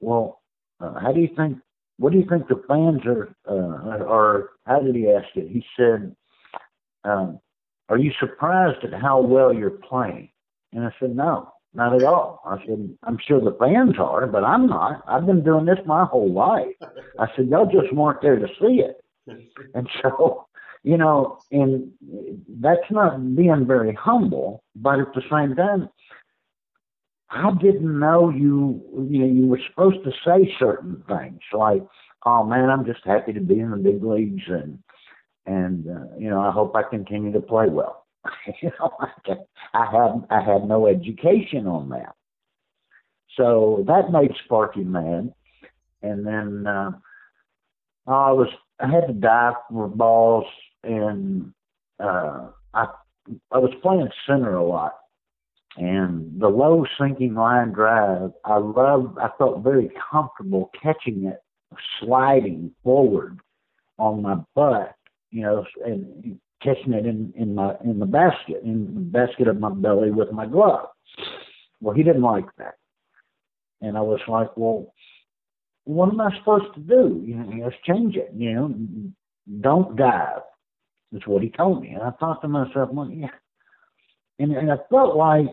well, 0.00 0.42
uh, 0.80 0.98
how 1.00 1.12
do 1.12 1.20
you 1.20 1.28
think? 1.36 1.58
What 1.98 2.12
do 2.12 2.18
you 2.18 2.26
think 2.28 2.48
the 2.48 2.62
fans 2.68 3.00
are? 3.06 3.34
Uh, 3.48 4.04
or 4.04 4.50
how 4.66 4.80
did 4.80 4.94
he 4.94 5.08
ask 5.08 5.28
it? 5.36 5.48
He 5.48 5.64
said, 5.76 6.14
um, 7.04 7.40
"Are 7.88 7.98
you 7.98 8.12
surprised 8.18 8.84
at 8.84 9.00
how 9.00 9.20
well 9.20 9.52
you're 9.52 9.70
playing?" 9.70 10.30
And 10.72 10.84
I 10.84 10.90
said, 10.98 11.14
"No, 11.14 11.52
not 11.74 11.94
at 11.94 12.04
all." 12.04 12.40
I 12.44 12.58
said, 12.66 12.96
"I'm 13.04 13.18
sure 13.18 13.40
the 13.40 13.56
fans 13.58 13.98
are, 13.98 14.26
but 14.26 14.44
I'm 14.44 14.66
not. 14.66 15.02
I've 15.06 15.26
been 15.26 15.44
doing 15.44 15.64
this 15.64 15.78
my 15.86 16.04
whole 16.04 16.30
life." 16.32 16.76
I 17.18 17.26
said, 17.34 17.48
"Y'all 17.48 17.66
just 17.66 17.92
weren't 17.92 18.20
there 18.22 18.38
to 18.38 18.48
see 18.60 18.82
it." 18.82 19.04
And 19.74 19.88
so, 20.02 20.46
you 20.82 20.96
know, 20.98 21.38
and 21.50 21.90
that's 22.60 22.90
not 22.90 23.36
being 23.36 23.66
very 23.66 23.94
humble, 23.94 24.64
but 24.74 24.98
at 24.98 25.14
the 25.14 25.22
same 25.30 25.54
time, 25.54 25.88
I 27.32 27.50
didn't 27.60 27.98
know 27.98 28.28
you, 28.28 28.82
you 29.10 29.18
know, 29.20 29.26
you 29.26 29.46
were 29.46 29.60
supposed 29.70 30.04
to 30.04 30.10
say 30.24 30.52
certain 30.58 31.02
things 31.08 31.40
like, 31.52 31.82
"Oh 32.26 32.44
man, 32.44 32.68
I'm 32.68 32.84
just 32.84 33.04
happy 33.04 33.32
to 33.32 33.40
be 33.40 33.58
in 33.60 33.70
the 33.70 33.76
big 33.78 34.02
leagues," 34.04 34.42
and 34.48 34.78
and 35.46 35.88
uh, 35.88 36.16
you 36.18 36.28
know, 36.28 36.40
I 36.40 36.50
hope 36.50 36.76
I 36.76 36.82
continue 36.82 37.32
to 37.32 37.40
play 37.40 37.68
well. 37.68 38.01
you 38.62 38.70
know, 38.78 38.90
I 39.74 39.86
had 39.90 40.26
I 40.30 40.40
had 40.40 40.68
no 40.68 40.86
education 40.86 41.66
on 41.66 41.88
that, 41.90 42.14
so 43.36 43.84
that 43.86 44.12
made 44.12 44.32
Sparky 44.44 44.84
mad. 44.84 45.32
And 46.02 46.26
then 46.26 46.66
uh, 46.66 46.92
I 48.06 48.32
was 48.32 48.48
I 48.80 48.88
had 48.88 49.06
to 49.06 49.12
dive 49.12 49.54
for 49.70 49.88
balls, 49.88 50.46
and 50.82 51.52
uh, 52.00 52.48
I 52.74 52.86
I 53.52 53.58
was 53.58 53.72
playing 53.82 54.08
center 54.26 54.54
a 54.54 54.64
lot, 54.64 54.94
and 55.76 56.40
the 56.40 56.48
low 56.48 56.84
sinking 56.98 57.34
line 57.34 57.72
drive, 57.72 58.32
I 58.44 58.58
loved. 58.58 59.18
I 59.18 59.30
felt 59.38 59.62
very 59.62 59.90
comfortable 60.10 60.70
catching 60.80 61.26
it, 61.26 61.42
sliding 62.00 62.72
forward 62.82 63.40
on 63.98 64.22
my 64.22 64.36
butt, 64.54 64.94
you 65.30 65.42
know, 65.42 65.64
and 65.84 66.40
catching 66.62 66.92
it 66.92 67.06
in 67.06 67.32
in 67.36 67.54
my 67.54 67.74
in 67.84 67.98
the 67.98 68.06
basket, 68.06 68.62
in 68.64 68.94
the 68.94 69.00
basket 69.00 69.48
of 69.48 69.58
my 69.58 69.70
belly 69.70 70.10
with 70.10 70.32
my 70.32 70.46
glove. 70.46 70.88
Well, 71.80 71.94
he 71.94 72.02
didn't 72.02 72.22
like 72.22 72.46
that, 72.58 72.74
and 73.80 73.96
I 73.96 74.00
was 74.00 74.20
like, 74.28 74.56
well, 74.56 74.92
what 75.84 76.08
am 76.10 76.20
I 76.20 76.36
supposed 76.38 76.74
to 76.74 76.80
do? 76.80 77.22
You 77.24 77.36
know, 77.36 77.64
let's 77.64 77.76
change 77.86 78.16
it. 78.16 78.30
You 78.36 78.54
know, 78.54 78.74
don't 79.60 79.96
dive. 79.96 80.42
That's 81.10 81.26
what 81.26 81.42
he 81.42 81.50
told 81.50 81.82
me, 81.82 81.90
and 81.90 82.02
I 82.02 82.10
thought 82.12 82.40
to 82.42 82.48
myself, 82.48 82.90
well, 82.90 83.10
yeah. 83.10 83.28
And, 84.38 84.52
and 84.52 84.72
I 84.72 84.76
felt 84.90 85.14
like 85.14 85.46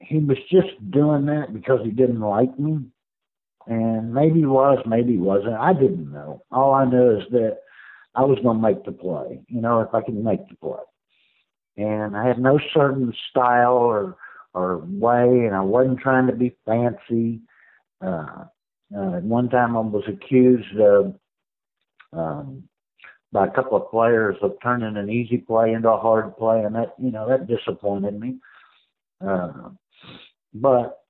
he 0.00 0.18
was 0.18 0.36
just 0.50 0.90
doing 0.90 1.26
that 1.26 1.52
because 1.52 1.80
he 1.84 1.90
didn't 1.90 2.20
like 2.20 2.58
me. 2.58 2.78
And 3.66 4.12
maybe 4.12 4.40
he 4.40 4.46
was, 4.46 4.78
maybe 4.86 5.12
he 5.12 5.18
wasn't. 5.18 5.54
I 5.54 5.72
didn't 5.72 6.10
know. 6.10 6.42
All 6.50 6.74
I 6.74 6.84
know 6.86 7.18
is 7.18 7.24
that 7.30 7.58
I 8.14 8.22
was 8.22 8.38
going 8.42 8.56
to 8.56 8.62
make 8.62 8.84
the 8.84 8.92
play, 8.92 9.40
you 9.48 9.60
know, 9.60 9.80
if 9.80 9.94
I 9.94 10.02
could 10.02 10.14
make 10.14 10.48
the 10.48 10.56
play. 10.56 10.80
And 11.76 12.16
I 12.16 12.26
had 12.26 12.38
no 12.38 12.58
certain 12.74 13.12
style 13.30 13.74
or 13.74 14.16
or 14.52 14.78
way, 14.78 15.46
and 15.46 15.54
I 15.54 15.60
wasn't 15.60 16.00
trying 16.00 16.26
to 16.26 16.32
be 16.32 16.56
fancy. 16.66 17.40
Uh, 18.04 18.46
uh, 18.94 19.16
at 19.16 19.22
one 19.22 19.48
time, 19.48 19.76
I 19.76 19.80
was 19.80 20.02
accused 20.08 20.76
of 20.80 21.14
um, 22.12 22.64
by 23.30 23.46
a 23.46 23.50
couple 23.50 23.76
of 23.76 23.90
players 23.92 24.36
of 24.42 24.54
turning 24.60 24.96
an 24.96 25.08
easy 25.08 25.38
play 25.38 25.72
into 25.72 25.88
a 25.88 26.00
hard 26.00 26.36
play, 26.36 26.64
and 26.64 26.74
that 26.74 26.94
you 26.98 27.12
know 27.12 27.28
that 27.28 27.46
disappointed 27.46 28.18
me. 28.18 28.38
Uh, 29.24 29.70
but, 30.54 31.04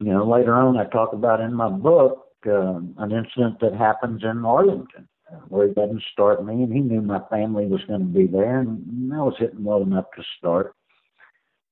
you 0.00 0.12
know, 0.12 0.28
later 0.28 0.54
on 0.54 0.76
I 0.76 0.84
talk 0.84 1.12
about 1.12 1.40
in 1.40 1.52
my 1.52 1.68
book 1.68 2.26
uh, 2.46 2.78
an 2.98 3.10
incident 3.10 3.58
that 3.60 3.74
happens 3.74 4.22
in 4.22 4.44
Arlington 4.44 5.08
where 5.48 5.68
he 5.68 5.74
doesn't 5.74 6.02
start 6.12 6.44
me, 6.44 6.62
and 6.62 6.72
he 6.72 6.80
knew 6.80 7.00
my 7.00 7.20
family 7.30 7.66
was 7.66 7.84
going 7.86 8.00
to 8.00 8.06
be 8.06 8.26
there, 8.26 8.60
and 8.60 9.12
I 9.12 9.18
was 9.18 9.34
hitting 9.38 9.64
well 9.64 9.82
enough 9.82 10.06
to 10.16 10.22
start. 10.38 10.74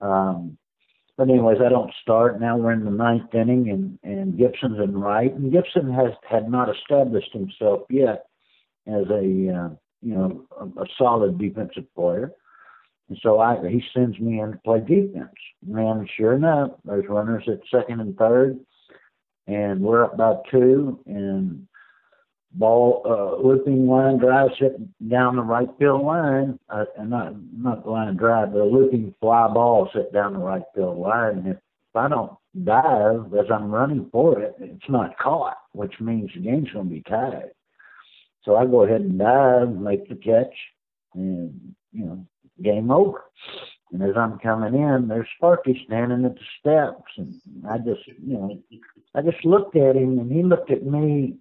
Um, 0.01 0.59
but 1.16 1.31
anyways, 1.31 1.59
I 1.64 1.71
don't 1.71 1.92
start. 2.03 2.40
Now 2.40 2.59
we're 2.59 2.73
in 2.73 2.85
the 2.85 2.90
ninth 2.90 3.35
inning, 3.35 3.71
and 3.71 3.99
and 4.03 4.37
Gibson's 4.37 4.79
in 4.79 4.99
right, 4.99 5.33
and 5.33 5.53
Gibson 5.53 5.92
has 5.92 6.12
had 6.29 6.51
not 6.51 6.69
established 6.75 7.33
himself 7.33 7.83
yet 7.88 8.27
as 8.87 9.05
a 9.11 9.21
uh, 9.21 9.71
you 10.03 10.14
know 10.14 10.47
a, 10.61 10.83
a 10.83 10.87
solid 10.99 11.38
defensive 11.38 11.92
player. 11.95 12.33
And 13.09 13.19
so 13.23 13.38
I, 13.38 13.57
he 13.69 13.83
sends 13.95 14.19
me 14.19 14.40
in 14.40 14.53
to 14.53 14.59
play 14.59 14.81
defense. 14.81 15.31
And 15.73 16.11
sure 16.16 16.35
enough, 16.35 16.73
there's 16.85 17.09
runners 17.09 17.45
at 17.47 17.61
second 17.73 18.01
and 18.01 18.16
third, 18.16 18.59
and 19.47 19.81
we're 19.81 20.05
up 20.05 20.16
by 20.16 20.35
two, 20.51 20.99
and 21.07 21.66
ball 22.53 23.03
uh, 23.05 23.43
looping 23.43 23.87
line 23.87 24.19
drive 24.19 24.51
set 24.59 24.73
down 25.09 25.37
the 25.37 25.43
right 25.43 25.69
field 25.79 26.03
line, 26.03 26.59
uh, 26.69 26.85
and 26.99 27.11
not 27.11 27.35
not 27.53 27.85
the 27.85 27.91
line 27.91 28.17
drive, 28.17 28.53
but 28.53 28.61
a 28.61 28.65
looping 28.65 29.15
fly 29.21 29.49
ball 29.49 29.89
set 29.93 30.13
down 30.13 30.33
the 30.33 30.39
right 30.39 30.63
field 30.75 30.99
line. 30.99 31.39
And 31.39 31.47
if, 31.49 31.57
if 31.57 31.97
I 31.97 32.09
don't 32.09 32.33
dive 32.65 33.33
as 33.35 33.47
I'm 33.53 33.71
running 33.71 34.09
for 34.11 34.41
it, 34.41 34.55
it's 34.59 34.89
not 34.89 35.19
caught, 35.19 35.59
which 35.73 36.01
means 36.01 36.31
the 36.35 36.41
game's 36.41 36.71
going 36.71 36.89
to 36.89 36.95
be 36.95 37.03
tied. 37.03 37.51
So 38.45 38.57
I 38.57 38.65
go 38.65 38.85
ahead 38.85 39.01
and 39.01 39.19
dive, 39.19 39.71
make 39.71 40.09
the 40.09 40.15
catch, 40.15 40.55
and 41.15 41.75
you 41.93 42.05
know 42.05 42.27
game 42.63 42.91
over. 42.91 43.25
And 43.93 44.03
as 44.03 44.17
I'm 44.17 44.39
coming 44.39 44.75
in, 44.75 45.07
there's 45.09 45.29
Sparky 45.37 45.81
standing 45.87 46.25
at 46.25 46.35
the 46.35 46.41
steps, 46.61 47.13
and 47.17 47.41
I 47.69 47.79
just, 47.79 48.07
you 48.07 48.35
know, 48.35 48.63
I 49.15 49.23
just 49.23 49.45
looked 49.45 49.77
at 49.77 49.97
him, 49.97 50.19
and 50.19 50.31
he 50.31 50.43
looked 50.43 50.71
at 50.71 50.85
me. 50.85 51.37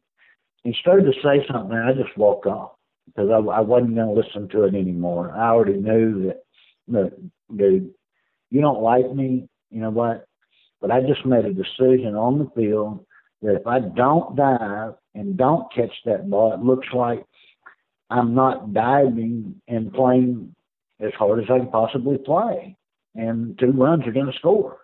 He 0.66 0.76
started 0.82 1.06
to 1.06 1.14
say 1.22 1.46
something, 1.48 1.78
and 1.78 1.88
I 1.88 1.94
just 1.94 2.18
walked 2.18 2.48
off 2.48 2.72
because 3.06 3.30
I, 3.30 3.36
I 3.36 3.60
wasn't 3.62 3.94
going 3.94 4.08
to 4.08 4.20
listen 4.20 4.50
to 4.50 4.64
it 4.64 4.74
anymore. 4.74 5.32
I 5.32 5.50
already 5.50 5.78
knew 5.78 6.26
that, 6.26 6.44
look, 6.88 7.14
dude, 7.56 7.94
you 8.50 8.62
don't 8.62 8.82
like 8.82 9.14
me, 9.14 9.48
you 9.70 9.80
know 9.80 9.92
what? 9.92 10.26
But 10.82 10.90
I 10.90 11.02
just 11.02 11.24
made 11.24 11.46
a 11.46 11.54
decision 11.54 12.16
on 12.16 12.40
the 12.40 12.50
field 12.56 13.06
that 13.44 13.56
if 13.56 13.68
I 13.68 13.80
don't 13.80 14.36
dive 14.36 14.96
and 15.14 15.38
don't 15.38 15.72
catch 15.72 15.94
that 16.06 16.28
ball, 16.28 16.54
it 16.54 16.62
looks 16.62 16.88
like 16.94 17.24
I'm 18.10 18.34
not 18.34 18.74
diving 18.74 19.62
and 19.68 19.94
playing 19.94 20.56
as 21.00 21.14
hard 21.14 21.44
as 21.44 21.46
I 21.52 21.60
can 21.60 21.68
possibly 21.68 22.18
play, 22.18 22.76
and 23.14 23.58
two 23.60 23.72
runs 23.72 24.08
are 24.08 24.12
going 24.12 24.32
to 24.32 24.38
score. 24.40 24.80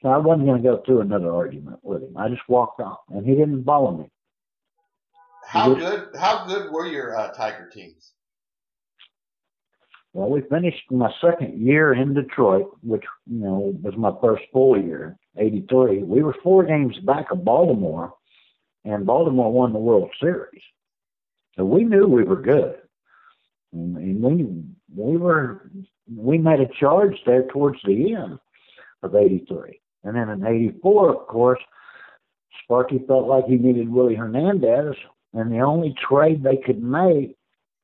So 0.00 0.08
I 0.08 0.16
wasn't 0.16 0.46
going 0.46 0.62
to 0.62 0.68
go 0.68 0.82
through 0.86 1.02
another 1.02 1.32
argument 1.34 1.80
with 1.82 2.02
him. 2.02 2.16
I 2.16 2.30
just 2.30 2.48
walked 2.48 2.80
off, 2.80 3.00
and 3.10 3.26
he 3.26 3.34
didn't 3.34 3.64
follow 3.64 3.92
me. 3.94 4.10
How 5.52 5.74
good? 5.74 6.08
How 6.18 6.46
good 6.46 6.72
were 6.72 6.86
your 6.86 7.14
uh, 7.14 7.30
Tiger 7.32 7.68
teams? 7.68 8.12
Well, 10.14 10.30
we 10.30 10.40
finished 10.48 10.90
my 10.90 11.12
second 11.20 11.60
year 11.60 11.92
in 11.92 12.14
Detroit, 12.14 12.70
which 12.82 13.04
you 13.26 13.40
know 13.40 13.78
was 13.82 13.94
my 13.98 14.12
first 14.22 14.44
full 14.50 14.80
year, 14.80 15.18
'83. 15.36 16.04
We 16.04 16.22
were 16.22 16.34
four 16.42 16.64
games 16.64 16.98
back 17.00 17.30
of 17.30 17.44
Baltimore, 17.44 18.14
and 18.86 19.04
Baltimore 19.04 19.52
won 19.52 19.74
the 19.74 19.78
World 19.78 20.10
Series. 20.22 20.62
So 21.56 21.66
we 21.66 21.84
knew 21.84 22.06
we 22.06 22.24
were 22.24 22.40
good. 22.40 22.76
And 23.74 24.22
we 24.22 24.64
we 24.96 25.18
were 25.18 25.70
we 26.16 26.38
made 26.38 26.60
a 26.60 26.80
charge 26.80 27.16
there 27.26 27.46
towards 27.48 27.78
the 27.84 28.14
end 28.14 28.38
of 29.02 29.14
'83, 29.14 29.78
and 30.04 30.16
then 30.16 30.30
in 30.30 30.46
'84, 30.46 31.10
of 31.10 31.26
course, 31.26 31.60
Sparky 32.64 33.04
felt 33.06 33.28
like 33.28 33.44
he 33.44 33.56
needed 33.56 33.90
Willie 33.90 34.14
Hernandez, 34.14 34.96
and 35.34 35.50
the 35.50 35.60
only 35.60 35.94
trade 36.08 36.42
they 36.42 36.56
could 36.56 36.82
make 36.82 37.36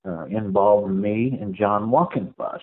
uh, 0.06 0.24
involved 0.26 0.92
me 0.92 1.36
and 1.40 1.54
John 1.54 1.90
Wockenfuss. 1.90 2.60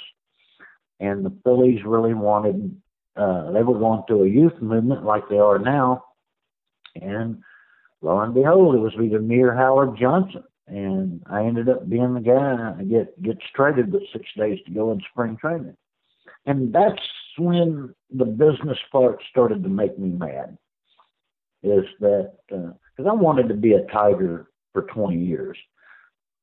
And 1.00 1.26
the 1.26 1.34
Phillies 1.43 1.84
really 1.86 2.13
wanted, 2.13 2.80
uh, 3.17 3.52
they 3.52 3.63
were 3.63 3.78
going 3.78 4.04
through 4.08 4.24
a 4.24 4.30
youth 4.30 4.62
movement 4.62 5.04
like 5.04 5.24
they 5.30 5.38
are 5.38 5.60
now. 5.60 6.06
And 6.95 7.41
lo 8.02 8.19
and 8.21 8.34
behold, 8.34 8.76
it 8.76 8.80
was 8.80 8.93
either 9.02 9.19
me 9.19 9.41
or 9.41 9.54
Howard 9.54 9.98
Johnson 10.00 10.43
and 10.67 11.21
I 11.28 11.43
ended 11.43 11.69
up 11.69 11.88
being 11.88 12.13
the 12.13 12.21
guy. 12.21 12.76
I 12.80 12.84
get 12.84 13.21
gets 13.21 13.41
traded 13.56 13.91
with 13.91 14.04
six 14.12 14.26
days 14.36 14.60
to 14.65 14.71
go 14.71 14.91
in 14.91 15.02
spring 15.12 15.38
training, 15.39 15.76
and 16.45 16.74
that's 16.74 17.02
when 17.38 17.93
the 18.12 18.26
business 18.26 18.78
part 18.91 19.21
started 19.30 19.63
to 19.63 19.69
make 19.69 19.98
me 20.00 20.10
mad. 20.10 20.58
Is 21.62 21.86
that 22.00 22.34
because 22.48 23.06
uh, 23.06 23.10
I 23.10 23.13
wanted 23.13 23.48
to 23.50 23.56
be 23.56 23.74
a 23.74 23.86
Tiger 23.91 24.48
for 24.76 24.84
20 24.84 25.18
years, 25.18 25.58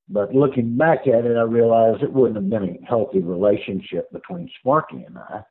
but 0.08 0.34
looking 0.34 0.76
back 0.76 1.06
at 1.06 1.24
it, 1.24 1.36
I 1.36 1.42
realized 1.42 2.02
it 2.02 2.12
wouldn't 2.12 2.36
have 2.36 2.50
been 2.50 2.76
a 2.82 2.86
healthy 2.86 3.20
relationship 3.20 4.10
between 4.12 4.50
Sparky 4.58 5.04
and 5.04 5.16
I, 5.16 5.42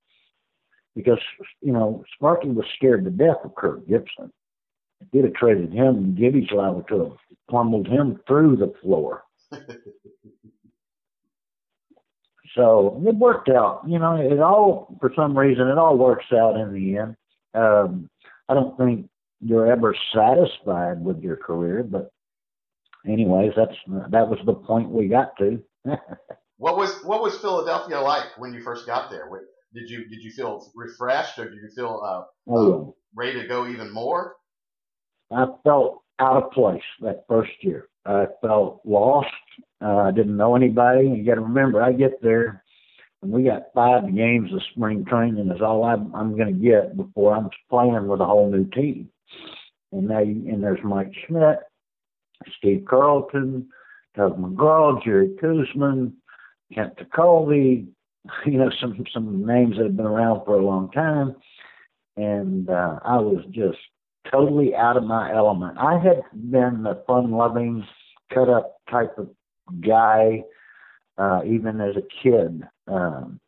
because 0.96 1.20
you 1.62 1.72
know 1.72 2.04
Sparky 2.16 2.50
was 2.50 2.66
scared 2.76 3.06
to 3.06 3.12
death 3.12 3.38
of 3.44 3.56
Kirk 3.56 3.88
Gibson. 3.88 4.32
He'd 5.12 5.24
have 5.24 5.34
traded 5.34 5.74
him, 5.74 6.16
Gibby's 6.16 6.52
liable 6.52 6.84
to 6.90 7.00
have 7.00 7.18
pummeled 7.50 7.88
him 7.88 8.20
through 8.28 8.58
the 8.58 8.74
floor. 8.82 9.24
so 12.56 13.02
it 13.06 13.16
worked 13.16 13.50
out. 13.50 13.82
You 13.88 14.00
know, 14.00 14.16
it 14.18 14.40
all 14.40 14.96
for 15.00 15.12
some 15.16 15.38
reason 15.38 15.68
it 15.68 15.78
all 15.78 15.98
works 15.98 16.26
out 16.34 16.58
in 16.58 16.74
the 16.74 16.98
end. 16.98 17.16
Um, 17.54 18.10
I 18.48 18.54
don't 18.54 18.78
think 18.78 19.10
you're 19.40 19.72
ever 19.72 19.96
satisfied 20.14 21.04
with 21.04 21.22
your 21.22 21.36
career. 21.36 21.84
But 21.84 22.12
anyways, 23.08 23.52
that's 23.56 23.76
that 24.10 24.28
was 24.28 24.40
the 24.46 24.54
point 24.54 24.90
we 24.90 25.08
got 25.08 25.38
to. 25.38 25.62
what 26.58 26.78
was 26.78 27.04
what 27.04 27.22
was 27.22 27.38
Philadelphia 27.38 28.00
like 28.00 28.38
when 28.38 28.54
you 28.54 28.62
first 28.62 28.86
got 28.86 29.10
there? 29.10 29.30
Did 29.74 29.90
you 29.90 30.08
did 30.08 30.22
you 30.22 30.32
feel 30.32 30.72
refreshed 30.76 31.40
or 31.40 31.50
did 31.50 31.60
you 31.62 31.70
feel 31.76 32.02
uh, 32.04 32.52
oh, 32.52 32.82
uh, 32.82 32.92
ready 33.16 33.42
to 33.42 33.48
go 33.48 33.68
even 33.68 33.92
more? 33.92 34.36
I 35.32 35.46
felt 35.64 36.04
out 36.20 36.44
of 36.44 36.52
place 36.52 36.84
that 37.02 37.26
first 37.28 37.52
year. 37.62 37.88
I 38.06 38.26
felt 38.42 38.82
lost. 38.84 39.30
Uh, 39.82 39.98
I 39.98 40.12
didn't 40.12 40.38
know 40.38 40.56
anybody. 40.56 41.08
You 41.08 41.26
got 41.26 41.36
to 41.36 41.42
remember, 41.42 41.82
I 41.82 41.94
get 41.94 42.22
there 42.22 42.64
and 43.22 43.32
we 43.32 43.44
got 43.44 43.74
five 43.74 44.04
games 44.16 44.52
of 44.52 44.62
spring 44.72 45.06
training 45.06 45.52
is 45.52 45.62
all 45.62 45.84
I'm, 45.84 46.14
I'm 46.16 46.36
going 46.36 46.54
to 46.54 46.60
get 46.60 46.98
before 46.98 47.36
I'm 47.36 47.50
playing 47.70 48.08
with 48.08 48.20
a 48.20 48.26
whole 48.26 48.52
new 48.52 48.66
team. 48.66 49.10
And 49.92 50.10
they 50.10 50.24
and 50.24 50.64
there's 50.64 50.80
Mike 50.84 51.12
Schmidt, 51.28 51.60
Steve 52.58 52.86
Carlton, 52.88 53.68
Tug 54.16 54.38
McGraw, 54.38 55.04
Jerry 55.04 55.30
Koosman, 55.42 56.14
Kent 56.74 56.98
Tekulve, 56.98 57.88
you 58.46 58.58
know, 58.58 58.70
some 58.80 59.04
some 59.14 59.46
names 59.46 59.78
that 59.78 59.86
have 59.86 59.98
been 59.98 60.06
around 60.06 60.46
for 60.46 60.56
a 60.56 60.66
long 60.66 60.92
time. 60.92 61.36
And 62.18 62.70
uh, 62.70 63.00
I 63.04 63.18
was 63.18 63.44
just 63.52 63.78
totally 64.30 64.76
out 64.76 64.98
of 64.98 65.04
my 65.04 65.34
element. 65.34 65.78
I 65.80 65.98
had 65.98 66.22
been 66.34 66.86
a 66.86 67.02
fun 67.08 67.32
loving, 67.32 67.86
cut 68.34 68.50
up 68.50 68.78
type 68.90 69.18
of 69.18 69.30
guy, 69.80 70.44
uh, 71.18 71.42
even 71.46 71.80
as 71.82 71.96
a 71.96 72.04
kid. 72.22 72.64
Um, 72.88 73.40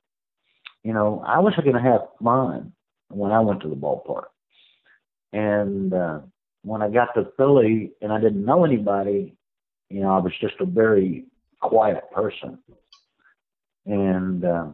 you 0.84 0.93
know, 0.93 1.23
I 1.25 1.39
was 1.39 1.53
going 1.56 1.75
to 1.75 1.82
have 1.82 2.01
fun 2.23 2.73
when 3.10 3.32
I 3.32 3.39
went 3.39 3.62
to 3.62 3.69
the 3.69 3.75
ballpark. 3.75 4.25
And 5.32 5.93
uh, 5.93 6.19
when 6.63 6.82
I 6.82 6.89
got 6.89 7.13
to 7.15 7.32
Philly 7.38 7.91
and 8.02 8.12
I 8.12 8.19
didn't 8.19 8.45
know 8.45 8.65
anybody, 8.65 9.36
you 9.89 10.02
know, 10.02 10.15
I 10.15 10.19
was 10.19 10.34
just 10.41 10.56
a 10.60 10.65
very 10.65 11.26
quiet 11.62 12.04
person. 12.12 12.58
And 13.86 14.45
uh, 14.45 14.67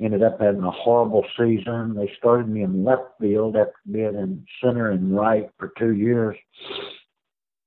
ended 0.00 0.22
up 0.22 0.40
having 0.40 0.62
a 0.62 0.70
horrible 0.70 1.24
season. 1.38 1.94
They 1.94 2.12
started 2.18 2.48
me 2.48 2.62
in 2.62 2.84
left 2.84 3.18
field 3.20 3.56
after 3.56 3.72
being 3.90 4.14
in 4.14 4.46
center 4.62 4.90
and 4.90 5.16
right 5.16 5.50
for 5.58 5.72
two 5.78 5.94
years. 5.94 6.36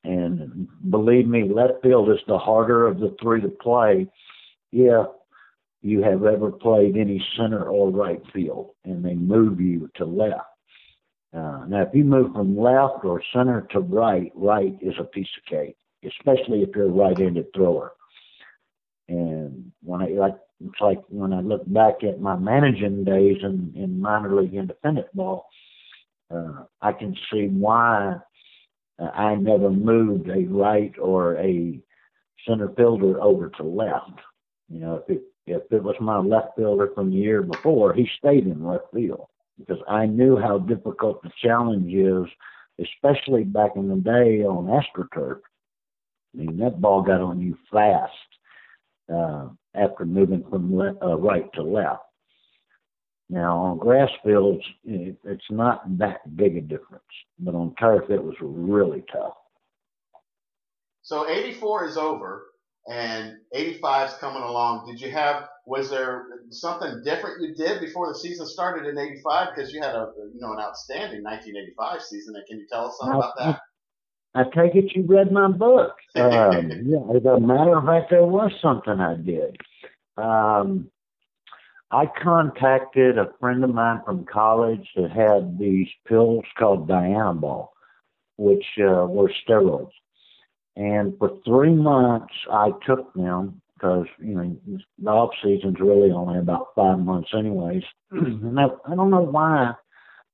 And 0.03 0.67
believe 0.89 1.27
me, 1.27 1.49
left 1.51 1.81
field 1.81 2.09
is 2.09 2.19
the 2.27 2.37
harder 2.37 2.87
of 2.87 2.99
the 2.99 3.15
three 3.21 3.41
to 3.41 3.49
play 3.49 4.07
if 4.71 5.07
you 5.81 6.03
have 6.03 6.23
ever 6.23 6.51
played 6.51 6.97
any 6.97 7.23
center 7.35 7.63
or 7.63 7.89
right 7.89 8.21
field 8.33 8.71
and 8.85 9.03
they 9.03 9.15
move 9.15 9.59
you 9.59 9.89
to 9.95 10.05
left. 10.05 10.41
Uh, 11.33 11.63
now, 11.67 11.81
if 11.81 11.93
you 11.93 12.03
move 12.03 12.33
from 12.33 12.57
left 12.57 13.05
or 13.05 13.21
center 13.33 13.67
to 13.71 13.79
right, 13.79 14.31
right 14.35 14.75
is 14.81 14.95
a 14.99 15.03
piece 15.03 15.27
of 15.37 15.45
cake, 15.45 15.77
especially 16.03 16.63
if 16.63 16.69
you're 16.75 16.85
a 16.85 16.89
right-handed 16.89 17.53
thrower. 17.53 17.93
And 19.07 19.71
when 19.83 20.01
I 20.01 20.07
like, 20.07 20.35
it's 20.63 20.81
like 20.81 21.01
when 21.09 21.33
I 21.33 21.41
look 21.41 21.71
back 21.71 22.03
at 22.03 22.19
my 22.19 22.35
managing 22.35 23.03
days 23.03 23.37
in, 23.43 23.73
in 23.75 24.01
minor 24.01 24.41
league 24.41 24.55
independent 24.55 25.07
ball, 25.13 25.45
uh, 26.33 26.63
I 26.81 26.93
can 26.93 27.15
see 27.31 27.47
why 27.47 28.15
uh, 28.99 29.05
I 29.05 29.35
never 29.35 29.69
moved 29.69 30.29
a 30.29 30.45
right 30.45 30.93
or 30.99 31.37
a 31.37 31.79
center 32.47 32.69
fielder 32.75 33.21
over 33.21 33.49
to 33.49 33.63
left. 33.63 34.19
You 34.67 34.79
know, 34.79 34.95
if 34.95 35.17
it 35.17 35.23
if 35.47 35.63
it 35.71 35.81
was 35.81 35.95
my 35.99 36.19
left 36.19 36.55
fielder 36.55 36.91
from 36.93 37.09
the 37.09 37.17
year 37.17 37.41
before, 37.41 37.93
he 37.93 38.07
stayed 38.19 38.45
in 38.45 38.63
left 38.63 38.85
field 38.93 39.27
because 39.59 39.81
I 39.87 40.05
knew 40.05 40.37
how 40.37 40.57
difficult 40.57 41.21
the 41.21 41.31
challenge 41.43 41.93
is, 41.93 42.25
especially 42.79 43.43
back 43.43 43.71
in 43.75 43.89
the 43.89 43.97
day 43.97 44.43
on 44.43 44.65
AstroTurf. 44.65 45.39
I 46.33 46.37
mean, 46.37 46.57
that 46.59 46.79
ball 46.79 47.01
got 47.01 47.21
on 47.21 47.41
you 47.41 47.57
fast 47.71 48.13
uh, 49.13 49.49
after 49.75 50.05
moving 50.05 50.43
from 50.49 50.75
le- 50.75 50.97
uh, 51.01 51.17
right 51.17 51.51
to 51.53 51.63
left. 51.63 52.03
Now, 53.29 53.57
on 53.57 53.77
grass 53.77 54.09
fields, 54.23 54.63
it, 54.85 55.17
it's 55.23 55.51
not 55.51 55.97
that 55.99 56.35
big 56.35 56.57
a 56.57 56.61
difference, 56.61 57.03
but 57.37 57.53
on 57.53 57.75
turf, 57.75 58.09
it 58.09 58.23
was 58.23 58.35
really 58.41 59.03
tough. 59.11 59.35
So 61.03 61.27
84 61.27 61.85
is 61.87 61.97
over 61.97 62.45
and 62.87 63.37
85 63.53 64.09
is 64.09 64.15
coming 64.17 64.41
along. 64.41 64.87
Did 64.87 65.01
you 65.01 65.11
have, 65.11 65.47
was 65.65 65.89
there 65.89 66.25
something 66.49 67.01
different 67.03 67.41
you 67.41 67.53
did 67.53 67.81
before 67.81 68.07
the 68.07 68.17
season 68.17 68.47
started 68.47 68.87
in 68.87 68.97
85? 68.97 69.49
Because 69.53 69.73
you 69.73 69.81
had 69.81 69.95
a, 69.95 70.11
you 70.33 70.39
know, 70.39 70.53
an 70.53 70.59
outstanding 70.59 71.23
1985 71.23 72.01
season. 72.01 72.35
and 72.35 72.45
Can 72.47 72.59
you 72.59 72.67
tell 72.71 72.87
us 72.87 72.97
something 72.99 73.17
about 73.17 73.33
that? 73.37 73.59
I 74.35 74.43
take 74.43 74.75
it 74.75 74.95
you 74.95 75.05
read 75.07 75.31
my 75.31 75.47
book. 75.47 75.95
Um, 76.15 76.71
yeah, 76.85 77.15
as 77.15 77.23
a 77.23 77.39
matter 77.39 77.77
of 77.77 77.85
fact, 77.85 78.09
there 78.09 78.25
was 78.25 78.51
something 78.61 78.99
I 78.99 79.15
did. 79.15 79.55
Um, 80.17 80.89
I 81.91 82.05
contacted 82.21 83.17
a 83.17 83.31
friend 83.39 83.63
of 83.63 83.73
mine 83.73 84.01
from 84.05 84.25
college 84.25 84.87
that 84.95 85.11
had 85.11 85.57
these 85.57 85.87
pills 86.07 86.43
called 86.57 86.89
Dianabol, 86.89 87.69
which 88.37 88.65
uh, 88.79 89.05
were 89.05 89.31
steroids. 89.47 89.91
And 90.79 91.17
for 91.19 91.31
three 91.45 91.73
months, 91.73 92.33
I 92.49 92.69
took 92.87 93.13
them 93.13 93.61
because 93.73 94.05
you 94.17 94.33
know 94.33 94.57
the 94.97 95.09
off 95.09 95.31
season's 95.43 95.75
really 95.77 96.09
only 96.09 96.39
about 96.39 96.67
five 96.73 96.99
months, 96.99 97.31
anyways. 97.37 97.83
and 98.11 98.57
I, 98.57 98.67
I 98.87 98.95
don't 98.95 99.09
know 99.09 99.27
why, 99.29 99.73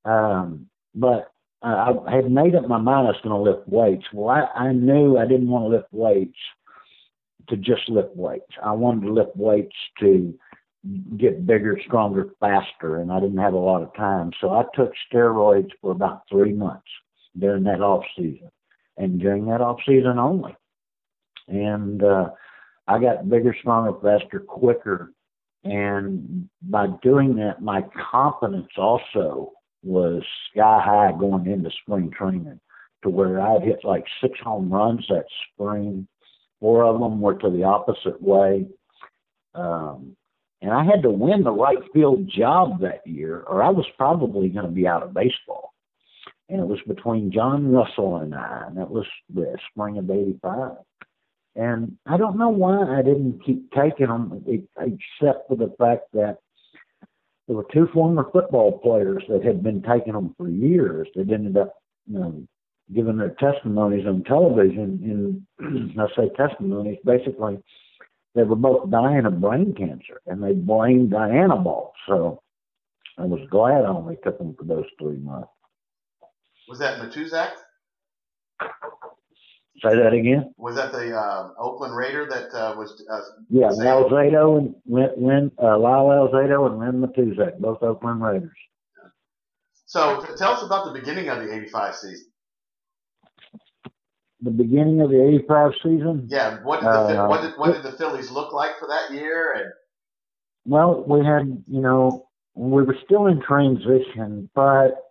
um, 0.04 0.68
but 0.94 1.32
I, 1.62 1.90
I 2.06 2.14
had 2.14 2.30
made 2.30 2.54
up 2.54 2.68
my 2.68 2.78
mind 2.78 3.08
I 3.08 3.10
was 3.10 3.20
going 3.24 3.34
to 3.34 3.50
lift 3.50 3.68
weights. 3.68 4.04
Well, 4.12 4.28
I, 4.28 4.66
I 4.66 4.72
knew 4.72 5.18
I 5.18 5.26
didn't 5.26 5.48
want 5.48 5.64
to 5.64 5.76
lift 5.76 5.88
weights 5.90 6.38
to 7.48 7.56
just 7.56 7.88
lift 7.88 8.14
weights. 8.14 8.52
I 8.64 8.70
wanted 8.70 9.06
to 9.06 9.12
lift 9.12 9.36
weights 9.36 9.74
to 9.98 10.32
get 11.16 11.44
bigger, 11.44 11.76
stronger, 11.88 12.28
faster, 12.38 12.98
and 12.98 13.10
I 13.10 13.18
didn't 13.18 13.38
have 13.38 13.54
a 13.54 13.58
lot 13.58 13.82
of 13.82 13.92
time. 13.96 14.30
So 14.40 14.50
I 14.50 14.62
took 14.76 14.92
steroids 15.12 15.70
for 15.80 15.90
about 15.90 16.22
three 16.30 16.52
months 16.52 16.86
during 17.36 17.64
that 17.64 17.80
off 17.80 18.04
season 18.16 18.48
and 18.96 19.20
during 19.20 19.46
that 19.46 19.60
off 19.60 19.78
season 19.86 20.18
only. 20.18 20.56
And 21.48 22.02
uh, 22.02 22.30
I 22.88 22.98
got 22.98 23.28
bigger, 23.28 23.54
stronger, 23.60 23.92
faster, 24.02 24.40
quicker. 24.40 25.12
And 25.64 26.48
by 26.62 26.86
doing 27.02 27.36
that, 27.36 27.60
my 27.60 27.82
confidence 28.10 28.68
also 28.76 29.52
was 29.82 30.22
sky 30.50 30.80
high 30.84 31.12
going 31.18 31.46
into 31.46 31.70
spring 31.82 32.10
training 32.16 32.60
to 33.02 33.10
where 33.10 33.40
I'd 33.40 33.62
hit 33.62 33.84
like 33.84 34.04
six 34.20 34.38
home 34.40 34.72
runs 34.72 35.04
that 35.08 35.26
spring. 35.52 36.06
Four 36.60 36.84
of 36.84 37.00
them 37.00 37.20
were 37.20 37.34
to 37.34 37.50
the 37.50 37.64
opposite 37.64 38.20
way. 38.20 38.66
Um, 39.54 40.16
and 40.62 40.72
I 40.72 40.84
had 40.84 41.02
to 41.02 41.10
win 41.10 41.44
the 41.44 41.52
right 41.52 41.78
field 41.92 42.28
job 42.28 42.80
that 42.80 43.06
year, 43.06 43.40
or 43.46 43.62
I 43.62 43.70
was 43.70 43.86
probably 43.96 44.48
going 44.48 44.64
to 44.64 44.72
be 44.72 44.86
out 44.86 45.02
of 45.02 45.14
baseball 45.14 45.74
and 46.48 46.60
it 46.60 46.66
was 46.66 46.80
between 46.86 47.32
John 47.32 47.72
Russell 47.72 48.16
and 48.18 48.34
I, 48.34 48.64
and 48.66 48.76
that 48.76 48.90
was 48.90 49.06
the 49.32 49.56
spring 49.70 49.98
of 49.98 50.10
'85. 50.10 50.76
And 51.56 51.96
I 52.06 52.18
don't 52.18 52.36
know 52.36 52.50
why 52.50 52.98
I 52.98 53.02
didn't 53.02 53.42
keep 53.44 53.72
taking 53.72 54.08
them, 54.08 54.44
except 54.46 55.48
for 55.48 55.56
the 55.56 55.74
fact 55.78 56.12
that 56.12 56.38
there 57.46 57.56
were 57.56 57.66
two 57.72 57.88
former 57.94 58.28
football 58.30 58.78
players 58.78 59.22
that 59.28 59.44
had 59.44 59.62
been 59.62 59.82
taking 59.82 60.12
them 60.12 60.34
for 60.36 60.48
years 60.48 61.08
that 61.14 61.30
ended 61.30 61.56
up, 61.56 61.74
you 62.06 62.18
know, 62.18 62.42
giving 62.94 63.16
their 63.16 63.34
testimonies 63.40 64.06
on 64.06 64.22
television. 64.24 65.46
And 65.60 65.98
I 66.00 66.06
say 66.14 66.28
testimonies, 66.36 66.98
basically, 67.04 67.58
they 68.34 68.42
were 68.42 68.56
both 68.56 68.90
dying 68.90 69.24
of 69.24 69.40
brain 69.40 69.74
cancer, 69.76 70.20
and 70.26 70.42
they 70.42 70.52
blamed 70.52 71.12
Dianabol. 71.12 71.92
So 72.06 72.42
I 73.16 73.24
was 73.24 73.40
glad 73.50 73.84
I 73.84 73.88
only 73.88 74.18
took 74.22 74.38
them 74.38 74.54
for 74.58 74.64
those 74.64 74.84
three 75.00 75.16
months. 75.16 75.48
Was 76.68 76.78
that 76.80 76.98
Matuszak? 77.00 77.50
Say 79.82 79.94
that 79.94 80.12
again. 80.14 80.54
Was 80.56 80.74
that 80.76 80.90
the 80.90 81.14
uh, 81.14 81.50
Oakland 81.58 81.94
Raider 81.94 82.26
that 82.26 82.54
uh, 82.56 82.74
was? 82.76 83.02
Uh, 83.10 83.20
yeah, 83.50 83.68
Alzado 83.68 84.58
and 84.58 84.74
Lynn, 84.86 85.52
uh, 85.62 85.78
Lyle 85.78 86.06
Alzado 86.06 86.66
and 86.66 86.78
Lynn 86.78 87.06
Matuszak, 87.06 87.58
both 87.58 87.82
Oakland 87.82 88.22
Raiders. 88.22 88.56
So 89.84 90.22
t- 90.22 90.32
tell 90.38 90.52
us 90.52 90.62
about 90.62 90.86
the 90.86 90.98
beginning 90.98 91.28
of 91.28 91.38
the 91.38 91.54
'85 91.54 91.94
season. 91.94 92.26
The 94.40 94.50
beginning 94.50 95.02
of 95.02 95.10
the 95.10 95.22
'85 95.22 95.72
season. 95.82 96.26
Yeah, 96.30 96.62
what 96.62 96.80
did, 96.80 96.86
the, 96.86 97.22
uh, 97.22 97.28
what 97.28 97.42
did 97.42 97.52
what 97.58 97.74
did 97.74 97.82
the 97.82 97.92
Phillies 97.92 98.30
look 98.30 98.54
like 98.54 98.78
for 98.78 98.88
that 98.88 99.12
year? 99.12 99.52
And 99.52 99.72
well, 100.64 101.04
we 101.06 101.24
had 101.24 101.62
you 101.68 101.82
know 101.82 102.28
we 102.54 102.82
were 102.82 102.96
still 103.04 103.26
in 103.26 103.42
transition, 103.42 104.48
but 104.54 105.05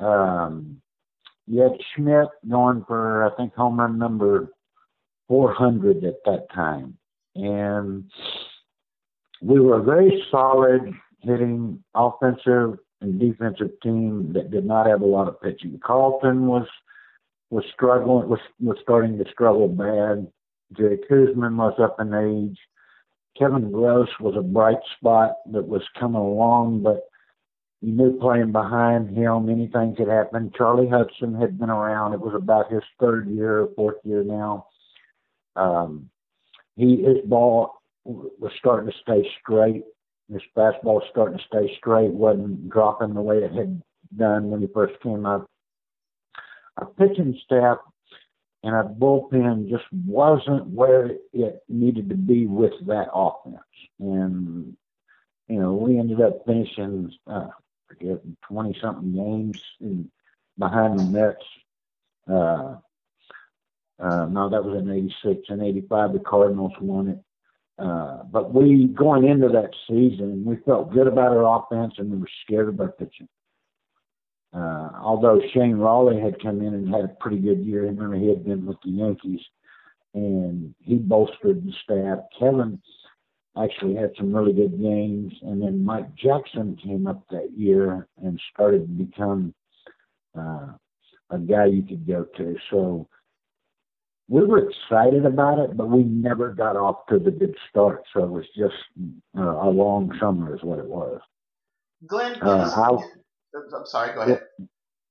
um, 0.00 0.80
you 1.46 1.62
had 1.62 1.72
Schmidt 1.94 2.28
going 2.48 2.84
for, 2.86 3.24
I 3.24 3.36
think, 3.36 3.54
home 3.54 3.78
run 3.78 3.98
number 3.98 4.52
400 5.28 6.04
at 6.04 6.14
that 6.24 6.46
time. 6.52 6.96
And 7.34 8.10
we 9.42 9.60
were 9.60 9.80
a 9.80 9.82
very 9.82 10.24
solid 10.30 10.92
hitting 11.20 11.82
offensive 11.94 12.78
and 13.00 13.20
defensive 13.20 13.70
team 13.82 14.32
that 14.32 14.50
did 14.50 14.64
not 14.64 14.86
have 14.86 15.02
a 15.02 15.06
lot 15.06 15.28
of 15.28 15.40
pitching. 15.40 15.78
Carlton 15.84 16.46
was 16.46 16.66
was 17.50 17.64
struggling 17.72 18.28
was 18.28 18.40
was 18.60 18.78
starting 18.82 19.18
to 19.18 19.30
struggle 19.30 19.68
bad. 19.68 20.26
Jay 20.76 20.96
Koosman 21.08 21.56
was 21.56 21.78
up 21.78 22.00
in 22.00 22.12
age. 22.14 22.58
Kevin 23.38 23.70
Gross 23.70 24.08
was 24.18 24.34
a 24.36 24.42
bright 24.42 24.78
spot 24.96 25.36
that 25.52 25.68
was 25.68 25.82
coming 25.98 26.20
along, 26.20 26.82
but 26.82 27.02
you 27.82 27.92
knew 27.92 28.18
playing 28.18 28.52
behind 28.52 29.16
him, 29.16 29.48
anything 29.50 29.94
could 29.96 30.08
happen. 30.08 30.52
Charlie 30.56 30.88
Hudson 30.88 31.34
had 31.34 31.58
been 31.58 31.70
around. 31.70 32.14
It 32.14 32.20
was 32.20 32.34
about 32.34 32.72
his 32.72 32.82
third 32.98 33.28
year 33.28 33.60
or 33.60 33.68
fourth 33.76 33.96
year 34.04 34.24
now. 34.24 34.66
Um, 35.56 36.10
he 36.76 37.02
his 37.02 37.18
ball 37.24 37.82
was 38.04 38.52
starting 38.58 38.90
to 38.90 38.96
stay 39.02 39.28
straight. 39.40 39.84
His 40.32 40.42
fastball 40.56 40.94
was 40.94 41.04
starting 41.10 41.38
to 41.38 41.44
stay 41.44 41.74
straight, 41.78 42.10
wasn't 42.10 42.68
dropping 42.70 43.14
the 43.14 43.22
way 43.22 43.38
it 43.38 43.52
had 43.52 43.80
done 44.16 44.50
when 44.50 44.60
he 44.60 44.68
first 44.72 45.00
came 45.02 45.26
up. 45.26 45.48
Our 46.78 46.86
pitching 46.86 47.38
staff 47.44 47.78
and 48.62 48.74
our 48.74 48.84
bullpen 48.84 49.70
just 49.70 49.84
wasn't 50.06 50.66
where 50.68 51.12
it 51.32 51.62
needed 51.68 52.08
to 52.08 52.16
be 52.16 52.46
with 52.46 52.72
that 52.86 53.08
offense. 53.12 53.56
And 54.00 54.76
you 55.48 55.60
know, 55.60 55.74
we 55.74 55.98
ended 55.98 56.20
up 56.20 56.44
finishing 56.44 57.12
uh, 57.26 57.48
forget 57.86 58.18
twenty 58.42 58.78
something 58.80 59.12
games 59.12 59.62
in, 59.80 60.10
behind 60.58 60.98
the 60.98 61.04
Mets. 61.04 61.44
Uh, 62.28 62.76
uh, 63.98 64.26
no, 64.26 64.48
that 64.50 64.64
was 64.64 64.78
in 64.78 64.90
'86 64.90 65.48
and 65.48 65.62
'85. 65.62 66.12
The 66.12 66.18
Cardinals 66.20 66.72
won 66.80 67.08
it. 67.08 67.18
Uh, 67.78 68.22
but 68.30 68.54
we 68.54 68.86
going 68.86 69.26
into 69.26 69.48
that 69.48 69.70
season, 69.88 70.44
we 70.44 70.56
felt 70.64 70.92
good 70.92 71.06
about 71.06 71.36
our 71.36 71.60
offense 71.60 71.94
and 71.98 72.10
we 72.10 72.18
were 72.18 72.28
scared 72.44 72.68
our 72.80 72.92
pitching. 72.92 73.28
Uh, 74.54 74.88
although 75.02 75.40
Shane 75.52 75.76
Rawley 75.76 76.18
had 76.18 76.40
come 76.40 76.62
in 76.62 76.72
and 76.72 76.88
had 76.88 77.04
a 77.04 77.16
pretty 77.20 77.38
good 77.38 77.58
year, 77.58 77.82
remember 77.82 78.16
he 78.16 78.28
had 78.28 78.44
been 78.44 78.64
with 78.64 78.78
the 78.82 78.90
Yankees, 78.90 79.40
and 80.14 80.74
he 80.80 80.94
bolstered 80.94 81.66
the 81.66 81.72
staff. 81.84 82.20
Kevin 82.38 82.80
actually 83.62 83.96
had 83.96 84.12
some 84.16 84.34
really 84.34 84.52
good 84.52 84.80
games, 84.80 85.32
and 85.42 85.62
then 85.62 85.84
Mike 85.84 86.14
Jackson 86.14 86.76
came 86.82 87.06
up 87.06 87.22
that 87.30 87.50
year 87.56 88.06
and 88.22 88.40
started 88.52 88.82
to 88.82 89.04
become 89.04 89.54
uh, 90.38 90.68
a 91.30 91.38
guy 91.38 91.66
you 91.66 91.82
could 91.82 92.06
go 92.06 92.26
to. 92.36 92.56
So 92.70 93.08
we 94.28 94.44
were 94.44 94.68
excited 94.68 95.24
about 95.24 95.58
it, 95.58 95.76
but 95.76 95.88
we 95.88 96.02
never 96.02 96.52
got 96.52 96.76
off 96.76 97.06
to 97.08 97.18
the 97.18 97.30
good 97.30 97.54
start. 97.70 98.02
So 98.12 98.24
it 98.24 98.30
was 98.30 98.44
just 98.56 98.74
uh, 99.38 99.42
a 99.42 99.70
long 99.70 100.12
summer, 100.20 100.54
is 100.54 100.62
what 100.62 100.78
it 100.78 100.86
was. 100.86 101.20
Glenn, 102.06 102.36
uh, 102.42 102.98
I'm 103.54 103.86
sorry. 103.86 104.14
Go 104.14 104.22
ahead. 104.22 104.40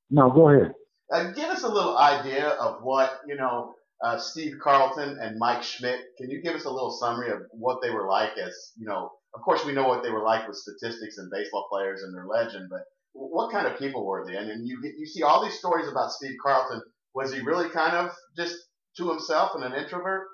No, 0.10 0.30
go 0.30 0.50
ahead. 0.50 0.74
Uh, 1.12 1.32
give 1.32 1.50
us 1.50 1.64
a 1.64 1.68
little 1.68 1.98
idea 1.98 2.50
of 2.50 2.84
what 2.84 3.22
you 3.28 3.36
know. 3.36 3.76
Uh, 4.04 4.18
Steve 4.18 4.56
Carlton 4.62 5.18
and 5.22 5.40
Mike 5.40 5.64
Schmidt. 5.64 6.02
Can 6.18 6.30
you 6.30 6.42
give 6.42 6.56
us 6.56 6.66
a 6.66 6.70
little 6.72 6.92
summary 6.92 7.32
of 7.32 7.40
what 7.52 7.82
they 7.82 7.90
were 7.90 8.08
like? 8.08 8.32
As 8.38 8.54
you 8.78 8.86
know, 8.86 9.10
of 9.34 9.42
course, 9.42 9.66
we 9.66 9.74
know 9.74 9.88
what 9.88 10.04
they 10.04 10.12
were 10.12 10.24
like 10.24 10.48
with 10.48 10.58
statistics 10.58 11.18
and 11.18 11.32
baseball 11.32 11.68
players 11.72 12.02
and 12.04 12.14
their 12.14 12.26
legend, 12.26 12.68
but 12.70 12.82
what 13.14 13.52
kind 13.52 13.66
of 13.66 13.80
people 13.80 14.06
were 14.06 14.26
they? 14.26 14.38
I 14.38 14.46
mean, 14.46 14.66
you 14.66 14.80
you 14.98 15.06
see 15.06 15.24
all 15.24 15.44
these 15.44 15.58
stories 15.58 15.88
about 15.88 16.12
Steve 16.12 16.36
Carlton. 16.44 16.82
Was 17.14 17.34
he 17.34 17.40
really 17.40 17.70
kind 17.70 17.96
of 17.96 18.12
just 18.38 18.56
to 18.98 19.10
himself 19.10 19.52
and 19.56 19.64
an 19.64 19.74
introvert? 19.74 20.28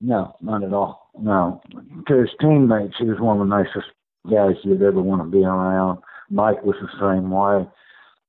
No, 0.00 0.34
not 0.40 0.64
at 0.64 0.72
all. 0.72 1.10
No, 1.16 1.60
to 2.08 2.14
his 2.18 2.30
teammates, 2.40 2.94
he 2.98 3.04
was 3.04 3.20
one 3.20 3.40
of 3.40 3.48
the 3.48 3.56
nicest 3.56 3.86
guys 4.28 4.56
you'd 4.64 4.82
ever 4.82 5.00
want 5.00 5.22
to 5.22 5.28
be 5.28 5.44
around. 5.44 6.00
Mike 6.28 6.62
was 6.64 6.76
the 6.80 6.88
same 7.00 7.30
way. 7.30 7.68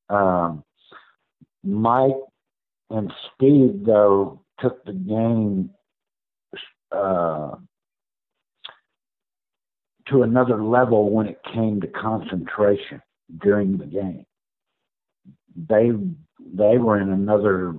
Um, 0.10 0.64
Mike 1.64 2.20
and 2.92 3.12
Steve, 3.34 3.86
though, 3.86 4.43
took 4.60 4.84
the 4.86 4.94
game 4.94 5.70
uh, 6.92 7.56
to 10.08 10.24
another 10.24 10.64
level 10.64 11.10
when 11.10 11.28
it 11.28 11.40
came 11.54 11.82
to 11.82 11.88
concentration 11.88 13.02
during 13.42 13.78
the 13.78 13.86
game. 13.86 14.26
They 15.56 15.92
they 16.54 16.78
were 16.78 17.00
in 17.00 17.10
another 17.10 17.76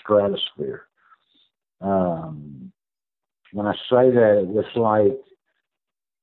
stratosphere. 0.00 0.86
Um, 1.80 2.72
when 3.52 3.66
I 3.66 3.74
say 3.90 4.10
that, 4.10 4.38
it 4.42 4.46
was 4.46 4.64
like 4.76 5.18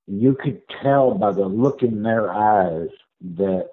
you 0.08 0.36
could 0.41 0.62
tell 0.82 1.13
by 1.13 1.32
the 1.32 1.45
look 1.45 1.84
in 1.84 2.01
their 2.01 2.32
eyes 2.32 2.89
that 3.36 3.69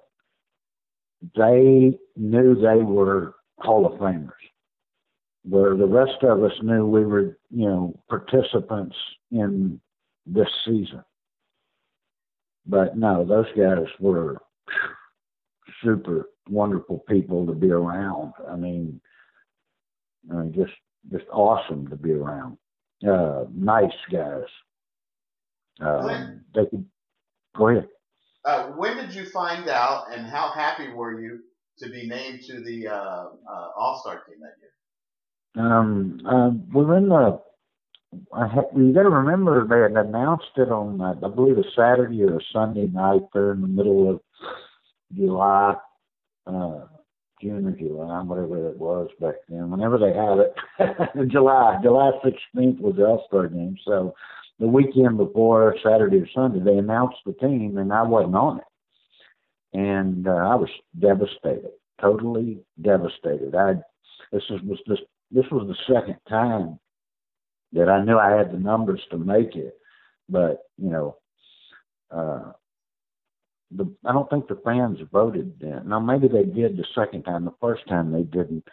they 1.36 1.98
knew 2.16 2.54
they 2.54 2.82
were 2.82 3.34
Hall 3.58 3.86
of 3.86 3.98
Famers, 3.98 4.32
where 5.48 5.76
the 5.76 5.86
rest 5.86 6.22
of 6.22 6.42
us 6.42 6.52
knew 6.62 6.86
we 6.86 7.04
were, 7.04 7.38
you 7.50 7.68
know, 7.68 7.98
participants 8.08 8.96
in 9.30 9.80
this 10.26 10.48
season. 10.64 11.04
But 12.66 12.96
no, 12.96 13.24
those 13.24 13.46
guys 13.56 13.86
were 14.00 14.42
super 15.82 16.30
wonderful 16.48 17.04
people 17.08 17.46
to 17.46 17.52
be 17.52 17.70
around. 17.70 18.32
I 18.50 18.56
mean, 18.56 19.00
I 20.30 20.34
mean, 20.34 20.52
just 20.52 20.72
just 21.12 21.30
awesome 21.32 21.86
to 21.88 21.96
be 21.96 22.10
around. 22.10 22.58
Uh, 23.06 23.44
nice 23.54 23.92
guys. 24.10 24.46
Um, 25.80 26.40
they 26.54 26.66
could 26.66 26.84
go 27.56 27.68
ahead. 27.68 27.88
Uh, 28.44 28.68
when 28.70 28.96
did 28.96 29.14
you 29.14 29.26
find 29.26 29.68
out, 29.68 30.06
and 30.12 30.26
how 30.26 30.50
happy 30.52 30.90
were 30.92 31.20
you 31.20 31.40
to 31.78 31.88
be 31.90 32.08
named 32.08 32.40
to 32.48 32.60
the 32.64 32.88
uh, 32.88 33.26
uh 33.48 33.68
All 33.76 34.00
Star 34.00 34.24
team 34.24 34.40
that 34.40 34.54
year? 34.60 34.70
Um, 35.56 36.20
uh, 36.26 36.50
we 36.74 36.84
were 36.84 36.98
in 36.98 37.08
the. 37.08 37.40
I 38.32 38.46
ha- 38.46 38.70
you 38.76 38.92
got 38.92 39.02
to 39.02 39.10
remember 39.10 39.66
they 39.66 39.80
had 39.80 40.06
announced 40.06 40.52
it 40.56 40.70
on, 40.70 41.00
uh, 41.00 41.14
I 41.24 41.28
believe, 41.28 41.58
a 41.58 41.64
Saturday 41.74 42.22
or 42.22 42.36
a 42.36 42.40
Sunday 42.52 42.86
night 42.86 43.22
there 43.34 43.52
in 43.52 43.60
the 43.60 43.68
middle 43.68 44.10
of 44.10 44.20
July. 45.14 45.74
Uh, 46.46 46.86
June 47.42 47.66
or 47.66 47.72
July, 47.72 48.22
whatever 48.22 48.70
it 48.70 48.78
was 48.78 49.10
back 49.20 49.34
then. 49.48 49.70
Whenever 49.70 49.98
they 49.98 50.12
had 50.12 50.38
it, 50.38 51.28
July, 51.30 51.78
July 51.82 52.12
16th 52.24 52.80
was 52.80 52.94
the 52.96 53.04
All 53.04 53.24
Star 53.26 53.48
game. 53.48 53.76
So 53.84 54.14
the 54.58 54.66
weekend 54.66 55.18
before 55.18 55.76
Saturday 55.84 56.18
or 56.18 56.28
Sunday, 56.34 56.60
they 56.60 56.78
announced 56.78 57.18
the 57.26 57.34
team, 57.34 57.76
and 57.76 57.92
I 57.92 58.02
wasn't 58.02 58.36
on 58.36 58.58
it, 58.58 59.78
and 59.78 60.26
uh, 60.26 60.30
I 60.30 60.54
was 60.54 60.70
devastated, 60.98 61.72
totally 62.00 62.60
devastated. 62.80 63.54
I 63.54 63.74
this 64.32 64.42
is, 64.50 64.60
was 64.62 64.78
this 64.86 64.98
this 65.30 65.44
was 65.50 65.66
the 65.68 65.94
second 65.94 66.16
time 66.28 66.78
that 67.72 67.88
I 67.88 68.04
knew 68.04 68.18
I 68.18 68.30
had 68.30 68.52
the 68.52 68.58
numbers 68.58 69.00
to 69.10 69.18
make 69.18 69.56
it, 69.56 69.78
but 70.28 70.62
you 70.78 70.90
know, 70.90 71.16
uh, 72.10 72.52
the 73.70 73.92
I 74.04 74.12
don't 74.12 74.30
think 74.30 74.48
the 74.48 74.60
fans 74.64 74.98
voted 75.12 75.54
then. 75.60 75.88
Now 75.88 76.00
maybe 76.00 76.28
they 76.28 76.44
did 76.44 76.76
the 76.76 76.86
second 76.94 77.24
time. 77.24 77.44
The 77.44 77.54
first 77.60 77.86
time 77.88 78.12
they 78.12 78.22
didn't. 78.22 78.64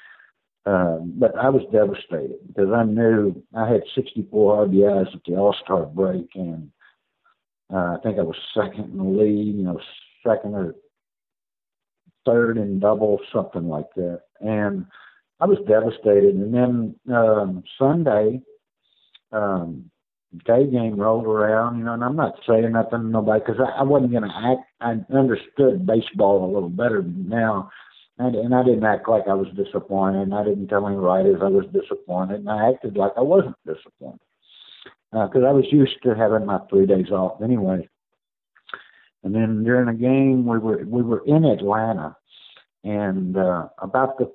Uh, 0.66 1.00
but 1.00 1.38
I 1.38 1.50
was 1.50 1.64
devastated 1.74 2.38
because 2.48 2.72
I 2.74 2.84
knew 2.84 3.44
I 3.54 3.70
had 3.70 3.82
64 3.96 4.68
RBIs 4.68 5.14
at 5.14 5.22
the 5.26 5.36
All 5.36 5.56
Star 5.62 5.86
break, 5.86 6.30
and 6.36 6.72
uh, 7.74 7.98
I 7.98 7.98
think 8.02 8.18
I 8.18 8.22
was 8.22 8.38
second 8.54 8.92
in 8.92 8.98
the 8.98 9.04
league. 9.04 9.56
You 9.56 9.64
know, 9.64 9.80
second 10.26 10.56
or 10.56 10.76
third 12.26 12.58
in 12.58 12.80
double, 12.80 13.20
something 13.34 13.68
like 13.68 13.94
that. 13.96 14.22
And 14.40 14.86
I 15.44 15.46
was 15.46 15.58
devastated. 15.68 16.36
And 16.36 16.54
then 16.54 16.96
um, 17.14 17.64
Sunday, 17.78 18.40
um, 19.34 19.92
day 20.46 20.66
game 20.72 20.96
rolled 20.96 21.26
around, 21.26 21.80
you 21.80 21.84
know, 21.84 21.94
and 21.94 22.04
I'm 22.04 22.16
not 22.16 22.36
saying 22.48 22.72
nothing 22.72 23.02
to 23.02 23.08
nobody 23.08 23.42
because 23.46 23.60
I, 23.60 23.82
I 23.82 23.84
wasn't 23.84 24.12
going 24.12 24.24
to 24.24 24.30
act. 24.34 24.62
I 24.80 24.96
understood 25.14 25.86
baseball 25.86 26.46
a 26.46 26.54
little 26.54 26.70
better 26.70 27.04
now, 27.04 27.70
and, 28.20 28.36
and 28.38 28.56
I 28.56 28.64
didn't 28.64 28.86
act 28.86 29.10
like 29.10 29.24
I 29.28 29.34
was 29.34 29.50
disappointed. 29.54 30.22
And 30.22 30.34
I 30.34 30.46
didn't 30.46 30.70
tell 30.70 30.88
any 30.88 30.96
writers 30.96 31.42
I 31.44 31.50
was 31.50 31.66
disappointed, 31.74 32.40
and 32.40 32.50
I 32.50 32.70
acted 32.70 32.96
like 32.96 33.12
I 33.18 33.22
wasn't 33.22 33.58
disappointed 33.66 34.22
because 35.12 35.44
uh, 35.44 35.50
I 35.50 35.52
was 35.52 35.66
used 35.74 36.02
to 36.04 36.16
having 36.16 36.46
my 36.46 36.60
three 36.70 36.86
days 36.86 37.12
off 37.12 37.42
anyway. 37.44 37.90
And 39.24 39.36
then 39.36 39.66
during 39.66 39.88
the 39.88 40.02
game, 40.02 40.46
we 40.46 40.58
were 40.58 40.86
we 40.86 41.02
were 41.02 41.24
in 41.26 41.44
Atlanta, 41.44 42.16
and 42.86 43.36
uh, 43.36 43.68
about 43.80 44.18
the 44.18 44.32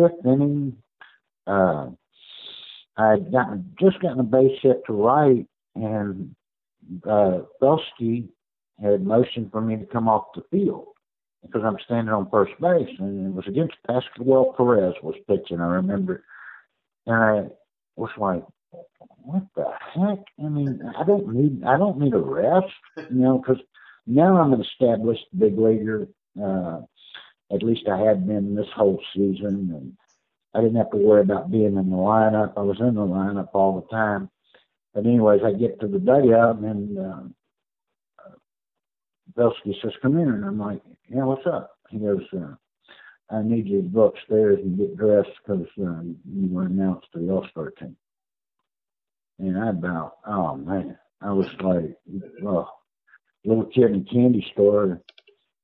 fifth 0.00 0.24
inning, 0.24 0.76
uh, 1.46 1.88
I 2.96 3.10
had 3.10 3.32
gotten 3.32 3.74
just 3.80 4.00
gotten 4.00 4.20
a 4.20 4.24
base 4.24 4.58
hit 4.62 4.82
to 4.86 4.92
right, 4.92 5.46
and 5.74 6.34
uh, 7.08 7.40
Felske 7.60 8.28
had 8.82 9.04
motioned 9.04 9.50
for 9.52 9.60
me 9.60 9.76
to 9.76 9.86
come 9.86 10.08
off 10.08 10.26
the 10.34 10.42
field 10.50 10.88
because 11.42 11.62
I'm 11.64 11.78
standing 11.84 12.12
on 12.12 12.28
first 12.30 12.52
base, 12.60 12.88
and 12.98 13.28
it 13.28 13.34
was 13.34 13.46
against 13.46 13.74
Pascual 13.86 14.54
Perez 14.56 14.94
was 15.02 15.14
pitching. 15.28 15.60
I 15.60 15.66
remember, 15.66 16.24
and 17.06 17.16
I 17.16 17.42
was 17.96 18.10
like, 18.18 18.44
"What 19.22 19.44
the 19.56 19.66
heck? 19.94 20.24
I 20.38 20.48
mean, 20.48 20.80
I 20.98 21.04
don't 21.04 21.32
need 21.32 21.64
I 21.64 21.78
don't 21.78 21.98
need 21.98 22.14
a 22.14 22.18
rest, 22.18 22.66
you 22.96 23.20
know, 23.20 23.38
because 23.38 23.62
now 24.06 24.36
I'm 24.36 24.52
an 24.52 24.62
established 24.62 25.26
big 25.38 25.58
leaguer. 25.58 26.08
Uh, 26.42 26.80
at 27.52 27.62
least 27.62 27.88
I 27.88 27.98
had 27.98 28.26
been 28.26 28.54
this 28.54 28.68
whole 28.74 29.02
season, 29.14 29.70
and 29.74 29.96
I 30.54 30.60
didn't 30.60 30.76
have 30.76 30.90
to 30.90 30.96
worry 30.96 31.22
about 31.22 31.50
being 31.50 31.76
in 31.76 31.90
the 31.90 31.96
lineup. 31.96 32.54
I 32.56 32.62
was 32.62 32.80
in 32.80 32.94
the 32.94 33.00
lineup 33.00 33.48
all 33.54 33.80
the 33.80 33.88
time. 33.88 34.30
But 34.94 35.06
anyways, 35.06 35.42
I 35.44 35.52
get 35.52 35.80
to 35.80 35.86
the 35.86 35.98
dugout 35.98 36.58
and 36.58 36.98
uh, 36.98 37.22
Felske 39.36 39.80
says, 39.80 39.92
"Come 40.02 40.18
here," 40.18 40.34
and 40.34 40.44
I'm 40.44 40.58
like, 40.58 40.82
"Yeah, 41.08 41.24
what's 41.24 41.46
up?" 41.46 41.78
He 41.88 41.98
goes, 41.98 42.24
uh, 42.32 42.54
"I 43.30 43.42
need 43.42 43.68
you 43.68 43.82
to 43.82 43.88
go 43.88 44.02
upstairs 44.04 44.58
and 44.58 44.76
get 44.76 44.96
dressed 44.96 45.30
because 45.44 45.66
uh, 45.80 46.02
you 46.02 46.48
were 46.50 46.64
announced 46.64 47.06
to 47.12 47.20
the 47.20 47.30
All 47.30 47.46
Star 47.50 47.70
team." 47.70 47.96
And 49.38 49.58
I 49.58 49.70
about, 49.70 50.18
oh 50.26 50.56
man, 50.56 50.98
I 51.22 51.32
was 51.32 51.48
like, 51.60 51.96
well, 52.42 52.80
little 53.44 53.64
kid 53.66 53.92
in 53.92 54.06
a 54.06 54.12
candy 54.12 54.46
store. 54.52 55.00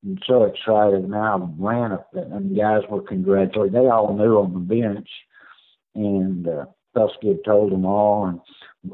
I'm 0.06 0.18
so 0.26 0.44
excited. 0.44 1.04
And 1.04 1.14
I 1.14 1.36
ran 1.58 1.92
up 1.92 2.08
and 2.14 2.50
the 2.50 2.60
guys 2.60 2.82
were 2.88 3.02
congratulating. 3.02 3.72
They 3.72 3.88
all 3.88 4.16
knew 4.16 4.36
on 4.36 4.52
the 4.52 4.60
bench, 4.60 5.08
and 5.94 6.46
uh, 6.46 6.66
had 6.94 7.44
told 7.44 7.72
them 7.72 7.84
all. 7.84 8.26
And 8.26 8.40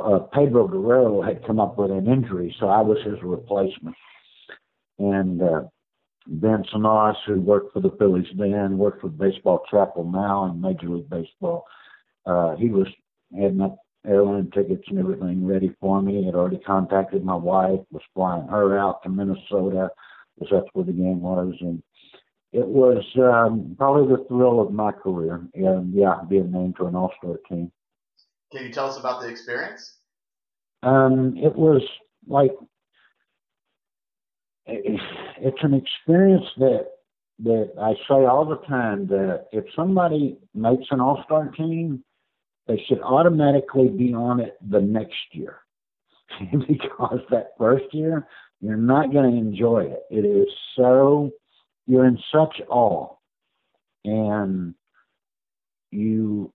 uh, 0.01 0.21
Pedro 0.33 0.67
Guerrero 0.67 1.23
had 1.23 1.47
come 1.47 1.61
up 1.61 1.77
with 1.79 1.91
an 1.91 2.07
injury, 2.07 2.55
so 2.59 2.69
I 2.69 2.81
was 2.81 2.99
his 3.05 3.23
replacement. 3.23 3.97
And 4.99 5.43
uh, 5.43 5.63
Ben 6.27 6.65
Sonaris, 6.73 7.17
who 7.27 7.41
worked 7.41 7.73
for 7.73 7.81
the 7.81 7.95
Phillies 7.99 8.27
then, 8.37 8.79
worked 8.79 9.03
for 9.03 9.09
Baseball 9.09 9.63
Chapel 9.71 10.11
now 10.11 10.47
in 10.47 10.61
Major 10.61 10.89
League 10.89 11.11
Baseball. 11.11 11.65
Uh, 12.25 12.57
he 12.57 12.69
was 12.69 12.87
had 13.39 13.57
my 13.57 13.69
airline 14.07 14.51
tickets 14.53 14.85
and 14.89 14.99
everything 14.99 15.47
ready 15.47 15.75
for 15.81 16.01
me. 16.03 16.25
Had 16.25 16.35
already 16.35 16.59
contacted 16.59 17.25
my 17.25 17.35
wife, 17.35 17.81
was 17.91 18.03
flying 18.15 18.47
her 18.49 18.79
out 18.79 19.03
to 19.03 19.09
Minnesota, 19.09 19.91
because 20.39 20.51
that's 20.51 20.69
where 20.73 20.85
the 20.85 20.93
game 20.93 21.21
was, 21.21 21.55
and 21.61 21.83
it 22.53 22.67
was 22.67 23.05
um, 23.17 23.75
probably 23.79 24.15
the 24.15 24.25
thrill 24.25 24.61
of 24.61 24.73
my 24.73 24.93
career. 24.93 25.47
And 25.55 25.95
yeah, 25.95 26.21
being 26.29 26.51
named 26.53 26.77
to 26.77 26.87
an 26.87 26.95
All 26.95 27.13
Star 27.19 27.37
team. 27.49 27.73
Can 28.53 28.67
you 28.67 28.73
tell 28.73 28.91
us 28.91 28.99
about 28.99 29.23
the 29.23 29.29
experience? 29.29 29.99
Um, 30.83 31.37
it 31.37 31.55
was 31.55 31.83
like 32.27 32.53
it's 34.67 35.63
an 35.63 35.75
experience 35.75 36.45
that 36.59 36.89
that 37.41 37.73
I 37.81 37.95
say 38.09 38.27
all 38.27 38.45
the 38.45 38.65
time 38.69 39.07
that 39.09 39.47
if 39.53 39.65
somebody 39.75 40.39
makes 40.55 40.85
an 40.91 41.01
all 41.01 41.23
star 41.25 41.49
team, 41.49 42.05
they 42.67 42.83
should 42.87 43.01
automatically 43.01 43.89
be 43.89 44.13
on 44.15 44.41
it 44.41 44.57
the 44.69 44.81
next 44.81 45.17
year. 45.33 45.59
because 46.69 47.21
that 47.31 47.53
first 47.59 47.93
year 47.93 48.27
you're 48.63 48.77
not 48.77 49.13
going 49.13 49.31
to 49.31 49.37
enjoy 49.37 49.81
it. 49.81 50.03
It 50.11 50.25
is 50.25 50.49
so 50.77 51.31
you're 51.87 52.07
in 52.07 52.19
such 52.33 52.61
awe 52.69 53.15
and 54.05 54.75
you 55.91 56.53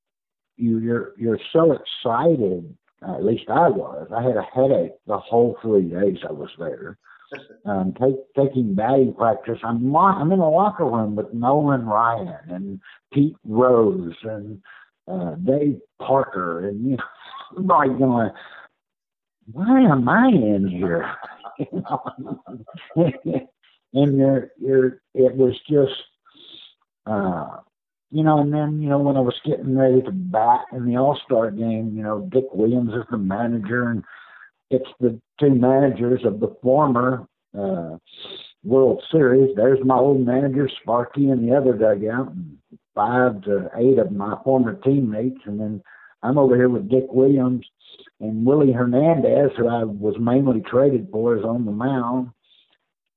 you 0.56 0.80
you're 0.80 1.14
you're 1.18 1.40
so 1.54 1.74
excited 1.74 2.76
uh, 3.08 3.14
at 3.14 3.24
least 3.24 3.44
I 3.48 3.70
was. 3.70 4.08
I 4.16 4.24
had 4.24 4.38
a 4.38 4.42
headache 4.42 4.94
the 5.06 5.20
whole 5.20 5.56
three 5.62 5.84
days 5.84 6.18
I 6.28 6.32
was 6.32 6.50
there 6.58 6.98
um, 7.66 7.94
take, 8.00 8.16
taking 8.36 8.74
batting 8.74 9.14
practice. 9.14 9.60
I'm 9.64 9.96
I'm 9.96 10.32
in 10.32 10.40
the 10.40 10.46
locker 10.46 10.86
room 10.86 11.16
with 11.16 11.34
Nolan 11.34 11.86
Ryan 11.86 12.36
and 12.50 12.80
Pete 13.14 13.36
Rose 13.46 14.16
and 14.24 14.62
uh, 15.08 15.36
Dave 15.36 15.80
Parker, 16.00 16.68
and 16.68 16.92
you 16.92 16.98
know, 16.98 17.62
like 17.76 17.98
going, 17.98 18.30
why 19.52 19.82
am 19.82 20.08
I 20.10 20.28
in 20.28 20.68
here? 20.68 21.10
and 23.94 24.18
you're, 24.18 24.50
you're, 24.60 25.02
it 25.14 25.36
was 25.36 25.54
just, 25.70 25.94
uh, 27.06 27.58
you 28.12 28.24
know, 28.24 28.40
and 28.40 28.54
then, 28.54 28.82
you 28.82 28.90
know, 28.90 29.00
when 29.00 29.18
I 29.18 29.22
was 29.22 29.40
getting 29.46 29.78
ready 29.78 30.02
to 30.02 30.12
bat 30.12 30.62
in 30.72 30.86
the 30.86 30.98
All 30.98 31.20
Star 31.26 31.52
game, 31.52 31.94
you 31.96 32.04
know, 32.04 32.28
Dick 32.32 32.46
Williams 32.54 32.94
is 32.94 33.04
the 33.12 33.18
manager, 33.18 33.90
and 33.90 34.04
it's 34.70 34.90
the 35.00 35.20
two 35.40 35.56
managers 35.56 36.22
of 36.26 36.40
the 36.40 36.56
former 36.62 37.28
uh, 37.58 37.98
World 38.64 39.04
Series. 39.12 39.56
There's 39.56 39.84
my 39.84 39.98
old 39.98 40.26
manager, 40.26 40.70
Sparky, 40.82 41.30
in 41.30 41.46
the 41.46 41.56
other 41.56 41.74
dugout, 41.74 42.32
and 42.32 42.58
five 42.96 43.42
to 43.44 43.70
eight 43.78 44.00
of 44.00 44.12
my 44.12 44.38
former 44.44 44.76
teammates. 44.76 45.40
And 45.46 45.60
then 45.60 45.84
I'm 46.28 46.38
over 46.38 46.56
here 46.56 46.70
with 46.70 46.90
Dick 46.90 47.06
Williams 47.10 47.66
and 48.20 48.46
Willie 48.46 48.72
Hernandez, 48.72 49.52
who 49.58 49.68
I 49.68 49.84
was 49.84 50.16
mainly 50.20 50.62
traded 50.62 51.08
for, 51.12 51.38
is 51.38 51.44
on 51.44 51.66
the 51.66 51.72
mound. 51.72 52.30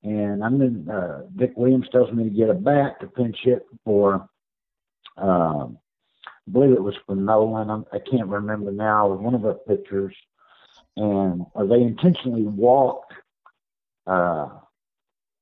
And 0.03 0.43
I'm 0.43 0.61
in, 0.61 0.89
uh, 0.89 1.23
Dick 1.35 1.51
Williams 1.55 1.87
tells 1.91 2.11
me 2.11 2.23
to 2.23 2.29
get 2.29 2.49
a 2.49 2.53
bat 2.53 2.99
to 3.01 3.07
pinch 3.07 3.37
hit 3.43 3.65
for, 3.83 4.27
uh, 5.17 5.67
I 5.67 6.51
believe 6.51 6.71
it 6.71 6.81
was 6.81 6.95
for 7.05 7.15
Nolan. 7.15 7.69
I'm, 7.69 7.85
I 7.91 7.99
can't 7.99 8.27
remember 8.27 8.71
now. 8.71 9.07
It 9.07 9.15
was 9.15 9.21
one 9.21 9.35
of 9.35 9.45
our 9.45 9.53
pitchers 9.53 10.15
and 10.97 11.45
uh, 11.55 11.65
they 11.65 11.81
intentionally 11.81 12.43
walked. 12.43 13.13
Uh, 14.07 14.49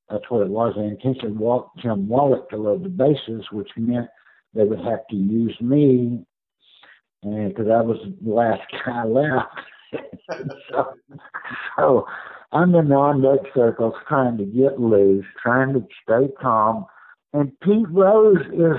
that's 0.09 0.30
what 0.30 0.41
it 0.41 0.49
was. 0.49 0.74
They 0.76 0.86
intentionally 0.86 1.36
walked 1.36 1.82
Tim 1.82 2.07
Wallach 2.07 2.49
to 2.49 2.57
load 2.57 2.84
the 2.84 2.89
bases, 2.89 3.45
which 3.51 3.70
meant 3.78 4.07
they 4.53 4.63
would 4.63 4.80
have 4.80 5.05
to 5.09 5.15
use 5.15 5.55
me, 5.61 6.26
because 7.22 7.67
I 7.67 7.82
was 7.82 7.97
the 8.22 8.34
last 8.34 8.61
guy 8.86 9.03
left. 9.03 9.47
so, 10.72 10.93
so 11.78 12.05
I'm 12.51 12.74
in 12.76 12.89
the 12.89 12.95
on 12.95 13.22
deck 13.22 13.51
circles 13.53 13.93
trying 14.07 14.38
to 14.38 14.45
get 14.45 14.80
loose, 14.80 15.26
trying 15.41 15.74
to 15.74 15.86
stay 16.03 16.32
calm, 16.41 16.86
and 17.34 17.51
Pete 17.61 17.89
Rose 17.89 18.45
is 18.53 18.78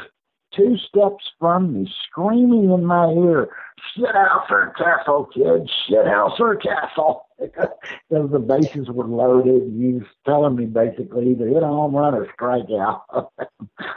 two 0.55 0.77
steps 0.89 1.25
from 1.39 1.73
me, 1.75 1.93
screaming 2.07 2.71
in 2.71 2.85
my 2.85 3.07
ear, 3.13 3.51
"Shit 3.95 4.15
out, 4.15 4.45
Sir 4.49 4.73
Castle, 4.77 5.29
kid! 5.33 5.71
Shit 5.87 6.07
out, 6.07 6.37
Sir 6.37 6.57
Castle!" 6.57 7.27
because 7.41 8.31
the 8.31 8.39
bases 8.39 8.89
were 8.91 9.07
loaded. 9.07 9.63
And 9.63 9.83
he 9.83 9.93
was 9.95 10.07
telling 10.27 10.57
me 10.57 10.67
basically 10.67 11.31
either 11.31 11.49
hit 11.49 11.63
a 11.63 11.67
home 11.67 11.95
run 11.95 12.15
or 12.15 12.27
strike 12.35 12.71
out. 12.79 13.05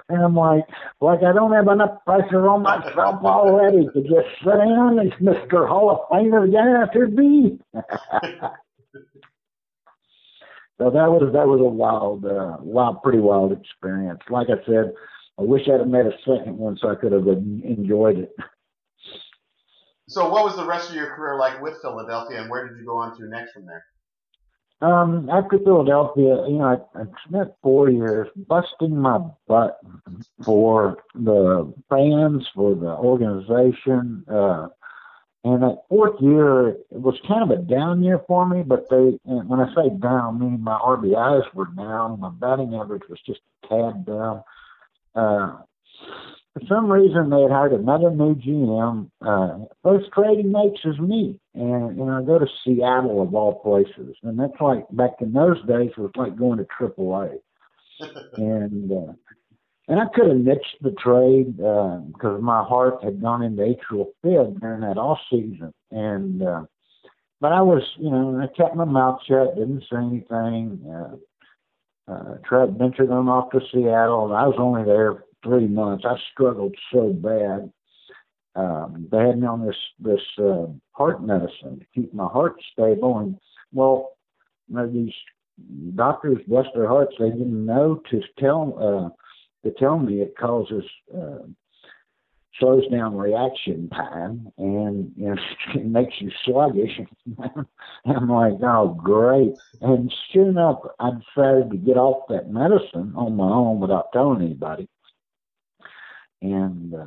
and 0.09 0.23
I'm 0.23 0.35
like, 0.35 0.63
like 1.01 1.23
I 1.23 1.33
don't 1.33 1.51
have 1.51 1.67
enough 1.67 2.03
pressure 2.05 2.47
on 2.47 2.63
myself 2.63 3.23
already 3.23 3.87
to 3.93 4.01
just 4.01 4.27
sit 4.43 4.57
down 4.57 4.99
as 4.99 5.11
Mr. 5.21 5.67
Hall 5.67 5.89
of 5.91 6.09
Famer 6.09 6.51
guy 6.51 6.91
to 6.93 7.07
be. 7.07 7.59
so 10.77 10.89
that 10.89 11.11
was 11.11 11.31
that 11.33 11.47
was 11.47 11.59
a 11.59 11.63
wild, 11.63 12.25
uh, 12.25 12.57
wild, 12.61 13.01
pretty 13.03 13.19
wild 13.19 13.51
experience. 13.51 14.21
Like 14.29 14.47
I 14.49 14.63
said, 14.65 14.93
I 15.39 15.41
wish 15.41 15.67
I'd 15.67 15.79
have 15.79 15.87
made 15.87 16.05
a 16.05 16.17
second 16.19 16.57
one 16.57 16.77
so 16.77 16.89
I 16.89 16.95
could 16.95 17.11
have 17.11 17.27
enjoyed 17.27 18.19
it. 18.19 18.35
So, 20.07 20.29
what 20.29 20.43
was 20.43 20.55
the 20.55 20.65
rest 20.65 20.89
of 20.89 20.95
your 20.95 21.15
career 21.15 21.37
like 21.37 21.61
with 21.61 21.81
Philadelphia, 21.81 22.41
and 22.41 22.49
where 22.49 22.67
did 22.67 22.77
you 22.77 22.85
go 22.85 22.97
on 22.97 23.17
to 23.17 23.27
next 23.27 23.53
from 23.53 23.65
there? 23.65 23.85
Um, 24.81 25.29
after 25.29 25.59
Philadelphia, 25.59 26.45
you 26.45 26.57
know, 26.57 26.65
I, 26.95 26.99
I 26.99 27.03
spent 27.25 27.53
four 27.61 27.89
years 27.89 28.27
busting 28.35 28.95
my 28.95 29.19
butt 29.47 29.79
for 30.43 30.97
the 31.15 31.73
fans, 31.89 32.45
for 32.53 32.75
the 32.75 32.89
organization. 32.89 34.25
Uh, 34.29 34.67
and 35.45 35.63
that 35.63 35.83
fourth 35.87 36.21
year, 36.21 36.69
it 36.69 36.85
was 36.91 37.17
kind 37.27 37.49
of 37.49 37.57
a 37.57 37.61
down 37.61 38.03
year 38.03 38.21
for 38.27 38.47
me, 38.47 38.61
but 38.61 38.89
they, 38.89 39.17
when 39.23 39.61
I 39.61 39.73
say 39.73 39.89
down, 40.01 40.39
meaning 40.39 40.61
my 40.61 40.77
RBIs 40.77 41.53
were 41.53 41.67
down, 41.77 42.19
my 42.19 42.29
batting 42.29 42.75
average 42.75 43.03
was 43.09 43.19
just 43.25 43.39
a 43.63 43.67
tad 43.67 44.05
down. 44.05 44.43
Uh, 45.15 45.57
for 46.53 46.61
some 46.67 46.91
reason, 46.91 47.29
they 47.29 47.41
had 47.41 47.51
hired 47.51 47.73
another 47.73 48.11
new 48.11 48.35
GM. 48.35 49.09
Uh, 49.25 49.65
first 49.83 50.11
trading 50.13 50.51
mates 50.51 50.81
is 50.85 50.99
me, 50.99 51.39
and 51.55 51.97
you 51.97 52.05
know 52.05 52.19
I 52.21 52.23
go 52.23 52.37
to 52.37 52.45
Seattle 52.63 53.23
of 53.23 53.33
all 53.33 53.59
places, 53.61 54.15
and 54.21 54.39
that's 54.39 54.59
like 54.61 54.85
back 54.91 55.13
in 55.19 55.33
those 55.33 55.57
days 55.67 55.91
it 55.97 55.97
was 55.97 56.11
like 56.15 56.37
going 56.37 56.59
to 56.59 56.67
AAA, 56.79 57.39
and 58.37 58.91
uh, 58.91 59.13
and 59.87 59.99
I 59.99 60.05
could 60.13 60.27
have 60.27 60.37
niched 60.37 60.77
the 60.81 60.91
trade 60.91 61.57
because 61.57 62.37
uh, 62.37 62.41
my 62.41 62.63
heart 62.63 63.03
had 63.03 63.19
gone 63.19 63.41
into 63.41 63.63
atrial 63.63 64.09
fib 64.21 64.61
during 64.61 64.81
that 64.81 64.99
off 64.99 65.19
season, 65.31 65.73
and 65.89 66.43
uh, 66.43 66.61
but 67.41 67.51
I 67.51 67.61
was 67.61 67.81
you 67.97 68.11
know 68.11 68.39
I 68.39 68.47
kept 68.55 68.75
my 68.75 68.85
mouth 68.85 69.21
shut, 69.27 69.55
didn't 69.55 69.85
say 69.91 69.97
anything. 69.97 70.79
Uh, 70.87 71.15
uh, 72.07 72.35
tried 72.45 72.77
ventured 72.77 73.11
on 73.11 73.29
off 73.29 73.51
to 73.51 73.61
Seattle, 73.71 74.25
and 74.25 74.35
I 74.35 74.47
was 74.47 74.55
only 74.57 74.83
there 74.83 75.23
three 75.43 75.67
months. 75.67 76.05
I 76.07 76.15
struggled 76.31 76.75
so 76.91 77.13
bad. 77.13 77.71
Um, 78.55 79.07
they 79.11 79.17
had 79.17 79.39
me 79.39 79.47
on 79.47 79.65
this 79.65 79.75
this 79.99 80.21
uh, 80.37 80.67
heart 80.91 81.23
medicine 81.23 81.79
to 81.79 81.85
keep 81.93 82.13
my 82.13 82.27
heart 82.27 82.55
stable, 82.71 83.17
and 83.19 83.37
well, 83.71 84.11
you 84.67 84.75
know, 84.75 84.87
these 84.87 85.13
doctors, 85.95 86.39
bless 86.47 86.67
their 86.73 86.87
hearts, 86.87 87.15
they 87.19 87.29
didn't 87.29 87.65
know 87.65 88.01
to 88.11 88.21
tell 88.39 88.75
uh, 88.79 89.67
to 89.67 89.73
tell 89.79 89.97
me 89.97 90.21
it 90.21 90.35
causes 90.37 90.83
uh, 91.15 91.39
slows 92.59 92.87
down 92.89 93.15
reaction 93.15 93.89
time 93.89 94.47
and 94.57 95.11
you 95.15 95.25
know 95.27 95.35
it 95.75 95.85
makes 95.85 96.13
you 96.19 96.31
sluggish. 96.45 96.99
I'm 98.05 98.29
like, 98.29 98.53
oh 98.63 98.97
great! 99.01 99.53
And 99.81 100.13
sure 100.31 100.49
enough, 100.49 100.79
I 100.99 101.11
decided 101.11 101.71
to 101.71 101.77
get 101.77 101.97
off 101.97 102.27
that 102.29 102.49
medicine 102.49 103.13
on 103.15 103.35
my 103.35 103.49
own 103.49 103.79
without 103.79 104.11
telling 104.13 104.41
anybody. 104.41 104.87
And 106.41 106.93
uh, 106.93 107.05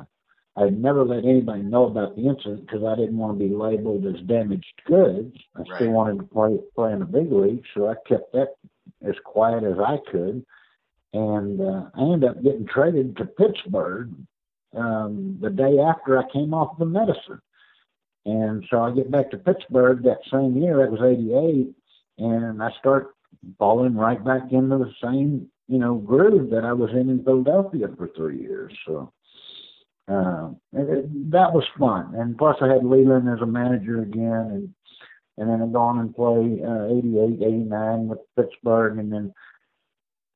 I 0.55 0.69
never 0.69 1.05
let 1.05 1.23
anybody 1.23 1.61
know 1.61 1.85
about 1.85 2.15
the 2.15 2.27
incident 2.27 2.65
because 2.65 2.83
I 2.83 2.95
didn't 2.95 3.17
want 3.17 3.37
to 3.37 3.47
be 3.47 3.53
labeled 3.53 4.05
as 4.05 4.19
damaged 4.25 4.65
goods. 4.87 5.37
I 5.55 5.59
right. 5.59 5.67
still 5.75 5.91
wanted 5.91 6.17
to 6.17 6.23
play 6.23 6.57
play 6.75 6.93
in 6.93 6.99
the 6.99 7.05
big 7.05 7.31
league, 7.31 7.63
so 7.73 7.87
I 7.87 7.95
kept 8.07 8.33
that 8.33 8.55
as 9.07 9.15
quiet 9.23 9.63
as 9.63 9.77
I 9.79 9.97
could. 10.11 10.45
And 11.13 11.61
uh, 11.61 11.89
I 11.95 12.01
ended 12.01 12.29
up 12.29 12.43
getting 12.43 12.67
traded 12.67 13.15
to 13.17 13.25
Pittsburgh 13.25 14.11
um, 14.75 15.37
the 15.41 15.49
day 15.49 15.79
after 15.79 16.17
I 16.17 16.29
came 16.31 16.53
off 16.53 16.77
the 16.77 16.85
medicine. 16.85 17.41
And 18.25 18.65
so 18.69 18.81
I 18.81 18.91
get 18.91 19.09
back 19.09 19.31
to 19.31 19.37
Pittsburgh 19.37 20.03
that 20.03 20.19
same 20.31 20.57
year, 20.57 20.77
that 20.77 20.91
was 20.91 21.01
88, 21.01 21.73
and 22.17 22.61
I 22.61 22.69
start 22.79 23.15
falling 23.57 23.95
right 23.95 24.23
back 24.23 24.51
into 24.51 24.77
the 24.77 24.91
same, 25.01 25.49
you 25.67 25.79
know, 25.79 25.95
groove 25.95 26.49
that 26.49 26.65
I 26.65 26.73
was 26.73 26.89
in 26.91 27.09
in 27.09 27.23
Philadelphia 27.23 27.87
for 27.97 28.09
three 28.09 28.39
years. 28.39 28.73
So 28.85 29.13
uh, 30.09 30.49
it, 30.73 31.31
that 31.31 31.53
was 31.53 31.63
fun. 31.79 32.15
And 32.15 32.37
plus 32.37 32.57
I 32.61 32.67
had 32.67 32.83
Leyland 32.83 33.29
as 33.29 33.41
a 33.41 33.45
manager 33.45 34.01
again, 34.01 34.49
and 34.51 34.73
and 35.39 35.49
then 35.49 35.61
I 35.61 35.71
go 35.71 35.79
on 35.79 35.99
and 35.99 36.15
play 36.15 36.59
uh, 36.65 36.97
88, 36.97 37.45
89 37.45 38.07
with 38.07 38.19
Pittsburgh, 38.35 38.97
and 38.97 39.13
then 39.13 39.33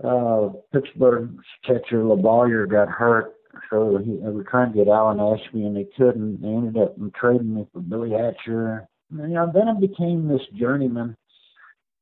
uh, 0.04 0.50
Pittsburgh's 0.72 1.44
catcher 1.66 2.04
LaValliere 2.04 2.70
got 2.70 2.88
hurt 2.88 3.34
so 3.70 3.98
he, 3.98 4.18
they 4.18 4.30
were 4.30 4.44
trying 4.44 4.72
to 4.72 4.78
get 4.78 4.88
Alan 4.88 5.20
Ashby 5.20 5.66
and 5.66 5.76
they 5.76 5.88
couldn't. 5.98 6.42
They 6.42 6.48
ended 6.48 6.78
up 6.78 6.96
trading 7.14 7.56
me 7.56 7.68
for 7.74 7.80
Billy 7.80 8.12
Hatcher. 8.12 8.88
And, 9.12 9.30
you 9.30 9.36
know, 9.36 9.52
then 9.54 9.68
I 9.68 9.80
became 9.80 10.28
this 10.28 10.42
journeyman, 10.58 11.18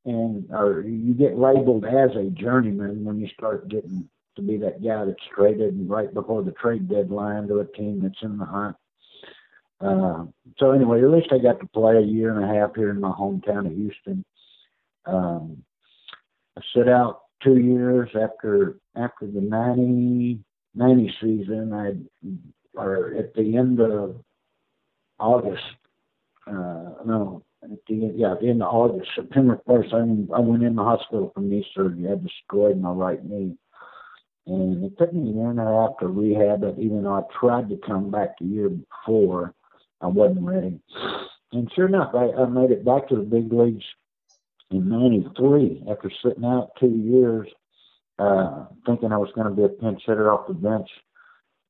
and 0.04 0.50
or 0.50 0.82
you 0.82 1.14
get 1.14 1.38
labeled 1.38 1.84
as 1.84 2.10
a 2.16 2.30
journeyman 2.30 3.04
when 3.04 3.18
you 3.18 3.28
start 3.36 3.68
getting 3.68 4.08
to 4.36 4.42
be 4.42 4.56
that 4.58 4.82
guy 4.82 5.04
that's 5.04 5.18
traded 5.34 5.74
right 5.88 6.12
before 6.14 6.42
the 6.42 6.52
trade 6.52 6.88
deadline 6.88 7.48
to 7.48 7.60
a 7.60 7.64
team 7.64 8.00
that's 8.02 8.22
in 8.22 8.38
the 8.38 8.44
hunt. 8.44 8.76
Uh, 9.80 10.24
so 10.58 10.72
anyway, 10.72 11.02
at 11.02 11.10
least 11.10 11.32
I 11.32 11.38
got 11.38 11.58
to 11.60 11.66
play 11.66 11.96
a 11.96 12.00
year 12.00 12.38
and 12.38 12.44
a 12.44 12.54
half 12.54 12.74
here 12.76 12.90
in 12.90 13.00
my 13.00 13.10
hometown 13.10 13.66
of 13.66 13.72
Houston. 13.72 14.24
Um, 15.06 15.64
I 16.56 16.60
sit 16.76 16.88
out 16.88 17.22
two 17.42 17.56
years 17.56 18.10
after 18.14 18.76
after 18.94 19.26
the 19.26 19.40
ninety 19.40 20.38
90 20.74 21.14
season, 21.20 21.72
I 21.72 21.94
or 22.78 23.14
at 23.18 23.34
the 23.34 23.56
end 23.56 23.80
of 23.80 24.16
August, 25.18 25.62
uh, 26.46 26.94
no, 27.04 27.42
at 27.62 27.70
the 27.88 28.04
end, 28.04 28.18
yeah, 28.18 28.32
at 28.32 28.40
the 28.40 28.48
end 28.48 28.62
of 28.62 28.72
August, 28.72 29.10
September 29.14 29.60
first, 29.66 29.92
I, 29.92 29.98
I 29.98 30.40
went 30.40 30.62
in 30.62 30.76
the 30.76 30.82
hospital 30.82 31.32
for 31.34 31.40
knee 31.40 31.66
surgery. 31.74 32.08
I 32.10 32.14
destroyed 32.14 32.80
my 32.80 32.90
right 32.90 33.24
knee, 33.24 33.56
and 34.46 34.84
it 34.84 34.96
took 34.98 35.12
me 35.12 35.30
a 35.30 35.34
year 35.34 35.50
and 35.50 35.60
a 35.60 35.64
half 35.64 35.98
to 36.00 36.06
rehab 36.06 36.62
it. 36.62 36.76
Even 36.78 37.02
though 37.02 37.14
I 37.14 37.22
tried 37.38 37.68
to 37.68 37.76
come 37.86 38.10
back 38.10 38.38
the 38.38 38.46
year 38.46 38.70
before, 38.70 39.54
I 40.00 40.06
wasn't 40.06 40.46
ready. 40.46 40.80
And 41.52 41.70
sure 41.74 41.86
enough, 41.86 42.14
I, 42.14 42.30
I 42.40 42.46
made 42.46 42.70
it 42.70 42.84
back 42.84 43.08
to 43.08 43.16
the 43.16 43.22
big 43.22 43.52
leagues 43.52 43.84
in 44.70 44.88
'93 44.88 45.84
after 45.90 46.10
sitting 46.22 46.44
out 46.44 46.70
two 46.78 46.88
years 46.88 47.48
uh, 48.20 48.66
thinking 48.86 49.12
I 49.12 49.16
was 49.16 49.30
going 49.34 49.48
to 49.48 49.54
be 49.54 49.64
a 49.64 49.68
pinch 49.68 50.02
hitter 50.06 50.32
off 50.32 50.48
the 50.48 50.54
bench 50.54 50.88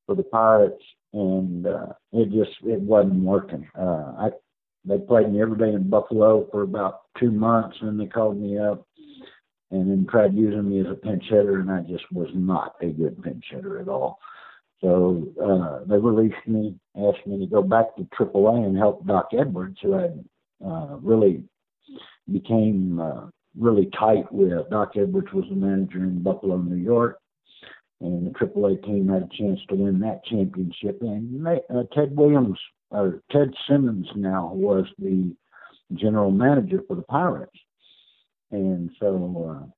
for 0.06 0.14
the 0.14 0.22
Pirates, 0.24 0.82
and 1.12 1.66
uh, 1.66 1.92
it 2.12 2.30
just 2.30 2.56
it 2.64 2.80
wasn't 2.80 3.22
working. 3.22 3.68
Uh, 3.78 4.12
I 4.18 4.30
they 4.84 4.98
played 4.98 5.30
me 5.30 5.42
every 5.42 5.58
day 5.58 5.72
in 5.74 5.90
Buffalo 5.90 6.48
for 6.50 6.62
about 6.62 7.02
two 7.18 7.30
months, 7.30 7.76
and 7.82 8.00
they 8.00 8.06
called 8.06 8.40
me 8.40 8.58
up 8.58 8.86
and 9.70 9.88
then 9.88 10.06
tried 10.10 10.34
using 10.34 10.68
me 10.68 10.80
as 10.80 10.86
a 10.90 10.94
pinch 10.94 11.24
hitter, 11.28 11.60
and 11.60 11.70
I 11.70 11.80
just 11.82 12.10
was 12.12 12.28
not 12.34 12.74
a 12.80 12.86
good 12.86 13.22
pinch 13.22 13.44
hitter 13.50 13.78
at 13.78 13.88
all. 13.88 14.18
So 14.80 15.28
uh, 15.40 15.84
they 15.86 15.96
released 15.96 16.46
me, 16.46 16.74
asked 16.96 17.26
me 17.26 17.38
to 17.38 17.46
go 17.46 17.62
back 17.62 17.94
to 17.96 18.02
AAA 18.18 18.66
and 18.66 18.76
help 18.76 19.06
Doc 19.06 19.28
Edwards, 19.38 19.78
who 19.82 19.92
had 19.92 20.24
uh, 20.66 20.96
really 21.00 21.44
became 22.32 22.98
uh, 22.98 23.26
really 23.58 23.90
tight 23.98 24.30
with. 24.32 24.70
Doc 24.70 24.92
Edwards 24.96 25.32
was 25.32 25.44
the 25.48 25.56
manager 25.56 25.98
in 25.98 26.22
Buffalo, 26.22 26.58
New 26.58 26.76
York, 26.76 27.18
and 28.00 28.26
the 28.26 28.38
AAA 28.38 28.84
team 28.84 29.08
had 29.08 29.22
a 29.22 29.36
chance 29.36 29.60
to 29.68 29.74
win 29.74 30.00
that 30.00 30.24
championship. 30.24 31.00
And 31.02 31.46
uh, 31.46 31.82
Ted 31.92 32.16
Williams, 32.16 32.58
or 32.90 33.22
Ted 33.30 33.52
Simmons 33.68 34.08
now, 34.14 34.52
was 34.54 34.86
the 34.98 35.34
general 35.94 36.30
manager 36.30 36.80
for 36.86 36.96
the 36.96 37.02
Pirates. 37.02 37.56
And 38.50 38.90
so 38.98 39.70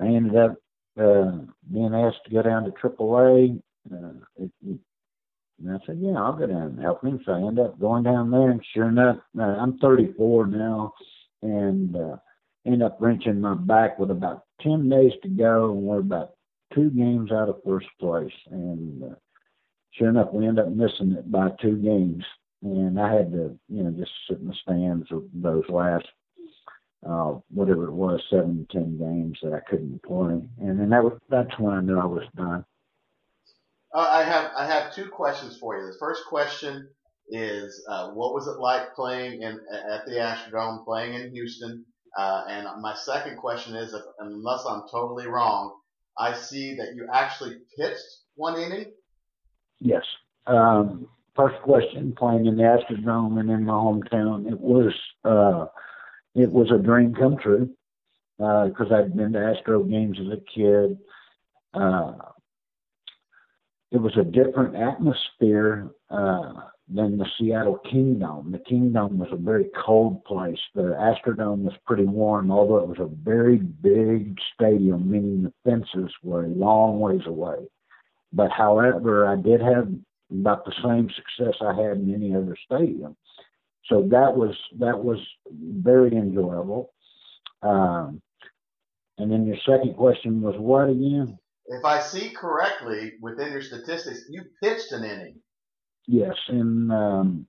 uh, 0.00 0.02
I 0.02 0.06
ended 0.06 0.36
up 0.36 0.56
uh, 1.00 1.38
being 1.72 1.94
asked 1.94 2.24
to 2.26 2.30
go 2.32 2.42
down 2.42 2.64
to 2.64 2.70
AAA. 2.70 3.60
Uh, 3.90 4.12
it, 4.36 4.50
and 5.60 5.72
I 5.72 5.78
said, 5.86 5.98
yeah, 6.00 6.12
I'll 6.12 6.36
go 6.36 6.46
down 6.46 6.62
and 6.62 6.80
help 6.80 7.02
him. 7.02 7.20
So 7.24 7.32
I 7.32 7.38
ended 7.38 7.64
up 7.64 7.80
going 7.80 8.04
down 8.04 8.30
there, 8.30 8.50
and 8.50 8.64
sure 8.74 8.88
enough, 8.88 9.16
uh, 9.38 9.42
I'm 9.42 9.78
34 9.78 10.46
now, 10.46 10.92
and 11.42 11.96
uh, 11.96 12.16
end 12.68 12.82
up 12.82 12.98
wrenching 13.00 13.40
my 13.40 13.54
back 13.54 13.98
with 13.98 14.10
about 14.10 14.44
10 14.62 14.88
days 14.88 15.12
to 15.22 15.28
go, 15.28 15.72
and 15.72 15.82
we're 15.82 15.98
about 15.98 16.34
two 16.74 16.90
games 16.90 17.32
out 17.32 17.48
of 17.48 17.62
first 17.64 17.86
place. 18.00 18.32
And 18.50 19.02
uh, 19.02 19.14
sure 19.92 20.08
enough, 20.08 20.32
we 20.32 20.46
end 20.46 20.58
up 20.58 20.68
missing 20.68 21.12
it 21.12 21.30
by 21.30 21.50
two 21.60 21.76
games. 21.76 22.24
And 22.62 23.00
I 23.00 23.12
had 23.12 23.32
to, 23.32 23.58
you 23.68 23.82
know, 23.84 23.90
just 23.90 24.10
sit 24.28 24.38
in 24.38 24.48
the 24.48 24.54
stands 24.62 25.10
of 25.12 25.24
those 25.32 25.64
last, 25.68 26.06
uh, 27.08 27.34
whatever 27.50 27.86
it 27.86 27.92
was, 27.92 28.20
seven 28.30 28.66
ten 28.70 28.98
games 28.98 29.38
that 29.42 29.52
I 29.52 29.60
couldn't 29.70 30.02
play. 30.02 30.42
And 30.60 30.80
then 30.80 30.90
that 30.90 31.04
was, 31.04 31.18
that's 31.28 31.56
when 31.58 31.74
I 31.74 31.80
knew 31.80 31.98
I 31.98 32.06
was 32.06 32.24
done. 32.36 32.64
Uh, 33.94 34.08
I 34.10 34.22
have 34.22 34.50
I 34.56 34.66
have 34.66 34.94
two 34.94 35.08
questions 35.08 35.56
for 35.58 35.76
you. 35.76 35.86
The 35.86 35.98
first 35.98 36.22
question 36.28 36.88
is, 37.28 37.84
uh, 37.88 38.10
what 38.10 38.34
was 38.34 38.46
it 38.46 38.60
like 38.60 38.94
playing 38.94 39.42
in 39.42 39.60
at 39.90 40.04
the 40.06 40.12
Astrodome, 40.12 40.84
playing 40.84 41.14
in 41.14 41.32
Houston? 41.32 41.84
Uh, 42.18 42.42
and 42.48 42.82
my 42.82 42.94
second 42.96 43.36
question 43.36 43.76
is, 43.76 43.94
if, 43.94 44.02
unless 44.18 44.64
I'm 44.68 44.82
totally 44.90 45.28
wrong, 45.28 45.76
I 46.18 46.34
see 46.34 46.74
that 46.74 46.96
you 46.96 47.06
actually 47.12 47.58
pitched 47.78 48.02
one 48.34 48.60
inning. 48.60 48.86
Yes. 49.78 50.02
Um, 50.48 51.06
first 51.36 51.62
question, 51.62 52.12
playing 52.18 52.46
in 52.46 52.56
the 52.56 52.64
Astrodome 52.64 53.38
and 53.38 53.48
in 53.48 53.64
my 53.64 53.72
hometown, 53.72 54.50
it 54.50 54.58
was 54.58 54.92
uh, 55.24 55.66
it 56.34 56.50
was 56.50 56.72
a 56.72 56.82
dream 56.82 57.14
come 57.14 57.36
true 57.36 57.70
because 58.36 58.90
uh, 58.90 58.96
I'd 58.96 59.16
been 59.16 59.32
to 59.34 59.38
Astro 59.38 59.84
games 59.84 60.18
as 60.20 60.26
a 60.26 60.40
kid. 60.52 60.98
Uh, 61.72 62.14
it 63.92 63.98
was 63.98 64.16
a 64.16 64.24
different 64.24 64.74
atmosphere. 64.74 65.90
Uh, 66.10 66.52
than 66.92 67.18
the 67.18 67.26
Seattle 67.38 67.78
Kingdome. 67.90 68.50
The 68.50 68.58
Kingdome 68.58 69.18
was 69.18 69.28
a 69.30 69.36
very 69.36 69.66
cold 69.84 70.24
place. 70.24 70.58
The 70.74 70.96
Astrodome 70.98 71.64
was 71.64 71.74
pretty 71.86 72.04
warm, 72.04 72.50
although 72.50 72.78
it 72.78 72.88
was 72.88 72.98
a 72.98 73.14
very 73.22 73.56
big 73.56 74.38
stadium, 74.54 75.10
meaning 75.10 75.42
the 75.42 75.52
fences 75.64 76.10
were 76.22 76.44
a 76.44 76.48
long 76.48 76.98
ways 77.00 77.26
away. 77.26 77.56
But 78.32 78.50
however, 78.50 79.26
I 79.26 79.36
did 79.36 79.60
have 79.60 79.88
about 80.30 80.64
the 80.64 80.72
same 80.82 81.08
success 81.10 81.56
I 81.60 81.74
had 81.74 81.98
in 81.98 82.14
any 82.14 82.34
other 82.34 82.56
stadium. 82.64 83.16
So 83.86 84.02
that 84.10 84.36
was 84.36 84.54
that 84.78 85.02
was 85.02 85.18
very 85.50 86.14
enjoyable. 86.14 86.92
Um, 87.62 88.20
and 89.16 89.32
then 89.32 89.46
your 89.46 89.56
second 89.66 89.96
question 89.96 90.42
was 90.42 90.54
what 90.58 90.90
again? 90.90 91.38
If 91.66 91.84
I 91.84 92.00
see 92.00 92.30
correctly 92.30 93.14
within 93.20 93.52
your 93.52 93.62
statistics, 93.62 94.24
you 94.28 94.44
pitched 94.62 94.92
an 94.92 95.04
inning. 95.04 95.40
Yes, 96.10 96.36
in 96.48 96.90
um, 96.90 97.46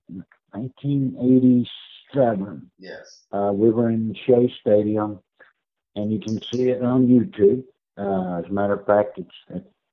1987. 0.52 2.70
Yes. 2.78 3.24
Uh, 3.32 3.52
we 3.54 3.70
were 3.70 3.88
in 3.88 4.14
Shea 4.26 4.52
Stadium, 4.60 5.18
and 5.96 6.12
you 6.12 6.20
can 6.20 6.38
see 6.52 6.68
it 6.68 6.82
on 6.82 7.06
YouTube. 7.06 7.64
Uh, 7.96 8.40
as 8.40 8.44
a 8.50 8.52
matter 8.52 8.74
of 8.74 8.84
fact, 8.84 9.18
it's 9.18 9.34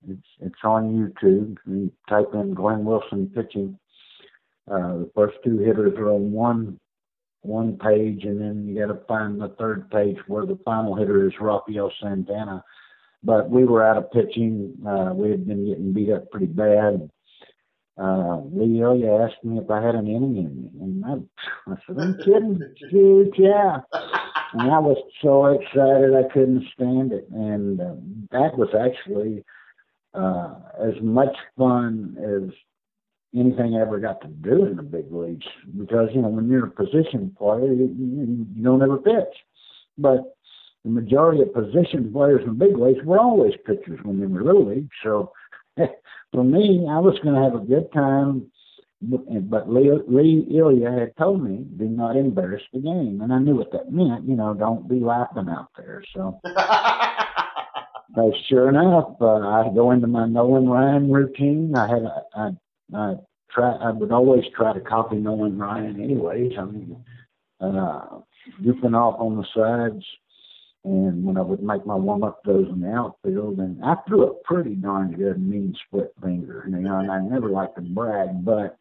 it's 0.06 0.28
it's 0.42 0.60
on 0.66 0.94
YouTube. 0.94 1.56
You 1.66 1.90
type 2.10 2.34
in 2.34 2.54
Glenn 2.54 2.84
Wilson 2.84 3.32
pitching. 3.34 3.80
Uh, 4.70 4.98
the 4.98 5.10
first 5.16 5.38
two 5.46 5.60
hitters 5.60 5.98
are 5.98 6.12
on 6.12 6.34
one 6.34 6.78
one 7.44 7.78
page, 7.78 8.26
and 8.26 8.42
then 8.42 8.68
you 8.68 8.86
got 8.86 8.94
to 8.94 9.00
find 9.08 9.40
the 9.40 9.56
third 9.58 9.90
page 9.92 10.18
where 10.28 10.46
the 10.46 10.60
final 10.66 10.94
hitter 10.94 11.26
is 11.26 11.40
Rafael 11.40 11.90
Santana. 12.02 12.66
But 13.24 13.50
we 13.50 13.64
were 13.64 13.86
out 13.86 13.96
of 13.96 14.12
pitching. 14.12 14.76
Uh, 14.86 15.14
we 15.14 15.30
had 15.30 15.48
been 15.48 15.66
getting 15.66 15.94
beat 15.94 16.12
up 16.12 16.30
pretty 16.32 16.48
bad 16.48 17.10
uh, 17.98 18.42
Lee 18.54 18.82
Elia 18.82 19.26
asked 19.26 19.44
me 19.44 19.58
if 19.58 19.70
I 19.72 19.82
had 19.82 19.96
an 19.96 20.08
inning 20.08 20.38
in 20.38 20.62
me, 20.62 20.70
and 20.82 21.06
I, 21.06 21.72
I 21.72 21.76
said, 21.88 21.98
"I'm 22.00 22.18
kidding, 22.20 22.62
dude, 22.92 23.34
yeah." 23.38 23.80
And 24.54 24.72
I 24.72 24.80
was 24.80 24.98
so 25.22 25.48
excited 25.48 26.14
I 26.16 26.32
couldn't 26.32 26.66
stand 26.74 27.12
it, 27.12 27.28
and 27.32 27.82
uh, 27.82 27.96
that 28.32 28.58
was 28.58 28.70
actually 28.80 29.44
uh, 30.14 30.56
as 30.80 30.94
much 31.02 31.36
fun 31.58 32.18
as 32.20 32.54
anything 33.38 33.76
I 33.76 33.82
ever 33.82 34.00
got 34.00 34.22
to 34.22 34.28
do 34.28 34.66
in 34.66 34.78
the 34.78 34.84
big 34.84 35.12
leagues 35.12 35.46
because 35.78 36.10
you 36.14 36.22
know 36.22 36.30
when 36.30 36.50
you're 36.50 36.68
a 36.68 36.72
position 36.72 37.36
player, 37.38 37.66
you, 37.66 37.96
you, 37.98 38.48
you 38.56 38.64
don't 38.64 38.82
ever 38.82 38.98
pitch. 38.98 39.36
But 39.98 40.36
the 40.84 40.92
majority 40.92 41.42
of 41.42 41.54
position 41.54 42.12
players 42.14 42.42
in 42.44 42.58
the 42.58 42.66
big 42.66 42.78
leagues 42.78 43.04
were 43.04 43.20
always 43.20 43.54
pitchers 43.66 44.00
when 44.04 44.20
they 44.20 44.28
were 44.28 44.44
little 44.44 44.68
league. 44.68 44.90
So 45.04 45.34
for 46.32 46.44
me, 46.44 46.88
I 46.90 47.00
was 47.00 47.18
going 47.24 47.36
to 47.36 47.42
have 47.42 47.56
a 47.56 47.66
good 47.66 47.92
time. 47.94 48.52
But 49.00 49.72
Lee, 49.72 49.92
Lee 50.08 50.48
Elia 50.58 50.92
had 50.92 51.16
told 51.18 51.44
me, 51.44 51.66
do 51.78 51.86
not 51.86 52.16
embarrass 52.16 52.64
the 52.74 52.80
game. 52.80 53.20
And 53.22 53.32
I 53.32 53.38
knew 53.38 53.56
what 53.56 53.72
that 53.72 53.92
meant. 53.92 54.28
You 54.28 54.36
know, 54.36 54.56
don't 54.56 54.90
be 54.90 55.00
laughing 55.00 55.48
out 55.50 55.70
there. 55.78 56.04
So, 56.16 56.40
but 56.44 58.32
sure 58.50 58.70
enough, 58.70 59.16
uh, 59.22 59.38
I 59.38 59.70
go 59.76 59.92
into 59.92 60.08
my 60.08 60.26
Nolan 60.26 60.68
Ryan 60.68 61.12
routine. 61.12 61.74
I 61.76 61.88
had, 61.88 62.02
a, 62.02 62.24
I, 62.36 62.50
I 62.96 63.16
try, 63.52 63.72
I 63.74 63.92
would 63.92 64.12
always 64.12 64.46
try 64.56 64.74
to 64.74 64.80
copy 64.80 65.18
Nolan 65.18 65.60
Ryan 65.60 66.02
anyways. 66.02 66.54
I 66.58 66.66
mean, 66.66 67.04
uh, 67.62 68.20
goofing 68.64 68.96
off 68.96 69.20
on 69.20 69.38
the 69.38 69.46
sides, 69.56 70.04
and 70.88 71.26
when 71.26 71.38
I 71.38 71.42
would 71.42 71.62
make 71.62 71.86
my 71.86 71.96
warm 71.96 72.24
up 72.24 72.40
throws 72.46 72.70
in 72.70 72.80
the 72.80 72.92
outfield, 72.92 73.60
and 73.60 73.84
I 73.84 73.96
threw 74.08 74.28
a 74.28 74.34
pretty 74.46 74.76
darn 74.76 75.12
good 75.12 75.38
mean 75.38 75.76
split 75.86 76.14
finger, 76.24 76.66
you 76.70 76.78
know, 76.78 77.00
and 77.00 77.12
I 77.12 77.20
never 77.20 77.50
liked 77.50 77.76
to 77.76 77.82
brag, 77.82 78.46
but 78.46 78.78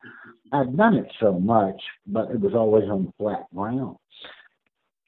I'd 0.52 0.76
done 0.76 0.94
it 0.94 1.12
so 1.18 1.32
much, 1.32 1.82
but 2.06 2.30
it 2.30 2.40
was 2.40 2.54
always 2.54 2.84
on 2.84 3.12
flat 3.18 3.46
ground. 3.52 3.96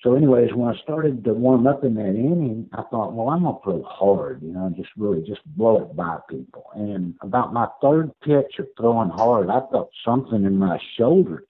So, 0.03 0.15
anyways, 0.15 0.53
when 0.55 0.75
I 0.75 0.81
started 0.83 1.23
to 1.25 1.35
warm 1.35 1.69
up 1.69 1.85
in 1.85 1.95
that 1.95 2.09
inning, 2.09 2.69
I 2.73 2.83
thought, 2.91 3.13
well, 3.13 3.29
I'm 3.29 3.45
gonna 3.45 3.59
throw 3.63 3.83
hard, 3.85 4.43
you 4.43 4.53
know, 4.53 4.73
just 4.77 4.91
really 4.97 5.23
just 5.25 5.45
blow 5.57 5.83
it 5.83 5.95
by 5.95 6.19
people. 6.29 6.67
And 6.75 7.15
about 7.21 7.53
my 7.53 7.69
third 7.81 8.11
pitch 8.25 8.59
of 8.59 8.67
throwing 8.77 9.11
hard, 9.11 9.51
I 9.51 9.61
felt 9.71 9.91
something 10.05 10.45
in 10.45 10.59
my 10.59 10.79
shoulder 10.97 11.45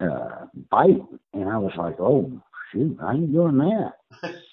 uh, 0.00 0.46
bite, 0.68 1.02
and 1.32 1.48
I 1.48 1.58
was 1.58 1.72
like, 1.76 2.00
oh 2.00 2.42
shoot, 2.72 2.98
I 3.00 3.14
ain't 3.14 3.32
doing 3.32 3.58
that. 3.58 3.92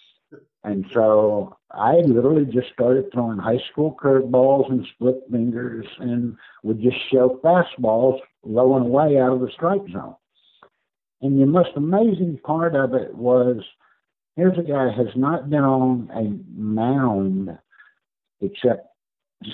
and 0.65 0.83
so 0.91 1.55
I 1.69 1.97
literally 1.97 2.45
just 2.45 2.73
started 2.73 3.11
throwing 3.13 3.37
high 3.37 3.59
school 3.71 3.95
curveballs 4.01 4.71
and 4.71 4.85
split 4.95 5.21
fingers 5.31 5.85
and 5.99 6.35
would 6.63 6.81
just 6.81 6.97
shove 7.11 7.39
fastballs 7.43 8.19
low 8.43 8.75
and 8.75 8.87
away 8.87 9.19
out 9.19 9.33
of 9.33 9.41
the 9.41 9.51
strike 9.53 9.87
zone. 9.93 10.15
And 11.21 11.39
the 11.39 11.45
most 11.45 11.69
amazing 11.75 12.39
part 12.43 12.75
of 12.75 12.95
it 12.95 13.13
was 13.13 13.57
here's 14.35 14.57
a 14.57 14.63
guy 14.63 14.91
has 14.91 15.15
not 15.15 15.51
been 15.51 15.63
on 15.63 16.09
a 16.15 16.59
mound 16.59 17.55
except 18.41 18.87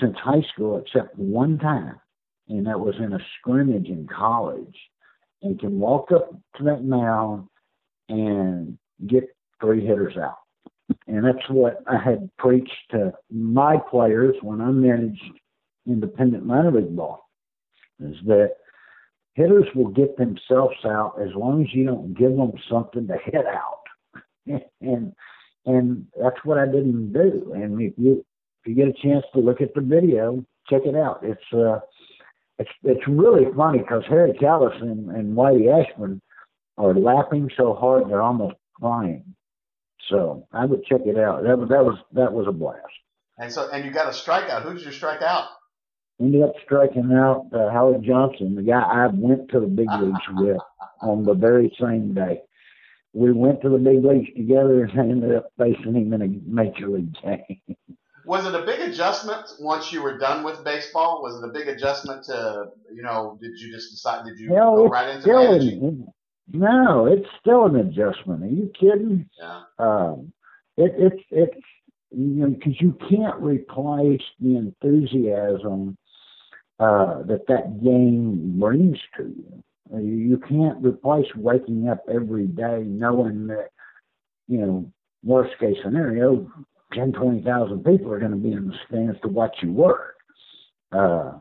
since 0.00 0.16
high 0.16 0.42
school 0.54 0.78
except 0.78 1.18
one 1.18 1.58
time 1.58 2.00
and 2.48 2.66
that 2.66 2.80
was 2.80 2.94
in 2.98 3.12
a 3.12 3.18
scrimmage 3.38 3.88
in 3.88 4.06
college 4.06 4.76
and 5.42 5.60
can 5.60 5.78
walk 5.78 6.10
up 6.10 6.30
to 6.56 6.64
that 6.64 6.84
mound 6.84 7.48
and 8.08 8.78
get 9.06 9.24
three 9.60 9.86
hitters 9.86 10.16
out. 10.16 10.41
And 11.06 11.24
that's 11.24 11.48
what 11.48 11.82
I 11.86 11.98
had 11.98 12.30
preached 12.38 12.90
to 12.92 13.12
my 13.30 13.76
players 13.90 14.36
when 14.42 14.60
I 14.60 14.70
managed 14.70 15.22
independent 15.86 16.46
minor 16.46 16.70
league 16.70 16.94
ball, 16.94 17.28
is 18.00 18.16
that 18.26 18.52
hitters 19.34 19.66
will 19.74 19.88
get 19.88 20.16
themselves 20.16 20.76
out 20.84 21.16
as 21.20 21.34
long 21.34 21.62
as 21.62 21.74
you 21.74 21.84
don't 21.84 22.14
give 22.14 22.36
them 22.36 22.52
something 22.70 23.06
to 23.08 23.16
hit 23.24 23.46
out. 23.46 23.82
and 24.80 25.12
and 25.64 26.06
that's 26.20 26.44
what 26.44 26.58
I 26.58 26.66
didn't 26.66 27.12
do. 27.12 27.52
And 27.54 27.80
if 27.80 27.94
you 27.96 28.24
if 28.64 28.68
you 28.68 28.74
get 28.74 28.88
a 28.88 29.02
chance 29.02 29.24
to 29.34 29.40
look 29.40 29.60
at 29.60 29.74
the 29.74 29.80
video, 29.80 30.44
check 30.68 30.82
it 30.84 30.94
out. 30.94 31.20
It's 31.22 31.52
uh 31.52 31.80
it's 32.58 32.70
it's 32.84 33.08
really 33.08 33.46
funny 33.56 33.78
because 33.78 34.04
Harry 34.08 34.32
Kalas 34.32 34.80
and, 34.82 35.36
Whitey 35.36 35.68
Ashburn 35.68 36.20
are 36.78 36.94
laughing 36.94 37.50
so 37.56 37.74
hard 37.74 38.08
they're 38.08 38.22
almost 38.22 38.56
crying. 38.74 39.24
So 40.12 40.46
I 40.52 40.64
would 40.64 40.84
check 40.84 41.00
it 41.06 41.18
out. 41.18 41.42
That 41.44 41.58
was 41.58 41.68
that 41.68 41.84
was 41.84 41.98
that 42.12 42.32
was 42.32 42.46
a 42.46 42.52
blast. 42.52 42.80
And 43.38 43.52
so 43.52 43.70
and 43.70 43.84
you 43.84 43.90
got 43.90 44.06
a 44.06 44.10
strikeout. 44.10 44.62
Who 44.62 44.74
did 44.74 44.84
you 44.84 44.92
strike 44.92 45.22
out? 45.22 45.48
Ended 46.20 46.42
up 46.42 46.52
striking 46.64 47.12
out 47.12 47.46
uh, 47.52 47.70
Howard 47.72 48.04
Johnson, 48.04 48.54
the 48.54 48.62
guy 48.62 48.80
I 48.80 49.08
went 49.12 49.50
to 49.50 49.60
the 49.60 49.66
big 49.66 49.88
leagues 50.00 50.20
with 50.34 50.58
on 51.00 51.24
the 51.24 51.34
very 51.34 51.74
same 51.80 52.14
day. 52.14 52.42
We 53.14 53.32
went 53.32 53.60
to 53.62 53.68
the 53.68 53.78
big 53.78 54.04
leagues 54.04 54.28
together 54.36 54.84
and 54.84 54.98
ended 54.98 55.34
up 55.34 55.52
facing 55.58 55.94
him 55.94 56.12
in 56.12 56.22
a 56.22 56.28
major 56.46 56.88
league 56.88 57.14
game. 57.22 57.76
Was 58.24 58.46
it 58.46 58.54
a 58.54 58.64
big 58.64 58.80
adjustment 58.80 59.52
once 59.58 59.92
you 59.92 60.00
were 60.02 60.16
done 60.16 60.44
with 60.44 60.64
baseball? 60.64 61.22
Was 61.22 61.42
it 61.42 61.48
a 61.48 61.52
big 61.52 61.68
adjustment 61.68 62.24
to, 62.26 62.66
you 62.94 63.02
know, 63.02 63.38
did 63.42 63.58
you 63.58 63.72
just 63.72 63.90
decide, 63.90 64.24
did 64.24 64.38
you 64.38 64.54
Hell, 64.54 64.76
go 64.76 64.86
right 64.86 65.16
into 65.16 65.26
managing? 65.26 66.06
No, 66.52 67.06
it's 67.06 67.26
still 67.40 67.64
an 67.64 67.76
adjustment. 67.76 68.42
Are 68.42 68.46
you 68.46 68.70
kidding? 68.78 69.28
Yeah. 69.38 69.62
Um, 69.78 70.32
it, 70.76 70.92
it's 70.98 71.22
it's 71.30 71.66
you 72.10 72.26
know 72.26 72.48
because 72.48 72.80
you 72.80 72.96
can't 73.08 73.40
replace 73.40 74.22
the 74.38 74.56
enthusiasm 74.56 75.96
uh, 76.78 77.22
that 77.22 77.46
that 77.48 77.82
game 77.82 78.58
brings 78.60 78.98
to 79.16 79.24
you. 79.24 79.62
You 79.98 80.38
can't 80.48 80.82
replace 80.82 81.26
waking 81.36 81.88
up 81.88 82.02
every 82.12 82.46
day 82.46 82.82
knowing 82.84 83.46
that 83.48 83.70
you 84.46 84.58
know 84.58 84.92
worst 85.24 85.58
case 85.58 85.76
scenario, 85.82 86.50
ten 86.92 87.12
twenty 87.12 87.42
thousand 87.42 87.84
people 87.84 88.12
are 88.12 88.18
going 88.18 88.32
to 88.32 88.36
be 88.36 88.52
in 88.52 88.68
the 88.68 88.74
stands 88.88 89.18
to 89.22 89.28
watch 89.28 89.56
you 89.62 89.72
work. 89.72 90.16
Uh, 90.92 91.32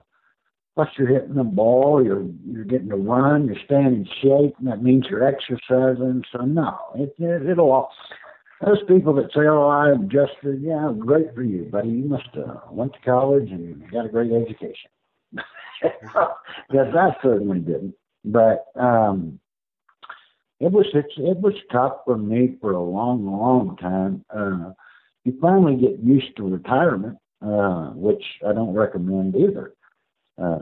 plus 0.75 0.87
you're 0.97 1.07
hitting 1.07 1.35
the 1.35 1.43
ball, 1.43 2.03
you're 2.03 2.25
you're 2.45 2.65
getting 2.65 2.89
to 2.89 2.95
run, 2.95 3.45
you're 3.45 3.63
staying 3.65 3.85
in 3.85 4.07
shape, 4.21 4.55
and 4.59 4.67
that 4.67 4.83
means 4.83 5.05
you're 5.09 5.27
exercising. 5.27 6.23
So 6.31 6.45
no, 6.45 6.77
it, 6.95 7.13
it 7.19 7.49
it'll 7.49 7.71
all. 7.71 7.91
Those 8.63 8.83
people 8.87 9.13
that 9.15 9.31
say, 9.33 9.47
"Oh, 9.47 9.67
I 9.67 9.91
adjusted," 9.91 10.61
yeah, 10.61 10.91
great 10.97 11.33
for 11.33 11.43
you, 11.43 11.63
buddy. 11.63 11.89
You 11.89 12.05
must 12.05 12.29
uh, 12.35 12.59
went 12.69 12.93
to 12.93 12.99
college 12.99 13.49
and 13.49 13.89
got 13.91 14.05
a 14.05 14.09
great 14.09 14.31
education. 14.31 14.91
yes, 16.71 16.87
I 16.95 17.15
certainly 17.23 17.59
didn't, 17.59 17.95
but 18.23 18.67
um, 18.75 19.39
it 20.59 20.71
was 20.71 20.85
it's, 20.93 21.13
it 21.17 21.37
was 21.39 21.55
tough 21.71 21.97
for 22.05 22.17
me 22.17 22.57
for 22.61 22.73
a 22.73 22.83
long, 22.83 23.25
long 23.25 23.77
time. 23.77 24.23
Uh, 24.29 24.73
you 25.23 25.37
finally 25.41 25.75
get 25.75 25.99
used 25.99 26.35
to 26.37 26.43
retirement, 26.43 27.17
uh, 27.43 27.89
which 27.93 28.23
I 28.47 28.53
don't 28.53 28.73
recommend 28.73 29.35
either 29.35 29.73
uh, 30.41 30.59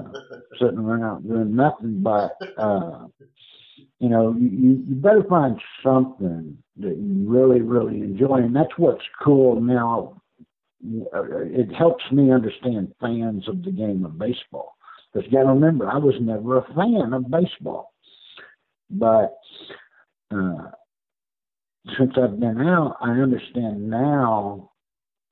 sitting 0.59 0.80
around 0.80 1.28
doing 1.28 1.55
nothing 1.55 2.01
but, 2.01 2.38
uh, 2.57 3.07
you 3.99 4.09
know, 4.09 4.36
you, 4.38 4.84
you 4.88 4.95
better 4.95 5.24
find 5.30 5.59
something 5.84 6.57
that 6.78 6.97
you 6.97 7.26
really, 7.28 7.61
really 7.61 8.01
enjoy. 8.01 8.38
And 8.38 8.55
that's 8.55 8.78
what's 8.78 9.03
cool 9.24 9.59
now. 9.59 10.22
It 10.82 11.74
helps 11.76 12.03
me 12.11 12.32
understand 12.32 12.93
fans 13.01 13.47
of 13.49 13.63
the 13.63 13.72
game 13.72 14.05
of 14.05 14.17
baseball. 14.17 14.76
Because 15.11 15.30
you 15.30 15.38
got 15.38 15.43
to 15.43 15.49
remember, 15.49 15.89
I 15.89 15.97
was 15.97 16.15
never 16.22 16.57
a 16.57 16.74
fan 16.74 17.13
of 17.13 17.30
baseball. 17.30 17.93
But 18.89 19.38
uh, 20.32 20.72
since 21.97 22.13
I've 22.22 22.39
been 22.39 22.61
out, 22.61 22.97
I 23.01 23.11
understand 23.11 23.89
now, 23.89 24.72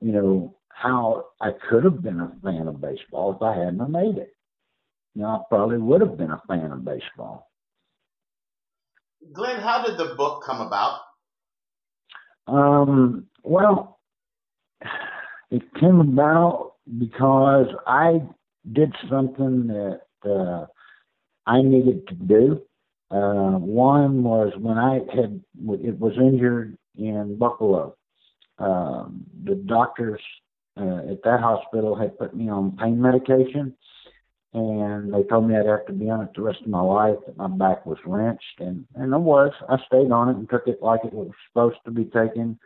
you 0.02 0.12
know, 0.12 0.57
how 0.82 1.26
I 1.42 1.52
could 1.70 1.84
have 1.84 2.02
been 2.04 2.20
a 2.20 2.32
fan 2.44 2.68
of 2.68 2.80
baseball 2.80 3.36
if 3.36 3.42
I 3.42 3.58
hadn't 3.58 3.92
made 3.92 4.18
it. 4.18 4.34
You 5.16 5.24
know, 5.24 5.28
I 5.28 5.40
probably 5.50 5.80
would 5.80 6.02
have 6.02 6.18
been 6.18 6.32
a 6.32 6.42
fan 6.48 6.72
of 6.72 6.86
baseball. 6.86 7.50
Glenn, 9.34 9.60
how 9.60 9.84
did 9.84 9.98
the 9.98 10.14
book 10.16 10.44
come 10.46 10.62
about? 10.62 11.00
Um, 12.48 13.26
well, 13.44 14.00
it 15.50 15.64
came 15.80 16.00
about 16.00 16.74
because 17.00 17.68
I 17.88 18.22
did 18.72 18.94
something 19.10 19.68
that 19.68 20.02
uh, 20.24 20.68
I 21.48 21.62
needed 21.64 22.08
to 22.08 22.14
do. 22.14 22.62
Uh, 23.10 23.58
one 23.58 24.24
was 24.24 24.54
when 24.60 24.78
I 24.78 25.00
had 25.16 25.42
it 25.70 26.00
was 26.00 26.14
injured 26.18 26.78
in 26.96 27.38
Buffalo. 27.38 27.96
Um, 28.60 29.26
the 29.44 29.56
doctors 29.56 30.22
uh, 30.80 31.12
at 31.12 31.24
that 31.24 31.40
hospital 31.40 31.96
had 31.96 32.18
put 32.18 32.36
me 32.36 32.50
on 32.50 32.78
pain 32.78 33.02
medication, 33.02 33.76
and 34.54 35.14
they 35.14 35.24
told 35.24 35.48
me 35.48 35.56
I'd 35.56 35.66
have 35.66 35.86
to 35.88 35.94
be 35.94 36.10
on 36.10 36.22
it 36.22 36.30
the 36.36 36.42
rest 36.42 36.62
of 36.62 36.68
my 36.68 36.82
life. 36.82 37.18
That 37.26 37.38
my 37.38 37.48
back 37.48 37.86
was 37.86 37.98
wrenched, 38.06 38.60
and 38.60 38.86
and 38.96 39.14
it 39.14 39.20
was. 39.20 39.52
I 39.70 39.78
stayed 39.88 40.12
on 40.12 40.30
it 40.30 40.38
and 40.38 40.50
took 40.50 40.68
it 40.68 40.82
like 40.82 41.02
it 41.04 41.14
was 41.14 41.32
supposed 41.48 41.78
to 41.86 41.92
be 41.92 42.06
taken 42.06 42.60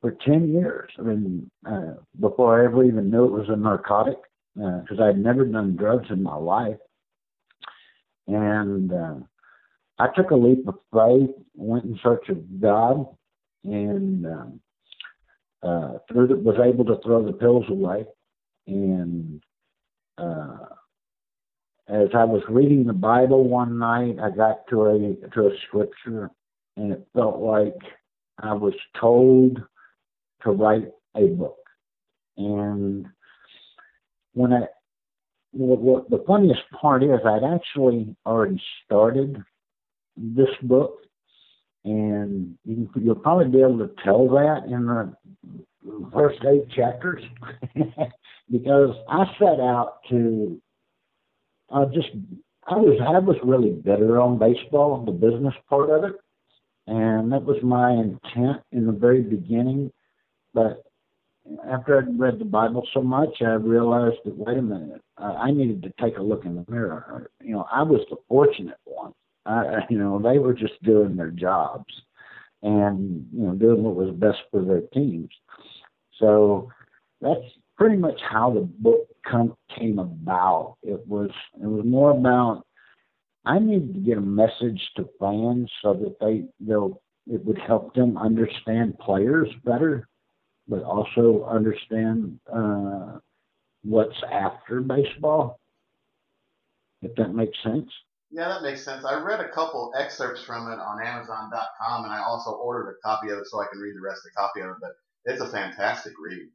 for 0.00 0.12
ten 0.24 0.52
years. 0.52 0.90
I 0.98 1.02
mean, 1.02 1.50
uh, 1.66 1.94
before 2.20 2.60
I 2.60 2.64
ever 2.64 2.84
even 2.84 3.10
knew 3.10 3.24
it 3.24 3.32
was 3.32 3.48
a 3.48 3.56
narcotic, 3.56 4.18
because 4.54 4.98
uh, 4.98 5.04
I'd 5.04 5.18
never 5.18 5.44
done 5.44 5.76
drugs 5.76 6.08
in 6.10 6.22
my 6.22 6.36
life, 6.36 6.78
and 8.26 8.92
uh, 8.92 9.14
I 9.98 10.08
took 10.16 10.30
a 10.30 10.36
leap 10.36 10.66
of 10.68 10.78
faith, 10.92 11.34
went 11.54 11.84
in 11.84 11.98
search 12.02 12.28
of 12.28 12.60
God, 12.60 13.06
and. 13.64 14.26
Uh, 14.26 14.44
uh, 15.62 15.98
threw 16.10 16.26
the, 16.26 16.36
was 16.36 16.56
able 16.62 16.84
to 16.84 17.00
throw 17.02 17.24
the 17.24 17.32
pills 17.32 17.66
away, 17.68 18.04
and 18.66 19.42
uh, 20.18 20.66
as 21.88 22.08
I 22.14 22.24
was 22.24 22.42
reading 22.48 22.84
the 22.84 22.92
Bible 22.92 23.48
one 23.48 23.78
night, 23.78 24.16
I 24.22 24.30
got 24.30 24.66
to 24.70 24.86
a 24.86 25.28
to 25.30 25.46
a 25.46 25.56
scripture, 25.66 26.30
and 26.76 26.92
it 26.92 27.06
felt 27.14 27.40
like 27.40 27.76
I 28.38 28.54
was 28.54 28.74
told 29.00 29.62
to 30.42 30.50
write 30.50 30.88
a 31.16 31.26
book. 31.26 31.58
And 32.36 33.06
when 34.32 34.52
I, 34.52 34.62
what, 35.52 35.80
what 35.80 36.10
the 36.10 36.24
funniest 36.26 36.62
part 36.80 37.02
is, 37.02 37.20
I'd 37.24 37.44
actually 37.44 38.16
already 38.24 38.60
started 38.84 39.42
this 40.16 40.48
book, 40.62 41.00
and 41.84 42.56
you, 42.64 42.88
you'll 42.96 43.14
probably 43.14 43.48
be 43.48 43.60
able 43.60 43.78
to 43.78 43.90
tell 44.04 44.28
that 44.28 44.64
in 44.66 44.86
the 44.86 46.10
first 46.12 46.40
eight 46.44 46.70
chapters, 46.70 47.22
because 48.50 48.94
I 49.08 49.24
set 49.38 49.60
out 49.60 49.98
to 50.10 50.60
uh, 51.70 51.86
just 51.86 52.08
I 52.66 52.76
was 52.76 52.98
I 53.00 53.18
was 53.18 53.36
really 53.42 53.70
bitter 53.70 54.20
on 54.20 54.38
baseball, 54.38 55.04
the 55.04 55.12
business 55.12 55.54
part 55.68 55.90
of 55.90 56.04
it, 56.04 56.16
and 56.86 57.32
that 57.32 57.44
was 57.44 57.62
my 57.62 57.90
intent 57.92 58.62
in 58.70 58.86
the 58.86 58.92
very 58.92 59.22
beginning. 59.22 59.90
But 60.54 60.84
after 61.68 61.98
I'd 61.98 62.20
read 62.20 62.38
the 62.38 62.44
Bible 62.44 62.86
so 62.94 63.02
much, 63.02 63.40
I 63.40 63.54
realized 63.54 64.18
that 64.24 64.36
wait 64.36 64.58
a 64.58 64.62
minute, 64.62 65.02
uh, 65.18 65.34
I 65.38 65.50
needed 65.50 65.82
to 65.82 65.92
take 66.00 66.18
a 66.18 66.22
look 66.22 66.44
in 66.44 66.54
the 66.54 66.64
mirror. 66.70 67.30
You 67.42 67.54
know, 67.54 67.66
I 67.72 67.82
was 67.82 68.00
the 68.10 68.16
fortunate 68.28 68.78
one. 68.84 69.12
You 69.90 69.98
know, 69.98 70.20
they 70.20 70.38
were 70.38 70.54
just 70.54 70.82
doing 70.82 71.16
their 71.16 71.30
jobs 71.30 71.92
and 72.62 73.26
you 73.32 73.46
know 73.46 73.54
doing 73.54 73.82
what 73.82 73.96
was 73.96 74.14
best 74.14 74.38
for 74.50 74.64
their 74.64 74.82
teams. 74.92 75.30
So 76.18 76.70
that's 77.20 77.40
pretty 77.76 77.96
much 77.96 78.20
how 78.30 78.52
the 78.52 78.60
book 78.60 79.08
come, 79.28 79.56
came 79.76 79.98
about. 79.98 80.76
It 80.82 81.06
was 81.06 81.30
it 81.60 81.66
was 81.66 81.84
more 81.84 82.12
about 82.12 82.64
I 83.44 83.58
needed 83.58 83.94
to 83.94 84.00
get 84.00 84.18
a 84.18 84.22
message 84.22 84.80
to 84.96 85.08
fans 85.18 85.70
so 85.82 85.94
that 85.94 86.16
they 86.20 86.44
they'll 86.60 87.00
it 87.26 87.44
would 87.44 87.58
help 87.58 87.94
them 87.94 88.16
understand 88.16 88.98
players 88.98 89.48
better, 89.64 90.08
but 90.68 90.82
also 90.82 91.44
understand 91.48 92.38
uh, 92.52 93.18
what's 93.84 94.20
after 94.30 94.80
baseball. 94.80 95.58
If 97.00 97.14
that 97.16 97.34
makes 97.34 97.56
sense. 97.64 97.90
Yeah, 98.32 98.48
that 98.48 98.62
makes 98.62 98.82
sense. 98.82 99.04
I 99.04 99.22
read 99.22 99.40
a 99.40 99.48
couple 99.50 99.92
excerpts 99.96 100.42
from 100.42 100.72
it 100.72 100.78
on 100.78 101.06
Amazon.com, 101.06 102.04
and 102.04 102.12
I 102.12 102.22
also 102.22 102.52
ordered 102.52 102.90
a 102.90 103.06
copy 103.06 103.28
of 103.28 103.38
it 103.38 103.46
so 103.46 103.60
I 103.60 103.66
can 103.70 103.78
read 103.78 103.94
the 103.94 104.00
rest 104.00 104.22
of 104.24 104.32
the 104.32 104.40
copy 104.40 104.60
of 104.60 104.70
it. 104.70 104.76
But 104.80 104.92
it's 105.26 105.42
a 105.42 105.46
fantastic 105.46 106.14
read. 106.18 106.48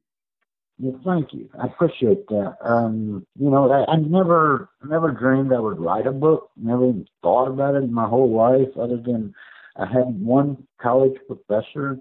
Well, 0.79 0.99
thank 1.05 1.33
you. 1.33 1.49
I 1.59 1.67
appreciate 1.67 2.27
that. 2.27 2.57
Um, 2.61 3.25
you 3.39 3.49
know, 3.49 3.71
I, 3.71 3.91
I 3.91 3.95
never, 3.97 4.69
never 4.83 5.11
dreamed 5.11 5.53
I 5.53 5.59
would 5.59 5.79
write 5.79 6.07
a 6.07 6.11
book. 6.11 6.49
Never 6.57 6.89
even 6.89 7.07
thought 7.21 7.47
about 7.47 7.75
it 7.75 7.83
in 7.83 7.93
my 7.93 8.07
whole 8.07 8.35
life, 8.35 8.75
other 8.75 8.97
than 8.97 9.33
I 9.75 9.85
had 9.85 10.19
one 10.19 10.67
college 10.81 11.17
professor 11.27 11.99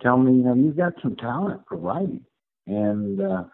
tell 0.00 0.16
me, 0.16 0.32
you 0.32 0.44
know, 0.44 0.54
you've 0.54 0.76
got 0.76 0.94
some 1.02 1.16
talent 1.16 1.62
for 1.68 1.76
writing, 1.76 2.24
and 2.66 3.20
uh, 3.20 3.44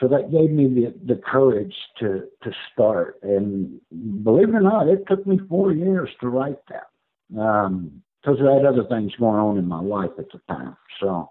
so 0.00 0.08
that 0.08 0.30
gave 0.30 0.50
me 0.50 0.66
the 0.66 1.14
the 1.14 1.20
courage 1.20 1.74
to 1.98 2.24
to 2.42 2.52
start. 2.72 3.18
And 3.22 3.80
believe 4.22 4.48
it 4.48 4.54
or 4.54 4.60
not, 4.60 4.88
it 4.88 5.04
took 5.08 5.26
me 5.26 5.40
four 5.48 5.72
years 5.72 6.08
to 6.20 6.28
write 6.28 6.58
that. 6.68 7.40
Um, 7.40 8.02
because 8.22 8.38
I 8.40 8.54
had 8.54 8.66
other 8.66 8.84
things 8.88 9.12
going 9.18 9.38
on 9.38 9.58
in 9.58 9.66
my 9.66 9.80
life 9.80 10.10
at 10.18 10.26
the 10.32 10.40
time. 10.48 10.76
So 11.00 11.30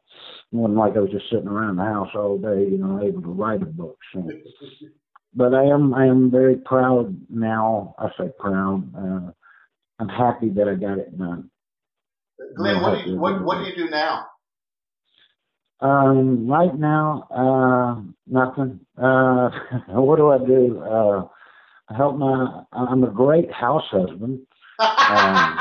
it 0.51 0.55
wasn't 0.55 0.77
like 0.77 0.95
I 0.95 0.99
was 0.99 1.11
just 1.11 1.29
sitting 1.29 1.47
around 1.47 1.75
the 1.75 1.83
house 1.83 2.09
all 2.15 2.37
day, 2.37 2.69
you 2.69 2.77
know, 2.77 3.03
able 3.03 3.21
to 3.21 3.29
write 3.29 3.61
a 3.61 3.65
book. 3.65 3.97
So, 4.13 4.27
but 5.33 5.53
I 5.53 5.65
am 5.65 5.93
I 5.93 6.07
am 6.07 6.31
very 6.31 6.55
proud 6.55 7.15
now. 7.29 7.95
I 7.99 8.07
say 8.17 8.31
proud. 8.39 8.83
Uh, 8.95 9.31
I'm 9.99 10.09
happy 10.09 10.49
that 10.49 10.67
I 10.67 10.75
got 10.75 10.97
it 10.97 11.17
done. 11.17 11.49
Glenn, 12.55 12.81
what 12.81 13.03
do 13.03 13.11
you 13.11 13.17
what, 13.17 13.43
what 13.43 13.57
do 13.59 13.65
you 13.65 13.75
do 13.75 13.89
now? 13.89 14.27
Um, 15.79 16.47
right 16.47 16.77
now, 16.77 17.27
uh, 17.29 18.01
nothing. 18.25 18.79
Uh, 18.97 19.49
what 19.89 20.17
do 20.17 20.31
I 20.31 20.37
do? 20.39 20.81
Uh, 20.81 21.27
I 21.89 21.95
help 21.95 22.17
my. 22.17 22.63
I'm 22.73 23.03
a 23.03 23.11
great 23.11 23.51
house 23.51 23.83
husband. 23.91 24.39
Um, 24.79 25.59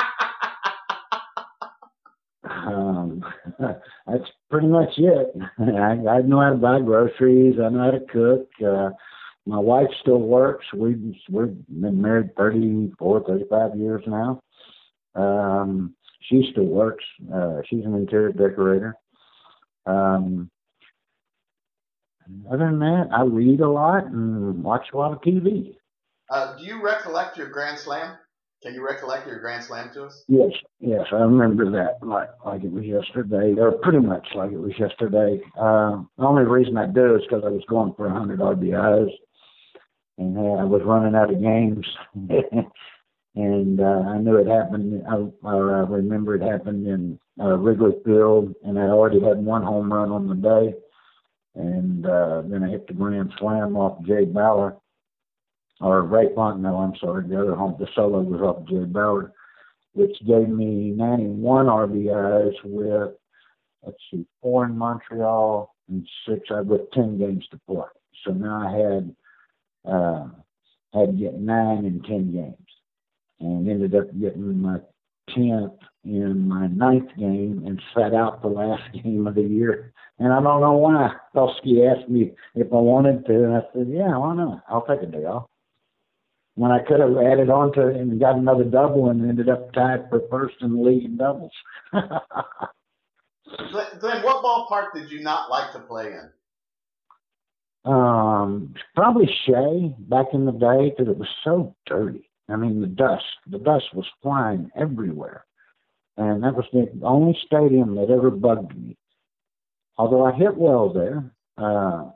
um, 2.51 3.25
that's 3.59 4.31
pretty 4.51 4.69
much 4.69 4.91
it. 4.97 5.35
I, 5.59 6.09
I 6.09 6.23
know 6.23 6.41
how 6.41 6.51
to 6.51 6.57
buy 6.57 6.81
groceries. 6.81 7.57
I 7.63 7.69
know 7.69 7.85
how 7.85 7.91
to 7.91 8.01
cook. 8.11 8.49
Uh, 8.67 8.91
my 9.45 9.59
wife 9.59 9.89
still 10.01 10.21
works. 10.21 10.65
We've 10.75 11.15
we've 11.31 11.57
been 11.69 12.01
married 12.01 12.35
thirty 12.37 12.93
four, 12.99 13.23
thirty 13.25 13.45
five 13.51 13.77
years 13.77 14.03
now. 14.07 14.43
Um, 15.15 15.95
she 16.23 16.49
still 16.53 16.65
works. 16.65 17.05
Uh, 17.33 17.59
she's 17.69 17.85
an 17.85 17.95
interior 17.95 18.33
decorator. 18.33 18.97
Um, 19.87 20.51
other 22.51 22.67
than 22.67 22.79
that, 22.81 23.09
I 23.17 23.23
read 23.23 23.61
a 23.61 23.69
lot 23.69 24.07
and 24.07 24.63
watch 24.63 24.87
a 24.93 24.97
lot 24.97 25.13
of 25.13 25.21
TV. 25.21 25.77
Uh, 26.29 26.57
do 26.57 26.65
you 26.65 26.83
recollect 26.83 27.37
your 27.37 27.49
Grand 27.49 27.79
Slam? 27.79 28.17
Can 28.63 28.75
you 28.75 28.85
recollect 28.85 29.27
your 29.29 29.39
Grand 29.39 29.63
Slam 29.63 29.91
to 29.95 30.07
us? 30.07 30.25
Yes, 30.27 30.51
yes, 30.81 31.07
I 31.13 31.17
remember 31.17 31.71
that 31.71 32.05
like 32.05 32.31
like 32.45 32.65
it 32.65 32.73
was 32.73 32.85
yesterday, 32.85 33.55
or 33.61 33.73
pretty 33.73 34.01
much 34.01 34.27
like 34.35 34.51
it 34.51 34.59
was 34.59 34.73
yesterday. 34.79 35.41
Uh, 35.57 36.03
the 36.19 36.25
only 36.25 36.43
reason 36.43 36.77
I 36.77 36.87
do 36.87 37.15
is 37.15 37.23
because 37.23 37.45
I 37.47 37.51
was 37.51 37.63
going 37.69 37.95
for 37.95 38.09
100 38.09 38.41
RBIs, 38.41 39.11
and 40.19 40.37
uh, 40.37 40.61
I 40.61 40.65
was 40.65 40.83
running 40.85 41.15
out 41.15 41.33
of 41.33 41.41
games, 41.41 41.87
and 43.37 43.81
uh, 43.81 44.03
I 44.09 44.19
knew 44.19 44.37
it 44.37 44.49
happened. 44.49 45.05
I, 45.09 45.49
I 45.49 45.57
remember 45.57 46.35
it 46.35 46.43
happened 46.43 46.89
in 46.89 47.21
uh, 47.41 47.57
Wrigley 47.57 47.93
Field, 48.05 48.55
and 48.65 48.79
I 48.79 48.83
already 48.83 49.21
had 49.21 49.39
one 49.39 49.63
home 49.63 49.93
run 49.93 50.11
on 50.11 50.29
the 50.29 50.35
day, 50.35 50.75
and 51.55 52.07
uh, 52.07 52.43
then 52.47 52.65
I 52.65 52.71
hit 52.71 52.87
the 52.87 52.95
grand 52.95 53.33
slam 53.39 53.77
off 53.77 54.03
Jay 54.05 54.25
Baller 54.25 54.77
or 55.81 56.03
Ray 56.03 56.29
Fontenot, 56.29 56.89
I'm 56.89 56.97
sorry, 56.99 57.29
the 57.29 57.41
other 57.41 57.55
home, 57.55 57.77
the 57.79 57.87
solo 57.95 58.21
was 58.21 58.41
off 58.41 58.67
Jay 58.69 58.77
Baller, 58.77 59.33
which 59.93 60.17
gave 60.27 60.49
me 60.49 60.93
91 60.97 61.67
RBIs 61.67 62.55
with, 62.65 63.15
let's 63.85 63.99
see, 64.11 64.27
four 64.41 64.65
in 64.65 64.77
Montreal 64.77 65.75
and 65.89 66.09
six, 66.27 66.49
I 66.51 66.63
with 66.63 66.91
10 66.93 67.19
games 67.19 67.47
to 67.51 67.61
play. 67.69 67.85
So 68.25 68.33
now 68.33 68.67
I 68.67 68.71
had, 68.71 69.17
uh, 69.85 70.29
had 70.95 71.11
to 71.11 71.13
get 71.13 71.35
nine 71.35 71.85
in 71.85 72.03
10 72.03 72.33
games 72.33 72.57
and 73.41 73.69
ended 73.69 73.95
up 73.95 74.07
getting 74.19 74.61
my 74.61 74.79
10th 75.31 75.79
in 76.07 76.49
my 76.49 76.69
ninth 76.69 77.11
game 77.19 77.65
and 77.67 77.81
sat 77.95 78.15
out 78.15 78.43
the 78.43 78.49
last 78.49 78.83
game 79.05 79.27
of 79.27 79.35
the 79.35 79.43
year. 79.43 79.93
And 80.19 80.33
I 80.33 80.41
don't 80.41 80.61
know 80.61 80.73
why. 80.73 81.11
Felske 81.35 81.91
asked 81.91 82.09
me 82.09 82.33
if 82.55 82.73
I 82.73 82.77
wanted 82.77 83.27
to, 83.27 83.35
and 83.35 83.57
I 83.57 83.61
said, 83.75 83.89
yeah, 83.89 84.17
why 84.17 84.35
not? 84.35 84.63
I'll 84.69 84.87
take 84.87 85.03
a 85.03 85.07
day 85.07 85.25
off 85.25 85.49
when 86.57 86.71
I 86.71 86.79
could 86.79 87.01
have 87.01 87.17
added 87.19 87.51
on 87.51 87.71
to 87.75 87.89
it 87.89 87.97
and 87.97 88.19
got 88.19 88.37
another 88.37 88.65
double 88.65 89.11
and 89.11 89.29
ended 89.29 89.51
up 89.51 89.75
tied 89.75 90.09
for 90.09 90.23
first 90.31 90.55
in 90.63 90.75
the 90.75 90.83
league 90.83 91.05
in 91.05 91.19
doubles. 91.19 91.53
Glenn, 91.93 92.09
what 94.23 94.43
ballpark 94.43 94.95
did 94.95 95.11
you 95.11 95.21
not 95.21 95.51
like 95.51 95.73
to 95.73 95.81
play 95.81 96.07
in? 96.07 96.31
Um, 97.85 98.75
probably 98.95 99.29
Shea 99.45 99.95
back 99.99 100.29
in 100.33 100.47
the 100.47 100.53
day 100.53 100.91
because 100.91 101.09
it 101.09 101.19
was 101.19 101.29
so 101.45 101.77
dirty. 101.87 102.31
I 102.49 102.57
mean, 102.57 102.81
the 102.81 102.87
dust, 102.87 103.25
the 103.47 103.59
dust 103.59 103.95
was 103.95 104.07
flying 104.23 104.71
everywhere, 104.77 105.45
and 106.17 106.43
that 106.43 106.55
was 106.55 106.67
the 106.73 106.91
only 107.03 107.39
stadium 107.47 107.95
that 107.97 108.11
ever 108.11 108.31
bugged 108.31 108.77
me. 108.77 108.97
Although 109.99 110.25
I 110.25 110.33
hit 110.33 110.57
well 110.57 110.93
there, 110.93 111.31
uh, 111.59 112.11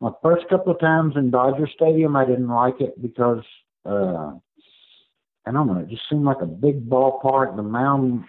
my 0.00 0.10
first 0.22 0.48
couple 0.48 0.72
of 0.72 0.80
times 0.80 1.14
in 1.16 1.30
Dodger 1.30 1.68
Stadium, 1.74 2.16
I 2.16 2.24
didn't 2.24 2.48
like 2.48 2.80
it 2.80 3.00
because 3.00 3.44
uh, 3.84 4.32
and 5.48 5.56
I 5.56 5.60
don't 5.60 5.66
know, 5.66 5.80
it 5.80 5.88
just 5.88 6.02
seemed 6.10 6.24
like 6.24 6.42
a 6.42 6.46
big 6.46 6.90
ballpark. 6.90 7.56
The 7.56 7.62
mound 7.62 8.24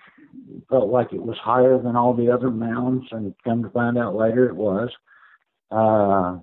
felt 0.70 0.90
like 0.90 1.12
it 1.12 1.22
was 1.22 1.38
higher 1.38 1.78
than 1.78 1.98
all 1.98 2.14
the 2.14 2.32
other 2.32 2.50
mounds, 2.50 3.08
and 3.12 3.34
come 3.44 3.62
to 3.64 3.70
find 3.72 3.98
out 3.98 4.16
later 4.16 4.48
it 4.48 4.56
was. 4.56 4.90
Uh, 5.70 6.40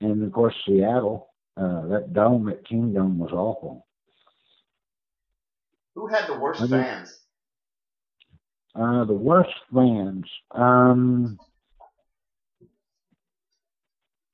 and 0.00 0.24
of 0.24 0.32
course, 0.32 0.54
Seattle, 0.66 1.28
uh, 1.58 1.86
that 1.88 2.14
dome 2.14 2.48
at 2.48 2.66
Kingdome 2.66 3.18
was 3.18 3.32
awful. 3.32 3.86
Who 5.94 6.06
had 6.06 6.26
the 6.26 6.38
worst 6.38 6.68
fans? 6.70 7.18
Uh, 8.78 9.04
the 9.04 9.14
worst 9.14 9.54
fans. 9.72 10.24
Um, 10.50 11.38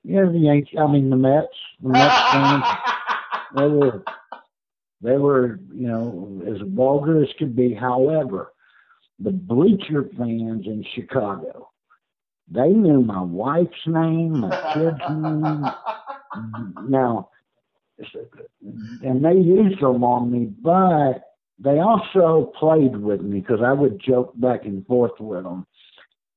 yeah, 0.03 0.25
the 0.25 0.39
Yankees. 0.39 0.79
I 0.79 0.87
mean, 0.89 1.11
the 1.11 1.17
Mets. 1.17 1.47
The 1.81 1.91
Mets 1.91 2.33
fans. 2.33 2.65
they 3.57 3.69
were, 3.69 4.05
they 5.01 5.17
were, 5.17 5.61
you 5.73 5.87
know, 5.87 6.43
as 6.49 6.61
vulgar 6.69 7.23
as 7.23 7.29
could 7.39 7.55
be. 7.55 7.73
However, 7.73 8.53
the 9.21 9.31
bleacher 9.31 10.09
fans 10.19 10.67
in 10.67 10.85
Chicago, 10.95 11.71
they 12.51 12.69
knew 12.69 13.01
my 13.01 13.23
wife's 13.23 13.87
name, 13.87 14.41
my 14.41 14.73
kid's 14.75 14.99
name. 15.09 15.65
Now, 16.89 17.29
and 19.03 19.23
they 19.23 19.35
used 19.35 19.83
them 19.83 20.03
on 20.03 20.33
me, 20.33 20.47
but 20.47 21.32
they 21.59 21.79
also 21.79 22.53
played 22.59 22.97
with 22.97 23.21
me 23.21 23.41
because 23.41 23.61
I 23.65 23.73
would 23.73 24.01
joke 24.01 24.33
back 24.39 24.65
and 24.65 24.87
forth 24.87 25.19
with 25.21 25.45
them. 25.45 25.67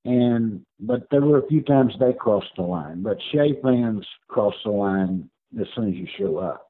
And 0.03 0.63
but 0.79 1.07
there 1.09 1.21
were 1.21 1.39
a 1.39 1.47
few 1.47 1.61
times 1.63 1.93
they 1.99 2.13
crossed 2.13 2.55
the 2.55 2.61
line. 2.61 3.01
But 3.01 3.17
Shea 3.31 3.59
fans 3.63 4.05
cross 4.27 4.53
the 4.63 4.71
line 4.71 5.29
as 5.59 5.67
soon 5.75 5.89
as 5.89 5.95
you 5.95 6.07
show 6.17 6.37
up. 6.37 6.69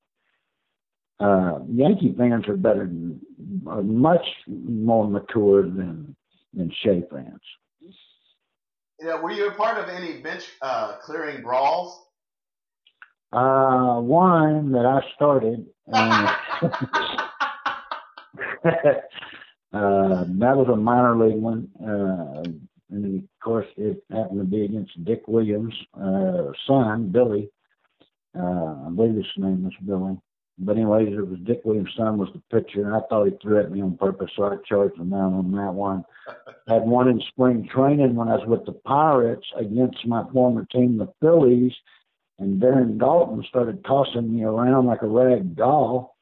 Uh, 1.20 1.60
Yankee 1.70 2.14
fans 2.18 2.48
are 2.48 2.58
better, 2.58 2.86
than, 2.86 3.20
are 3.68 3.82
much 3.82 4.26
more 4.48 5.08
mature 5.10 5.64
than 5.64 6.16
than 6.54 6.72
Shea 6.82 7.04
fans. 7.12 7.42
Yeah, 9.02 9.22
were 9.22 9.32
you 9.32 9.50
a 9.50 9.54
part 9.54 9.78
of 9.78 9.90
any 9.90 10.22
bench 10.22 10.44
uh, 10.62 10.98
clearing 11.02 11.42
brawls? 11.42 12.02
Uh, 13.34 14.00
one 14.00 14.72
that 14.72 14.86
I 14.86 15.02
started. 15.16 15.66
Uh, 15.92 16.34
uh, 19.74 20.26
that 20.28 20.58
was 20.58 20.68
a 20.72 20.76
minor 20.76 21.16
league 21.16 21.42
one. 21.42 21.70
Uh, 21.80 22.44
and 22.92 23.24
of 23.24 23.30
course, 23.44 23.68
it 23.78 24.04
happened 24.12 24.40
to 24.40 24.46
be 24.46 24.66
against 24.66 25.04
Dick 25.04 25.28
Williams' 25.28 25.74
uh, 25.94 26.52
son, 26.68 27.10
Billy. 27.12 27.50
Uh, 28.38 28.88
I 28.88 28.90
believe 28.96 29.16
his 29.16 29.26
name 29.38 29.64
was 29.64 29.74
Billy. 29.86 30.18
But 30.58 30.78
anyways, 30.78 31.10
it 31.10 31.28
was 31.28 31.40
Dick 31.46 31.62
Williams' 31.64 31.94
son 31.98 32.18
was 32.18 32.30
the 32.34 32.42
pitcher, 32.50 32.86
and 32.86 32.96
I 32.96 33.02
thought 33.08 33.26
he 33.26 33.38
threw 33.42 33.60
at 33.60 33.72
me 33.72 33.82
on 33.82 33.98
purpose, 33.98 34.32
so 34.36 34.46
I 34.46 34.56
charged 34.68 34.98
him 34.98 35.10
down 35.10 35.34
on 35.34 35.52
that 35.52 35.74
one. 35.74 36.04
Had 36.68 36.84
one 36.84 37.10
in 37.10 37.22
spring 37.30 37.68
training 37.72 38.16
when 38.16 38.30
I 38.30 38.38
was 38.38 38.48
with 38.48 38.66
the 38.66 38.72
Pirates 38.72 39.46
against 39.58 40.08
my 40.08 40.24
former 40.32 40.66
team, 40.72 40.98
the 40.98 41.14
Phillies, 41.22 41.74
and 42.40 42.62
Darren 42.62 42.98
Daulton 42.98 43.46
started 43.48 43.84
tossing 43.86 44.34
me 44.34 44.44
around 44.44 44.88
like 44.88 45.02
a 45.02 45.08
rag 45.08 45.56
doll 45.56 46.16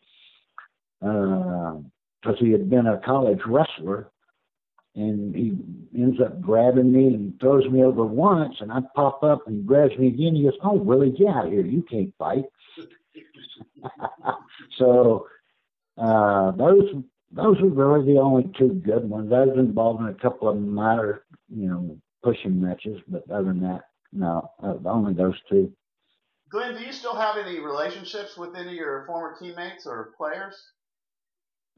because 2.23 2.39
he 2.39 2.51
had 2.51 2.69
been 2.69 2.87
a 2.87 3.01
college 3.05 3.39
wrestler. 3.45 4.09
And 4.95 5.35
he 5.35 5.57
ends 5.99 6.21
up 6.21 6.39
grabbing 6.39 6.91
me 6.91 7.07
and 7.07 7.39
throws 7.39 7.67
me 7.71 7.83
over 7.83 8.05
once, 8.05 8.55
and 8.59 8.71
I 8.71 8.79
pop 8.95 9.23
up 9.23 9.47
and 9.47 9.57
he 9.57 9.63
grabs 9.63 9.97
me 9.97 10.09
again. 10.09 10.35
He 10.35 10.43
goes, 10.43 10.53
"Oh, 10.63 10.73
Willie, 10.73 11.09
get 11.09 11.29
out 11.29 11.47
of 11.47 11.51
here! 11.51 11.65
You 11.65 11.83
can't 11.89 12.13
fight." 12.19 12.45
so 14.77 15.25
uh, 15.97 16.51
those 16.51 16.93
those 17.31 17.59
were 17.59 17.69
really 17.69 18.13
the 18.13 18.19
only 18.19 18.51
two 18.55 18.81
good 18.85 19.09
ones. 19.09 19.33
I 19.33 19.45
was 19.45 19.57
involved 19.57 20.01
in 20.01 20.09
a 20.09 20.13
couple 20.13 20.47
of 20.47 20.57
minor, 20.57 21.23
you 21.49 21.67
know, 21.69 21.97
pushing 22.21 22.61
matches, 22.61 23.01
but 23.07 23.23
other 23.31 23.45
than 23.45 23.61
that, 23.61 23.85
no, 24.11 24.51
uh, 24.61 24.75
only 24.85 25.15
those 25.15 25.39
two. 25.49 25.73
Glenn, 26.51 26.75
do 26.75 26.83
you 26.83 26.91
still 26.91 27.15
have 27.15 27.37
any 27.37 27.59
relationships 27.59 28.37
with 28.37 28.55
any 28.55 28.69
of 28.69 28.75
your 28.75 29.05
former 29.07 29.35
teammates 29.39 29.87
or 29.87 30.13
players? 30.15 30.55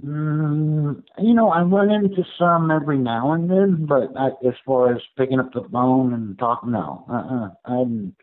Mm, 0.04 1.04
you 1.20 1.34
know, 1.34 1.50
I 1.50 1.62
run 1.62 1.90
into 1.90 2.24
some 2.38 2.70
every 2.70 2.98
now 2.98 3.32
and 3.32 3.50
then, 3.50 3.86
but 3.86 4.10
I, 4.18 4.28
as 4.48 4.54
far 4.66 4.94
as 4.94 5.02
picking 5.18 5.40
up 5.40 5.54
the 5.54 5.64
phone 5.72 6.14
and 6.14 6.38
talking, 6.38 6.72
no, 6.72 7.06
uh-uh. 7.10 7.50
I 7.64 7.78
haven't, 7.78 8.16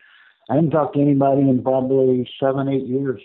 I 0.49 0.55
haven't 0.55 0.69
talked 0.69 0.95
to 0.95 1.01
anybody 1.01 1.41
in 1.41 1.63
probably 1.63 2.29
seven, 2.39 2.69
eight 2.69 2.85
years, 2.85 3.21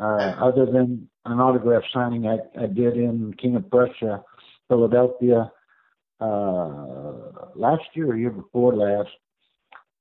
uh, 0.00 0.34
other 0.42 0.66
than 0.66 1.08
an 1.26 1.38
autograph 1.38 1.84
signing 1.92 2.26
I, 2.26 2.38
I 2.60 2.66
did 2.66 2.96
in 2.96 3.34
King 3.40 3.54
of 3.54 3.70
Prussia, 3.70 4.24
Philadelphia, 4.68 5.52
uh, 6.20 7.50
last 7.54 7.84
year 7.94 8.10
or 8.10 8.16
year 8.16 8.30
before 8.30 8.74
last. 8.74 9.10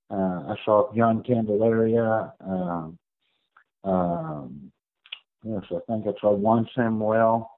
Uh, 0.10 0.54
I 0.54 0.56
saw 0.66 0.92
John 0.96 1.24
Candelaria. 1.24 2.34
Um, 2.42 2.98
um, 3.84 4.73
yes, 5.44 5.64
I 5.72 5.80
think 5.88 6.08
I 6.08 6.20
saw 6.20 6.34
Juan 6.34 6.68
Samuel. 6.76 7.50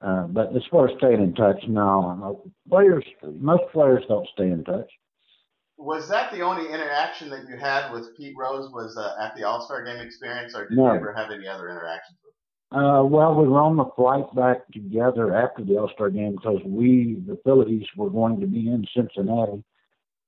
Uh, 0.00 0.26
but 0.26 0.54
as 0.54 0.62
far 0.70 0.88
as 0.88 0.96
staying 0.98 1.22
in 1.22 1.34
touch, 1.34 1.62
no. 1.68 2.44
Players, 2.68 3.04
most 3.38 3.62
players 3.72 4.04
don't 4.08 4.28
stay 4.34 4.50
in 4.50 4.62
touch. 4.64 4.90
Was 5.78 6.08
that 6.08 6.32
the 6.32 6.42
only 6.42 6.70
interaction 6.72 7.30
that 7.30 7.48
you 7.48 7.56
had 7.56 7.90
with 7.92 8.16
Pete 8.16 8.34
Rose? 8.38 8.70
Was 8.72 8.96
uh, 8.96 9.22
at 9.22 9.34
the 9.36 9.44
All 9.44 9.62
Star 9.62 9.84
Game 9.84 10.00
experience, 10.00 10.54
or 10.54 10.68
did 10.68 10.76
no. 10.76 10.92
you 10.92 10.96
ever 10.96 11.12
have 11.12 11.30
any 11.30 11.46
other 11.46 11.68
interactions 11.68 12.18
with? 12.24 12.34
Uh, 12.78 13.04
well, 13.04 13.34
we 13.34 13.48
were 13.48 13.60
on 13.60 13.76
the 13.76 13.86
flight 13.96 14.26
back 14.34 14.66
together 14.72 15.34
after 15.34 15.64
the 15.64 15.76
All 15.78 15.90
Star 15.94 16.10
game 16.10 16.32
because 16.32 16.60
we, 16.64 17.22
the 17.26 17.38
Phillies, 17.44 17.86
were 17.96 18.10
going 18.10 18.40
to 18.40 18.46
be 18.46 18.68
in 18.68 18.86
Cincinnati 18.94 19.62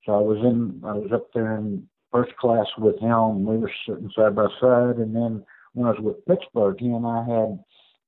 so 0.05 0.13
I 0.15 0.21
was 0.21 0.37
in, 0.39 0.81
I 0.83 0.93
was 0.93 1.11
up 1.13 1.27
there 1.33 1.55
in 1.55 1.87
first 2.11 2.35
class 2.37 2.65
with 2.77 2.99
him. 2.99 3.45
We 3.45 3.57
were 3.57 3.71
sitting 3.87 4.09
side 4.15 4.35
by 4.35 4.47
side, 4.59 4.97
and 4.97 5.15
then 5.15 5.45
when 5.73 5.87
I 5.87 5.91
was 5.91 5.99
with 5.99 6.25
Pittsburgh, 6.25 6.77
he 6.79 6.87
and 6.87 7.05
I 7.05 7.23
had 7.23 7.59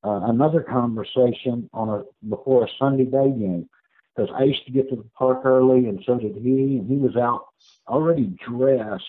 uh, 0.03 0.29
another 0.29 0.61
conversation 0.61 1.69
on 1.73 1.89
a 1.89 2.03
before 2.29 2.65
a 2.65 2.67
Sunday 2.79 3.05
day 3.05 3.29
game 3.29 3.69
because 4.15 4.29
I 4.35 4.43
used 4.43 4.65
to 4.65 4.71
get 4.71 4.89
to 4.89 4.95
the 4.95 5.05
park 5.17 5.45
early, 5.45 5.87
and 5.87 6.01
so 6.05 6.17
did 6.17 6.35
he. 6.35 6.77
And 6.77 6.89
he 6.89 6.97
was 6.97 7.15
out 7.15 7.47
already 7.87 8.35
dressed 8.47 9.03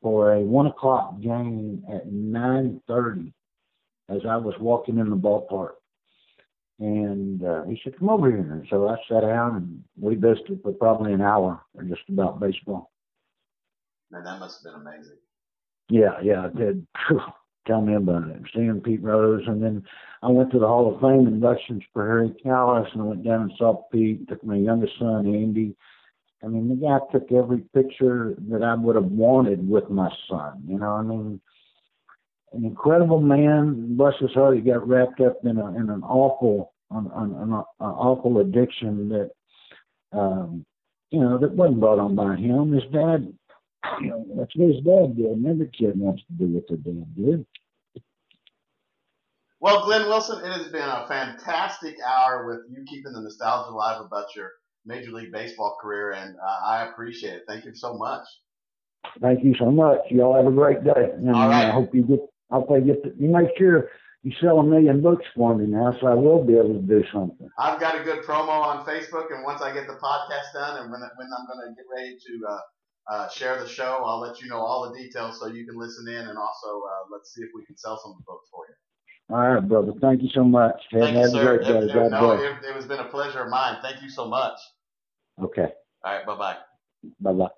for 0.00 0.34
a 0.34 0.40
one 0.40 0.66
o'clock 0.66 1.20
game 1.20 1.84
at 1.92 2.10
nine 2.10 2.80
thirty 2.86 3.32
as 4.08 4.20
I 4.28 4.36
was 4.36 4.54
walking 4.60 4.98
in 4.98 5.10
the 5.10 5.16
ballpark. 5.16 5.74
And 6.78 7.44
uh, 7.44 7.64
he 7.64 7.80
said, 7.82 7.98
"Come 7.98 8.10
over 8.10 8.30
here." 8.30 8.52
And 8.52 8.66
so 8.68 8.88
I 8.88 8.96
sat 9.08 9.20
down 9.20 9.56
and 9.56 9.84
we 9.98 10.16
visited 10.16 10.60
for 10.62 10.72
probably 10.72 11.12
an 11.12 11.20
hour, 11.20 11.60
or 11.74 11.84
just 11.84 12.02
about 12.08 12.40
baseball. 12.40 12.90
Man, 14.10 14.24
that 14.24 14.40
must 14.40 14.62
have 14.62 14.74
been 14.74 14.82
amazing. 14.82 15.16
Yeah, 15.88 16.20
yeah, 16.22 16.46
it 16.46 16.56
did. 16.56 16.86
Tell 17.66 17.80
me 17.80 17.94
about 17.94 18.28
it. 18.28 18.42
Seeing 18.54 18.80
Pete 18.80 19.02
Rose, 19.02 19.44
and 19.46 19.62
then 19.62 19.84
I 20.22 20.28
went 20.28 20.50
to 20.52 20.58
the 20.58 20.66
Hall 20.66 20.92
of 20.92 21.00
Fame 21.00 21.28
inductions 21.28 21.82
for 21.92 22.06
Harry 22.06 22.34
Kalas, 22.44 22.92
and 22.92 23.02
I 23.02 23.04
went 23.04 23.24
down 23.24 23.42
and 23.42 23.52
saw 23.56 23.84
Pete. 23.92 24.28
Took 24.28 24.42
my 24.44 24.56
youngest 24.56 24.98
son, 24.98 25.26
Andy. 25.26 25.76
I 26.42 26.48
mean, 26.48 26.68
the 26.68 26.74
guy 26.74 26.98
took 27.12 27.30
every 27.30 27.58
picture 27.72 28.34
that 28.50 28.64
I 28.64 28.74
would 28.74 28.96
have 28.96 29.04
wanted 29.04 29.68
with 29.68 29.88
my 29.90 30.10
son. 30.28 30.64
You 30.66 30.78
know, 30.78 30.90
I 30.90 31.02
mean, 31.02 31.40
an 32.52 32.64
incredible 32.64 33.20
man. 33.20 33.96
Bless 33.96 34.14
his 34.20 34.32
heart, 34.32 34.56
he 34.56 34.60
got 34.60 34.86
wrapped 34.86 35.20
up 35.20 35.38
in 35.44 35.58
a 35.58 35.68
in 35.76 35.88
an 35.88 36.02
awful 36.02 36.72
an, 36.90 37.10
an, 37.14 37.34
an, 37.34 37.52
an 37.52 37.64
awful 37.80 38.40
addiction 38.40 39.08
that 39.08 39.30
um, 40.12 40.64
you 41.10 41.20
know 41.20 41.38
that 41.38 41.52
wasn't 41.52 41.80
brought 41.80 41.98
on 41.98 42.14
by 42.14 42.36
him. 42.36 42.72
His 42.72 42.84
dad, 42.92 43.32
you 44.00 44.08
know, 44.08 44.26
that's 44.36 44.54
what 44.56 44.74
his 44.74 44.84
dad 44.84 45.16
did. 45.16 45.26
And 45.26 45.46
every 45.46 45.68
kid 45.68 45.98
wants 45.98 46.22
to 46.26 46.32
do 46.32 46.46
what 46.52 46.68
their 46.68 46.78
dad 46.78 47.14
did. 47.14 47.46
Well, 49.60 49.84
Glenn 49.84 50.08
Wilson, 50.08 50.44
it 50.44 50.50
has 50.50 50.68
been 50.68 50.82
a 50.82 51.06
fantastic 51.06 51.96
hour 52.04 52.46
with 52.46 52.60
you 52.68 52.84
keeping 52.88 53.12
the 53.12 53.20
nostalgia 53.20 53.70
alive 53.70 54.00
about 54.04 54.34
your 54.34 54.50
Major 54.84 55.12
League 55.12 55.30
Baseball 55.30 55.78
career, 55.80 56.12
and 56.12 56.34
uh, 56.36 56.66
I 56.66 56.88
appreciate 56.88 57.34
it. 57.34 57.44
Thank 57.46 57.64
you 57.64 57.74
so 57.74 57.94
much. 57.94 58.24
Thank 59.20 59.44
you 59.44 59.54
so 59.58 59.70
much. 59.70 60.00
Y'all 60.10 60.34
have 60.34 60.46
a 60.46 60.54
great 60.54 60.82
day. 60.82 61.10
And 61.14 61.30
All 61.30 61.48
right. 61.48 61.66
I 61.66 61.70
hope 61.70 61.94
you 61.94 62.02
get 62.02 62.20
I'll 62.50 62.62
play 62.62 62.82
get 62.82 63.02
the, 63.02 63.14
you 63.18 63.28
make 63.28 63.48
sure 63.56 63.88
you 64.22 64.32
sell 64.40 64.58
a 64.60 64.62
million 64.62 65.00
books 65.00 65.24
for 65.34 65.56
me 65.56 65.66
now, 65.66 65.96
so 66.00 66.06
I 66.06 66.14
will 66.14 66.44
be 66.44 66.54
able 66.54 66.74
to 66.74 66.82
do 66.82 67.02
something. 67.12 67.48
I've 67.58 67.80
got 67.80 68.00
a 68.00 68.04
good 68.04 68.22
promo 68.24 68.50
on 68.50 68.84
Facebook, 68.84 69.34
and 69.34 69.42
once 69.42 69.62
I 69.62 69.72
get 69.72 69.86
the 69.86 69.94
podcast 69.94 70.52
done, 70.54 70.82
and 70.82 70.90
when 70.92 71.00
when 71.00 71.28
I'm 71.32 71.46
going 71.46 71.68
to 71.68 71.74
get 71.74 71.86
ready 71.94 72.16
to 72.16 72.46
uh, 72.48 72.58
uh, 73.10 73.28
share 73.28 73.58
the 73.60 73.68
show, 73.68 74.02
I'll 74.04 74.20
let 74.20 74.40
you 74.40 74.48
know 74.48 74.58
all 74.58 74.90
the 74.90 74.98
details 74.98 75.40
so 75.40 75.46
you 75.46 75.66
can 75.66 75.78
listen 75.78 76.08
in, 76.08 76.28
and 76.28 76.38
also 76.38 76.82
uh, 76.82 77.08
let's 77.10 77.34
see 77.34 77.42
if 77.42 77.50
we 77.54 77.64
can 77.64 77.76
sell 77.76 77.98
some 78.02 78.12
of 78.12 78.18
the 78.18 78.24
books 78.24 78.48
for 78.50 78.64
you. 78.68 78.74
All 79.34 79.54
right, 79.54 79.66
brother. 79.66 79.92
Thank 80.00 80.22
you 80.22 80.28
so 80.34 80.44
much. 80.44 80.80
Thank 80.92 81.16
have 81.16 81.30
you, 81.32 81.40
sir. 81.40 81.58
great 81.58 81.66
day. 81.66 81.78
It, 81.78 81.84
it, 81.84 81.94
God 81.94 82.10
no, 82.10 82.32
it, 82.32 82.64
it 82.64 82.74
has 82.74 82.86
been 82.86 83.00
a 83.00 83.08
pleasure 83.08 83.42
of 83.42 83.50
mine. 83.50 83.78
Thank 83.82 84.02
you 84.02 84.10
so 84.10 84.28
much. 84.28 84.58
Okay. 85.42 85.72
All 86.04 86.12
right, 86.12 86.26
bye 86.26 86.36
bye. 86.36 86.56
Bye 87.20 87.32
bye. 87.32 87.48